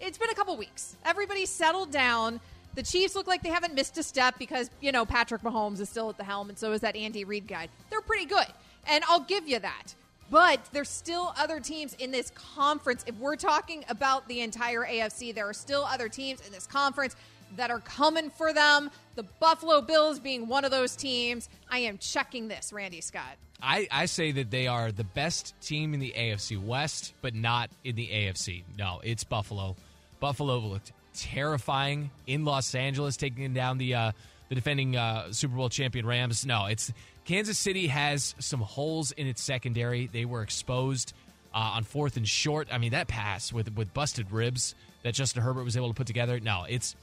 it's 0.00 0.16
been 0.16 0.30
a 0.30 0.34
couple 0.34 0.56
weeks. 0.56 0.96
Everybody 1.04 1.44
settled 1.44 1.90
down. 1.92 2.40
The 2.76 2.82
Chiefs 2.82 3.14
look 3.14 3.26
like 3.26 3.42
they 3.42 3.50
haven't 3.50 3.74
missed 3.74 3.98
a 3.98 4.02
step 4.02 4.36
because, 4.38 4.70
you 4.80 4.90
know, 4.90 5.04
Patrick 5.04 5.42
Mahomes 5.42 5.80
is 5.80 5.90
still 5.90 6.08
at 6.08 6.16
the 6.16 6.24
helm, 6.24 6.48
and 6.48 6.56
so 6.58 6.72
is 6.72 6.80
that 6.80 6.96
Andy 6.96 7.24
Reid 7.24 7.46
guy. 7.46 7.68
They're 7.90 8.00
pretty 8.00 8.24
good. 8.24 8.46
And 8.86 9.04
I'll 9.06 9.20
give 9.20 9.46
you 9.46 9.58
that. 9.58 9.94
But 10.30 10.60
there's 10.72 10.90
still 10.90 11.32
other 11.38 11.60
teams 11.60 11.94
in 11.94 12.10
this 12.10 12.30
conference. 12.30 13.04
If 13.06 13.16
we're 13.16 13.36
talking 13.36 13.84
about 13.88 14.28
the 14.28 14.40
entire 14.40 14.84
AFC, 14.84 15.34
there 15.34 15.48
are 15.48 15.54
still 15.54 15.84
other 15.84 16.08
teams 16.08 16.44
in 16.46 16.52
this 16.52 16.66
conference 16.66 17.16
that 17.56 17.70
are 17.70 17.80
coming 17.80 18.30
for 18.30 18.52
them. 18.52 18.90
The 19.14 19.22
Buffalo 19.22 19.80
Bills 19.80 20.18
being 20.18 20.48
one 20.48 20.64
of 20.64 20.70
those 20.70 20.94
teams. 20.96 21.48
I 21.70 21.78
am 21.80 21.98
checking 21.98 22.48
this, 22.48 22.72
Randy 22.72 23.00
Scott. 23.00 23.36
I, 23.62 23.88
I 23.90 24.06
say 24.06 24.32
that 24.32 24.50
they 24.50 24.66
are 24.66 24.92
the 24.92 25.04
best 25.04 25.54
team 25.60 25.94
in 25.94 26.00
the 26.00 26.14
AFC 26.16 26.62
West, 26.62 27.14
but 27.22 27.34
not 27.34 27.70
in 27.82 27.96
the 27.96 28.06
AFC. 28.06 28.64
No, 28.76 29.00
it's 29.02 29.24
Buffalo. 29.24 29.76
Buffalo 30.20 30.58
looked 30.58 30.92
terrifying 31.14 32.10
in 32.26 32.44
Los 32.44 32.74
Angeles, 32.74 33.16
taking 33.16 33.52
down 33.54 33.78
the 33.78 33.94
uh, 33.94 34.12
the 34.48 34.54
defending 34.54 34.96
uh, 34.96 35.32
Super 35.32 35.56
Bowl 35.56 35.68
champion 35.68 36.06
Rams. 36.06 36.46
No, 36.46 36.66
it's 36.66 36.92
Kansas 37.28 37.58
City 37.58 37.88
has 37.88 38.34
some 38.38 38.60
holes 38.60 39.12
in 39.12 39.26
its 39.26 39.42
secondary. 39.42 40.06
They 40.06 40.24
were 40.24 40.40
exposed 40.40 41.12
uh, 41.52 41.58
on 41.74 41.84
fourth 41.84 42.16
and 42.16 42.26
short. 42.26 42.68
I 42.72 42.78
mean, 42.78 42.92
that 42.92 43.06
pass 43.06 43.52
with 43.52 43.76
with 43.76 43.92
busted 43.92 44.32
ribs 44.32 44.74
that 45.02 45.12
Justin 45.12 45.42
Herbert 45.42 45.64
was 45.64 45.76
able 45.76 45.88
to 45.88 45.94
put 45.94 46.06
together. 46.06 46.40
No, 46.40 46.64
it's 46.66 46.96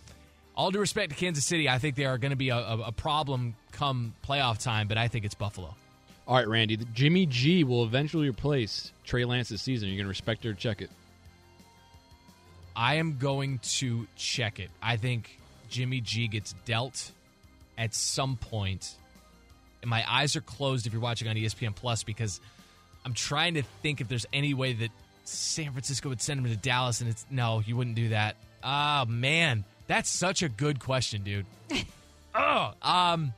all 0.56 0.72
due 0.72 0.80
respect 0.80 1.12
to 1.12 1.16
Kansas 1.16 1.46
City. 1.46 1.70
I 1.70 1.78
think 1.78 1.96
they 1.96 2.06
are 2.06 2.18
going 2.18 2.32
to 2.32 2.36
be 2.36 2.50
a, 2.50 2.58
a, 2.58 2.80
a 2.88 2.92
problem 2.92 3.56
come 3.72 4.16
playoff 4.28 4.58
time, 4.58 4.88
but 4.88 4.98
I 4.98 5.10
think 5.10 5.26
it's 5.26 5.36
Buffalo. 5.36 5.76
All 6.28 6.36
right, 6.36 6.48
Randy. 6.48 6.80
Jimmy 6.96 7.28
G 7.28 7.64
will 7.64 7.84
eventually 7.84 8.28
replace 8.28 8.92
Trey 9.04 9.26
Lance 9.26 9.50
this 9.50 9.62
season. 9.62 9.90
You're 9.90 9.94
you 9.94 10.00
going 10.00 10.06
to 10.06 10.10
respect 10.10 10.44
it 10.44 10.50
or 10.50 10.54
check 10.56 10.82
it? 10.82 10.90
I 12.76 12.96
am 12.96 13.20
going 13.20 13.60
to 13.60 14.08
check 14.16 14.60
it. 14.60 14.72
I 14.82 14.98
think 14.98 15.38
Jimmy 15.70 16.02
G 16.02 16.28
gets 16.28 16.56
dealt 16.66 17.12
at 17.78 17.94
some 17.94 18.38
point. 18.38 18.96
My 19.86 20.04
eyes 20.10 20.36
are 20.36 20.42
closed 20.42 20.88
if 20.88 20.94
you're 20.94 21.02
watching 21.02 21.28
on 21.28 21.36
ESPN 21.36 21.76
Plus 21.76 22.04
because 22.04 22.40
I'm 23.06 23.14
trying 23.14 23.54
to 23.56 23.64
think 23.82 24.02
if 24.02 24.08
there's 24.08 24.26
any 24.34 24.54
way 24.54 24.74
that 24.74 24.90
San 25.24 25.72
Francisco 25.72 26.10
would 26.10 26.22
send 26.22 26.40
him 26.40 26.46
to 26.52 26.58
Dallas 26.58 27.02
and 27.02 27.10
it's 27.10 27.26
no, 27.30 27.62
you 27.66 27.76
wouldn't 27.76 27.96
do 27.96 28.10
that. 28.10 28.36
Oh 28.64 29.06
man, 29.06 29.64
that's 29.88 30.10
such 30.10 30.44
a 30.44 30.50
good 30.50 30.80
question, 30.80 31.24
dude. 31.24 31.46
oh, 32.36 32.74
um 32.82 33.34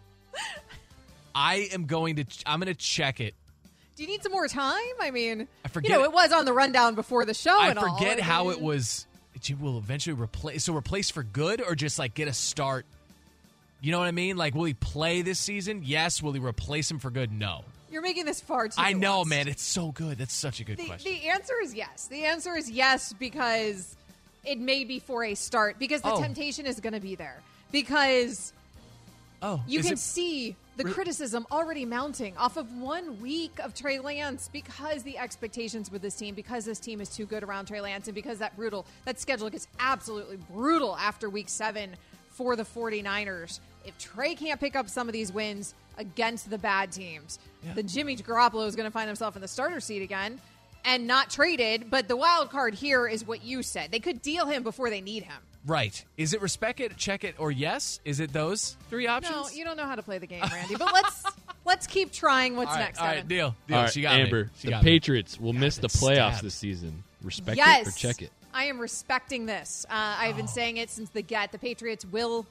I 1.36 1.70
am 1.72 1.86
going 1.86 2.16
to 2.18 2.26
I'm 2.46 2.60
going 2.60 2.74
to 2.74 2.80
check 2.80 3.20
it. 3.20 3.36
Do 3.96 4.04
you 4.04 4.10
need 4.10 4.22
some 4.24 4.32
more 4.32 4.48
time? 4.48 4.82
I 5.00 5.12
mean, 5.12 5.48
I 5.66 5.68
forget- 5.70 5.92
You 5.92 5.98
know, 5.98 6.04
it 6.04 6.12
was 6.12 6.32
on 6.32 6.46
the 6.46 6.54
rundown 6.54 6.96
before 6.96 7.26
the 7.26 7.34
show. 7.34 7.58
I 7.60 7.70
and 7.70 7.80
all. 7.80 7.96
forget 7.96 8.20
I 8.20 8.24
how 8.24 8.44
mean, 8.46 8.54
it 8.54 8.62
was. 8.62 9.06
Jim 9.40 9.60
will 9.60 9.78
eventually 9.78 10.16
replace. 10.20 10.64
So 10.64 10.76
replace 10.76 11.12
for 11.12 11.22
good, 11.24 11.62
or 11.62 11.76
just 11.76 12.00
like 12.00 12.16
get 12.16 12.28
a 12.28 12.34
start. 12.34 12.86
You 13.82 13.92
know 13.92 14.00
what 14.00 14.08
I 14.08 14.12
mean? 14.12 14.38
Like, 14.38 14.56
will 14.56 14.66
he 14.66 14.74
play 14.74 15.22
this 15.22 15.40
season? 15.40 15.82
Yes. 15.86 16.22
Will 16.22 16.34
he 16.34 16.40
replace 16.40 16.90
him 16.90 17.00
for 17.00 17.12
good? 17.12 17.32
No. 17.32 17.64
You're 17.92 18.02
making 18.02 18.26
this 18.26 18.42
far 18.42 18.68
too. 18.68 18.74
I 18.78 18.94
know, 18.94 19.24
nuanced. 19.24 19.28
man. 19.28 19.48
It's 19.48 19.64
so 19.64 19.92
good. 19.92 20.18
That's 20.18 20.34
such 20.34 20.60
a 20.60 20.64
good 20.64 20.78
The, 20.78 20.86
question. 20.86 21.12
the 21.14 21.28
answer 21.30 21.54
is 21.62 21.74
yes. 21.74 22.08
The 22.08 22.26
answer 22.26 22.56
is 22.56 22.70
yes 22.70 23.14
because 23.14 23.96
it 24.44 24.60
may 24.60 24.84
be 24.84 25.00
for 25.00 25.24
a 25.24 25.36
start 25.36 25.78
because 25.80 26.02
the 26.02 26.12
Oh. 26.12 26.22
temptation 26.22 26.66
is 26.66 26.80
going 26.80 26.94
to 26.94 27.00
be 27.00 27.16
there 27.16 27.42
because 27.72 28.52
oh, 29.42 29.62
you 29.68 29.82
can 29.82 29.94
it- 29.94 30.00
see 30.00 30.56
the 30.76 30.84
criticism 30.84 31.48
already 31.52 31.86
mounting 31.86 32.38
off 32.38 32.56
of 32.58 32.72
one 32.78 33.20
week 33.22 33.58
of 33.64 33.74
Trey 33.74 33.98
Lance 34.00 34.48
because 34.54 35.02
the 35.04 35.18
expectations 35.18 35.90
with 35.90 36.02
this 36.04 36.14
team, 36.16 36.36
because 36.36 36.66
this 36.66 36.80
team 36.80 37.02
is 37.02 37.10
too 37.10 37.26
good 37.26 37.44
around 37.44 37.66
Trey 37.68 37.82
Lance, 37.82 38.08
and 38.08 38.14
because 38.16 38.38
that 38.40 38.56
brutal 38.56 38.86
that 39.06 39.20
schedule 39.20 39.50
gets 39.50 39.68
absolutely 39.80 40.38
brutal 40.52 40.96
after 40.98 41.30
week 41.30 41.50
seven 41.50 41.96
for 42.38 42.56
the 42.56 42.64
49ers. 42.64 43.60
If 43.84 43.98
Trey 43.98 44.36
can't 44.36 44.60
pick 44.60 44.76
up 44.76 44.90
some 44.90 45.10
of 45.10 45.14
these 45.14 45.32
wins 45.32 45.74
against 45.98 46.50
the 46.50 46.58
bad 46.58 46.92
teams, 46.92 47.40
then 47.76 47.88
Jimmy 47.88 48.16
Garoppolo 48.16 48.68
is 48.68 48.76
going 48.76 48.86
to 48.86 48.92
find 48.92 49.08
himself 49.08 49.36
in 49.36 49.42
the 49.42 49.48
starter 49.48 49.80
seat 49.80 50.02
again 50.04 50.40
and 50.86 51.08
not 51.08 51.30
traded. 51.30 51.90
But 51.90 52.08
the 52.08 52.16
wild 52.16 52.50
card 52.52 52.76
here 52.76 53.08
is 53.08 53.26
what 53.26 53.44
you 53.44 53.64
said. 53.64 53.92
They 53.92 54.00
could 54.00 54.22
deal 54.22 54.46
him 54.46 54.64
before 54.64 54.90
they 54.90 55.02
need 55.02 55.24
him. 55.24 55.38
right. 55.66 56.04
Is 56.16 56.34
it 56.34 56.42
respect 56.42 56.80
it, 56.80 56.96
check 56.98 57.24
it, 57.24 57.36
or 57.40 57.52
yes? 57.52 58.00
Is 58.06 58.20
it 58.20 58.32
those 58.32 58.78
three 58.90 59.08
options? 59.08 59.36
No, 59.36 59.50
you 59.58 59.66
don't 59.66 59.76
know 59.78 59.86
how 59.86 59.96
to 59.96 60.04
play 60.04 60.20
the 60.20 60.28
game, 60.28 60.44
Randy. 60.54 60.76
But 60.76 60.94
let's 60.94 61.24
let's 61.66 61.88
keep 61.88 62.12
trying. 62.12 62.56
What's 62.56 62.70
All 62.72 62.76
right, 62.78 62.84
next, 62.84 63.00
all 63.00 63.08
Evan? 63.08 63.28
deal. 63.28 63.56
deal. 63.68 63.78
All 63.78 63.84
right, 63.84 63.92
she 63.92 64.02
got 64.02 64.20
Amber, 64.20 64.44
me. 64.46 64.50
She 64.60 64.68
the 64.68 64.72
got 64.72 64.84
me. 64.84 64.92
Patriots 64.92 65.40
will 65.40 65.54
miss 65.54 65.78
the 65.78 65.88
playoffs 65.88 66.34
stabbed. 66.36 66.44
this 66.44 66.56
season. 66.56 67.04
Respect 67.24 67.58
yes, 67.58 67.88
it 67.88 67.90
or 67.90 67.98
check 67.98 68.22
it. 68.22 68.32
I 68.54 68.66
am 68.66 68.80
respecting 68.80 69.46
this. 69.46 69.86
Uh, 69.90 69.94
I've 70.20 70.34
Oh. 70.36 70.38
been 70.38 70.48
saying 70.48 70.78
it 70.78 70.90
since 70.90 71.10
the 71.10 71.22
get. 71.22 71.52
The 71.52 71.60
Patriots 71.60 72.06
will 72.06 72.46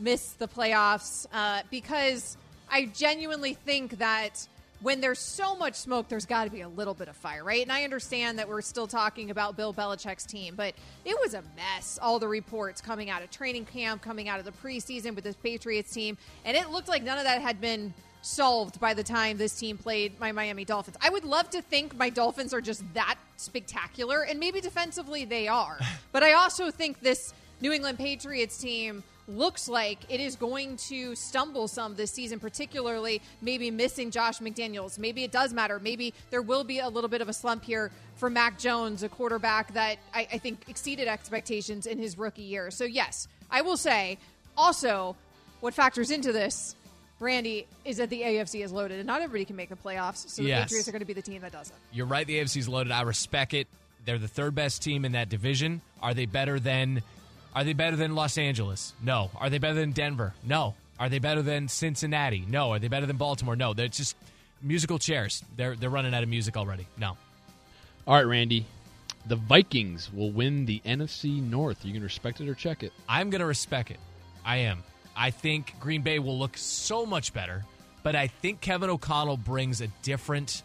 miss 0.00 0.32
the 0.32 0.48
playoffs 0.48 1.26
uh, 1.32 1.62
because 1.70 2.36
I 2.70 2.86
genuinely 2.86 3.54
think 3.54 3.98
that 3.98 4.46
when 4.80 5.00
there's 5.00 5.20
so 5.20 5.54
much 5.54 5.74
smoke, 5.76 6.08
there's 6.08 6.26
got 6.26 6.44
to 6.44 6.50
be 6.50 6.62
a 6.62 6.68
little 6.68 6.94
bit 6.94 7.06
of 7.06 7.14
fire, 7.14 7.44
right? 7.44 7.62
And 7.62 7.70
I 7.70 7.84
understand 7.84 8.40
that 8.40 8.48
we're 8.48 8.62
still 8.62 8.88
talking 8.88 9.30
about 9.30 9.56
Bill 9.56 9.72
Belichick's 9.72 10.26
team, 10.26 10.54
but 10.56 10.74
it 11.04 11.16
was 11.20 11.34
a 11.34 11.42
mess. 11.54 12.00
All 12.02 12.18
the 12.18 12.26
reports 12.26 12.80
coming 12.80 13.08
out 13.08 13.22
of 13.22 13.30
training 13.30 13.66
camp, 13.66 14.02
coming 14.02 14.28
out 14.28 14.40
of 14.40 14.44
the 14.44 14.50
preseason 14.50 15.14
with 15.14 15.22
this 15.22 15.36
Patriots 15.36 15.92
team, 15.92 16.18
and 16.44 16.56
it 16.56 16.70
looked 16.70 16.88
like 16.88 17.04
none 17.04 17.16
of 17.18 17.22
that 17.24 17.40
had 17.40 17.60
been 17.60 17.94
solved 18.22 18.80
by 18.80 18.94
the 18.94 19.02
time 19.02 19.36
this 19.36 19.58
team 19.58 19.76
played 19.76 20.18
my 20.18 20.32
Miami 20.32 20.64
Dolphins. 20.64 20.96
I 21.00 21.10
would 21.10 21.24
love 21.24 21.50
to 21.50 21.60
think 21.60 21.96
my 21.96 22.08
Dolphins 22.08 22.54
are 22.54 22.60
just 22.60 22.82
that 22.94 23.16
spectacular, 23.36 24.22
and 24.22 24.40
maybe 24.40 24.60
defensively 24.60 25.24
they 25.24 25.48
are. 25.48 25.78
but 26.12 26.22
I 26.22 26.32
also 26.34 26.70
think 26.70 27.00
this 27.00 27.34
New 27.60 27.72
England 27.72 27.98
Patriots 27.98 28.56
team 28.58 29.02
looks 29.28 29.68
like 29.68 29.98
it 30.08 30.20
is 30.20 30.36
going 30.36 30.76
to 30.76 31.14
stumble 31.14 31.68
some 31.68 31.94
this 31.94 32.10
season, 32.10 32.40
particularly 32.40 33.22
maybe 33.40 33.70
missing 33.70 34.10
Josh 34.10 34.38
McDaniels. 34.38 34.98
Maybe 34.98 35.22
it 35.24 35.32
does 35.32 35.52
matter. 35.52 35.78
Maybe 35.78 36.12
there 36.30 36.42
will 36.42 36.64
be 36.64 36.80
a 36.80 36.88
little 36.88 37.08
bit 37.08 37.20
of 37.20 37.28
a 37.28 37.32
slump 37.32 37.64
here 37.64 37.90
for 38.16 38.28
Mac 38.28 38.58
Jones, 38.58 39.02
a 39.02 39.08
quarterback 39.08 39.74
that 39.74 39.98
I, 40.14 40.26
I 40.32 40.38
think 40.38 40.64
exceeded 40.68 41.08
expectations 41.08 41.86
in 41.86 41.98
his 41.98 42.18
rookie 42.18 42.42
year. 42.42 42.70
So, 42.70 42.84
yes, 42.84 43.28
I 43.50 43.62
will 43.62 43.76
say 43.76 44.18
also 44.56 45.16
what 45.60 45.74
factors 45.74 46.10
into 46.10 46.32
this. 46.32 46.74
Randy 47.22 47.66
is 47.84 47.96
that 47.98 48.10
the 48.10 48.20
AFC 48.22 48.62
is 48.64 48.72
loaded, 48.72 48.98
and 48.98 49.06
not 49.06 49.22
everybody 49.22 49.44
can 49.44 49.56
make 49.56 49.68
the 49.68 49.76
playoffs. 49.76 50.28
So 50.28 50.42
the 50.42 50.48
Yes. 50.48 50.64
Patriots 50.64 50.88
are 50.88 50.92
going 50.92 51.00
to 51.00 51.06
be 51.06 51.12
the 51.12 51.22
team 51.22 51.40
that 51.42 51.52
doesn't. 51.52 51.76
You're 51.92 52.06
right. 52.06 52.26
The 52.26 52.38
AFC 52.40 52.58
is 52.58 52.68
loaded. 52.68 52.92
I 52.92 53.02
respect 53.02 53.54
it. 53.54 53.68
They're 54.04 54.18
the 54.18 54.28
third 54.28 54.54
best 54.54 54.82
team 54.82 55.04
in 55.04 55.12
that 55.12 55.28
division. 55.28 55.80
Are 56.02 56.12
they 56.14 56.26
better 56.26 56.58
than? 56.58 57.02
Are 57.54 57.64
they 57.64 57.72
better 57.72 57.96
than 57.96 58.14
Los 58.14 58.36
Angeles? 58.36 58.92
No. 59.02 59.30
Are 59.38 59.48
they 59.48 59.58
better 59.58 59.74
than 59.74 59.92
Denver? 59.92 60.34
No. 60.42 60.74
Are 60.98 61.08
they 61.08 61.18
better 61.20 61.42
than 61.42 61.68
Cincinnati? 61.68 62.44
No. 62.48 62.72
Are 62.72 62.78
they 62.78 62.88
better 62.88 63.06
than 63.06 63.16
Baltimore? 63.16 63.56
No. 63.56 63.72
They're 63.74 63.88
just 63.88 64.16
musical 64.60 64.98
chairs. 64.98 65.42
They're 65.56 65.76
they're 65.76 65.90
running 65.90 66.14
out 66.14 66.22
of 66.22 66.28
music 66.28 66.56
already. 66.56 66.86
No. 66.98 67.16
All 68.06 68.14
right, 68.16 68.26
Randy. 68.26 68.66
The 69.26 69.36
Vikings 69.36 70.12
will 70.12 70.32
win 70.32 70.66
the 70.66 70.80
NFC 70.84 71.40
North. 71.40 71.84
You 71.84 71.92
can 71.92 72.02
respect 72.02 72.40
it 72.40 72.48
or 72.48 72.54
check 72.54 72.82
it. 72.82 72.92
I'm 73.08 73.30
going 73.30 73.38
to 73.38 73.46
respect 73.46 73.92
it. 73.92 73.98
I 74.44 74.56
am. 74.56 74.82
I 75.16 75.30
think 75.30 75.74
Green 75.80 76.02
Bay 76.02 76.18
will 76.18 76.38
look 76.38 76.56
so 76.56 77.06
much 77.06 77.32
better, 77.32 77.64
but 78.02 78.16
I 78.16 78.26
think 78.26 78.60
Kevin 78.60 78.90
O'Connell 78.90 79.36
brings 79.36 79.80
a 79.80 79.88
different 80.02 80.62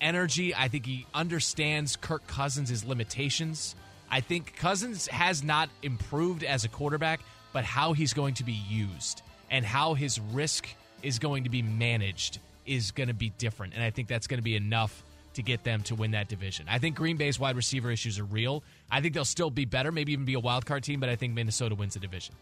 energy. 0.00 0.54
I 0.54 0.68
think 0.68 0.86
he 0.86 1.06
understands 1.14 1.96
Kirk 1.96 2.26
Cousins' 2.26 2.84
limitations. 2.84 3.74
I 4.10 4.20
think 4.20 4.56
Cousins 4.56 5.06
has 5.08 5.42
not 5.42 5.68
improved 5.82 6.44
as 6.44 6.64
a 6.64 6.68
quarterback, 6.68 7.20
but 7.52 7.64
how 7.64 7.92
he's 7.92 8.12
going 8.12 8.34
to 8.34 8.44
be 8.44 8.52
used 8.52 9.22
and 9.50 9.64
how 9.64 9.94
his 9.94 10.20
risk 10.20 10.68
is 11.02 11.18
going 11.18 11.44
to 11.44 11.50
be 11.50 11.62
managed 11.62 12.38
is 12.66 12.90
going 12.90 13.08
to 13.08 13.14
be 13.14 13.30
different. 13.38 13.74
And 13.74 13.82
I 13.82 13.90
think 13.90 14.08
that's 14.08 14.26
going 14.26 14.38
to 14.38 14.44
be 14.44 14.56
enough 14.56 15.02
to 15.34 15.42
get 15.42 15.64
them 15.64 15.82
to 15.82 15.94
win 15.94 16.12
that 16.12 16.28
division. 16.28 16.66
I 16.68 16.78
think 16.78 16.96
Green 16.96 17.16
Bay's 17.16 17.38
wide 17.38 17.56
receiver 17.56 17.90
issues 17.90 18.18
are 18.18 18.24
real. 18.24 18.62
I 18.90 19.00
think 19.00 19.14
they'll 19.14 19.24
still 19.24 19.50
be 19.50 19.66
better, 19.66 19.92
maybe 19.92 20.12
even 20.12 20.24
be 20.24 20.34
a 20.34 20.40
wild 20.40 20.66
card 20.66 20.82
team, 20.82 20.98
but 20.98 21.08
I 21.08 21.16
think 21.16 21.34
Minnesota 21.34 21.74
wins 21.74 21.94
the 21.94 22.00
division. 22.00 22.34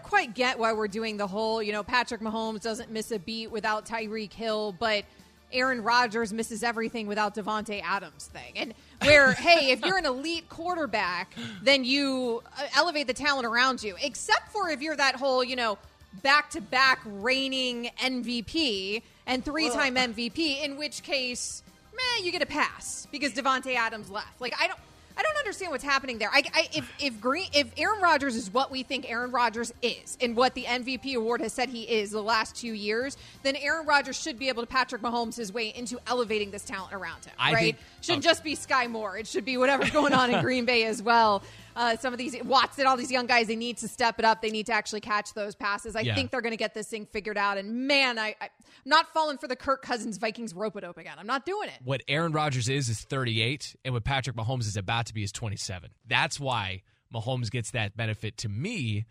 Don't 0.00 0.08
quite 0.08 0.34
get 0.34 0.58
why 0.58 0.72
we're 0.72 0.88
doing 0.88 1.16
the 1.16 1.26
whole, 1.26 1.62
you 1.62 1.72
know, 1.72 1.82
Patrick 1.82 2.20
Mahomes 2.20 2.62
doesn't 2.62 2.90
miss 2.90 3.10
a 3.10 3.18
beat 3.18 3.50
without 3.50 3.84
Tyreek 3.84 4.32
Hill, 4.32 4.74
but 4.78 5.04
Aaron 5.52 5.82
Rodgers 5.82 6.32
misses 6.32 6.62
everything 6.62 7.06
without 7.06 7.34
Davante 7.34 7.82
Adams 7.82 8.26
thing. 8.32 8.52
And 8.56 8.74
where, 9.02 9.32
hey, 9.34 9.72
if 9.72 9.84
you're 9.84 9.98
an 9.98 10.06
elite 10.06 10.48
quarterback, 10.48 11.34
then 11.62 11.84
you 11.84 12.42
uh, 12.58 12.66
elevate 12.74 13.08
the 13.08 13.14
talent 13.14 13.46
around 13.46 13.82
you. 13.82 13.96
Except 14.02 14.50
for 14.50 14.70
if 14.70 14.80
you're 14.80 14.96
that 14.96 15.16
whole, 15.16 15.44
you 15.44 15.56
know, 15.56 15.76
back 16.22 16.50
to 16.50 16.60
back 16.60 17.00
reigning 17.04 17.90
MVP 17.98 19.02
and 19.26 19.44
three 19.44 19.68
time 19.68 19.96
MVP, 19.96 20.64
in 20.64 20.78
which 20.78 21.02
case, 21.02 21.62
meh, 21.92 22.24
you 22.24 22.32
get 22.32 22.42
a 22.42 22.46
pass 22.46 23.06
because 23.12 23.32
Davante 23.32 23.74
Adams 23.74 24.08
left. 24.08 24.40
Like 24.40 24.54
I 24.58 24.68
don't. 24.68 24.78
I 25.20 25.22
don't 25.22 25.36
understand 25.36 25.70
what's 25.70 25.84
happening 25.84 26.16
there. 26.16 26.30
I, 26.32 26.42
I, 26.54 26.68
if 26.74 26.90
if 26.98 27.20
Green, 27.20 27.46
if 27.52 27.70
Aaron 27.76 28.00
Rodgers 28.00 28.36
is 28.36 28.50
what 28.50 28.70
we 28.70 28.82
think 28.82 29.10
Aaron 29.10 29.30
Rodgers 29.30 29.70
is, 29.82 30.16
and 30.18 30.34
what 30.34 30.54
the 30.54 30.64
MVP 30.64 31.14
award 31.14 31.42
has 31.42 31.52
said 31.52 31.68
he 31.68 31.82
is 31.82 32.10
the 32.10 32.22
last 32.22 32.56
two 32.56 32.72
years, 32.72 33.18
then 33.42 33.54
Aaron 33.56 33.86
Rodgers 33.86 34.18
should 34.18 34.38
be 34.38 34.48
able 34.48 34.62
to 34.62 34.66
Patrick 34.66 35.02
Mahomes 35.02 35.36
his 35.36 35.52
way 35.52 35.74
into 35.76 36.00
elevating 36.06 36.50
this 36.50 36.64
talent 36.64 36.94
around 36.94 37.26
him. 37.26 37.34
I 37.38 37.52
right? 37.52 37.60
think- 37.60 37.76
Shouldn't 38.00 38.24
okay. 38.24 38.30
just 38.30 38.44
be 38.44 38.56
Skyy 38.56 38.90
Moore. 38.90 39.18
It 39.18 39.26
should 39.26 39.44
be 39.44 39.58
whatever's 39.58 39.90
going 39.90 40.14
on 40.14 40.32
in 40.32 40.40
Green 40.42 40.64
Bay 40.64 40.84
as 40.84 41.02
well. 41.02 41.42
Uh, 41.76 41.96
some 41.96 42.12
of 42.12 42.18
these 42.18 42.36
Watson, 42.44 42.86
all 42.86 42.96
these 42.96 43.10
young 43.12 43.26
guys, 43.26 43.46
they 43.46 43.56
need 43.56 43.78
to 43.78 43.88
step 43.88 44.18
it 44.18 44.24
up. 44.24 44.42
They 44.42 44.50
need 44.50 44.66
to 44.66 44.72
actually 44.72 45.00
catch 45.00 45.32
those 45.34 45.54
passes. 45.54 45.94
I 45.96 46.00
Yeah. 46.00 46.14
think 46.14 46.30
they're 46.30 46.40
going 46.40 46.52
to 46.52 46.56
get 46.56 46.74
this 46.74 46.88
thing 46.88 47.06
figured 47.06 47.38
out. 47.38 47.58
And 47.58 47.86
man, 47.86 48.18
I, 48.18 48.34
I'm 48.40 48.48
not 48.84 49.12
falling 49.12 49.38
for 49.38 49.46
the 49.48 49.56
Kirk 49.56 49.82
Cousins 49.82 50.18
Vikings 50.18 50.54
rope 50.54 50.76
it 50.76 50.84
up 50.84 50.98
again. 50.98 51.14
I'm 51.18 51.26
not 51.26 51.46
doing 51.46 51.68
it. 51.68 51.78
What 51.84 52.02
Aaron 52.08 52.32
Rodgers 52.32 52.68
is 52.68 52.88
is 52.88 53.00
38, 53.02 53.76
and 53.84 53.94
what 53.94 54.04
Patrick 54.04 54.36
Mahomes 54.36 54.66
is 54.66 54.76
about 54.76 55.06
to 55.06 55.14
be 55.14 55.22
is 55.22 55.32
27. 55.32 55.90
That's 56.06 56.40
why 56.40 56.82
Mahomes 57.14 57.50
gets 57.50 57.70
that 57.72 57.96
benefit. 57.96 58.36
To 58.38 58.48
me, 58.48 59.04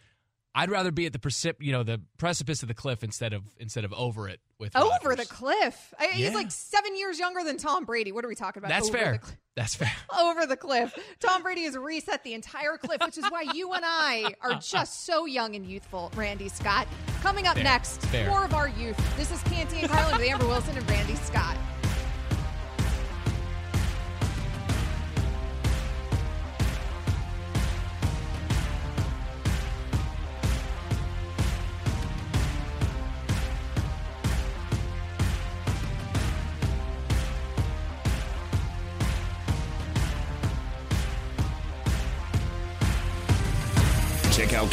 I'd 0.55 0.71
rather 0.71 0.91
be 0.91 1.05
at 1.05 1.13
the 1.13 1.19
precip, 1.19 1.55
you 1.59 1.71
know, 1.71 1.83
the 1.83 2.01
precipice 2.17 2.63
of 2.63 2.67
the 2.67 2.73
cliff 2.73 3.03
instead 3.03 3.33
of 3.33 3.43
instead 3.59 3.85
of 3.85 3.93
over 3.93 4.27
it 4.27 4.39
with 4.57 4.75
Over 4.75 4.89
Rodgers. 5.09 5.27
the 5.27 5.33
cliff. 5.33 5.93
I, 5.99 6.05
Yeah. 6.05 6.11
He's 6.27 6.33
like 6.33 6.51
seven 6.51 6.97
years 6.97 7.19
younger 7.19 7.43
than 7.43 7.57
Tom 7.57 7.85
Brady. 7.85 8.11
What 8.11 8.25
are 8.25 8.27
we 8.27 8.35
talking 8.35 8.59
about? 8.59 8.69
That's 8.69 8.89
Over 8.89 8.97
fair. 8.97 9.17
The 9.21 9.25
cl- 9.27 9.37
That's 9.55 9.75
fair. 9.75 9.91
over 10.19 10.45
the 10.47 10.57
cliff. 10.57 10.97
Tom 11.19 11.43
Brady 11.43 11.63
has 11.63 11.77
reset 11.77 12.23
the 12.23 12.33
entire 12.33 12.77
cliff, 12.77 12.99
which 13.05 13.17
is 13.19 13.25
why 13.29 13.45
you 13.53 13.71
and 13.73 13.83
I 13.85 14.33
are 14.41 14.55
just 14.55 15.05
so 15.05 15.25
young 15.27 15.55
and 15.55 15.65
youthful, 15.65 16.11
Randy 16.15 16.49
Scott. 16.49 16.87
Coming 17.21 17.45
up 17.45 17.53
Fair. 17.55 17.63
next, 17.63 18.01
Fair. 18.07 18.27
more 18.27 18.43
of 18.43 18.53
our 18.55 18.69
youth. 18.69 18.97
This 19.17 19.31
is 19.31 19.41
Canty 19.43 19.81
and 19.81 19.89
Carlin 19.89 20.17
with 20.17 20.27
Amber 20.27 20.47
Wilson 20.47 20.75
and 20.75 20.89
Randy 20.89 21.15
Scott. 21.15 21.57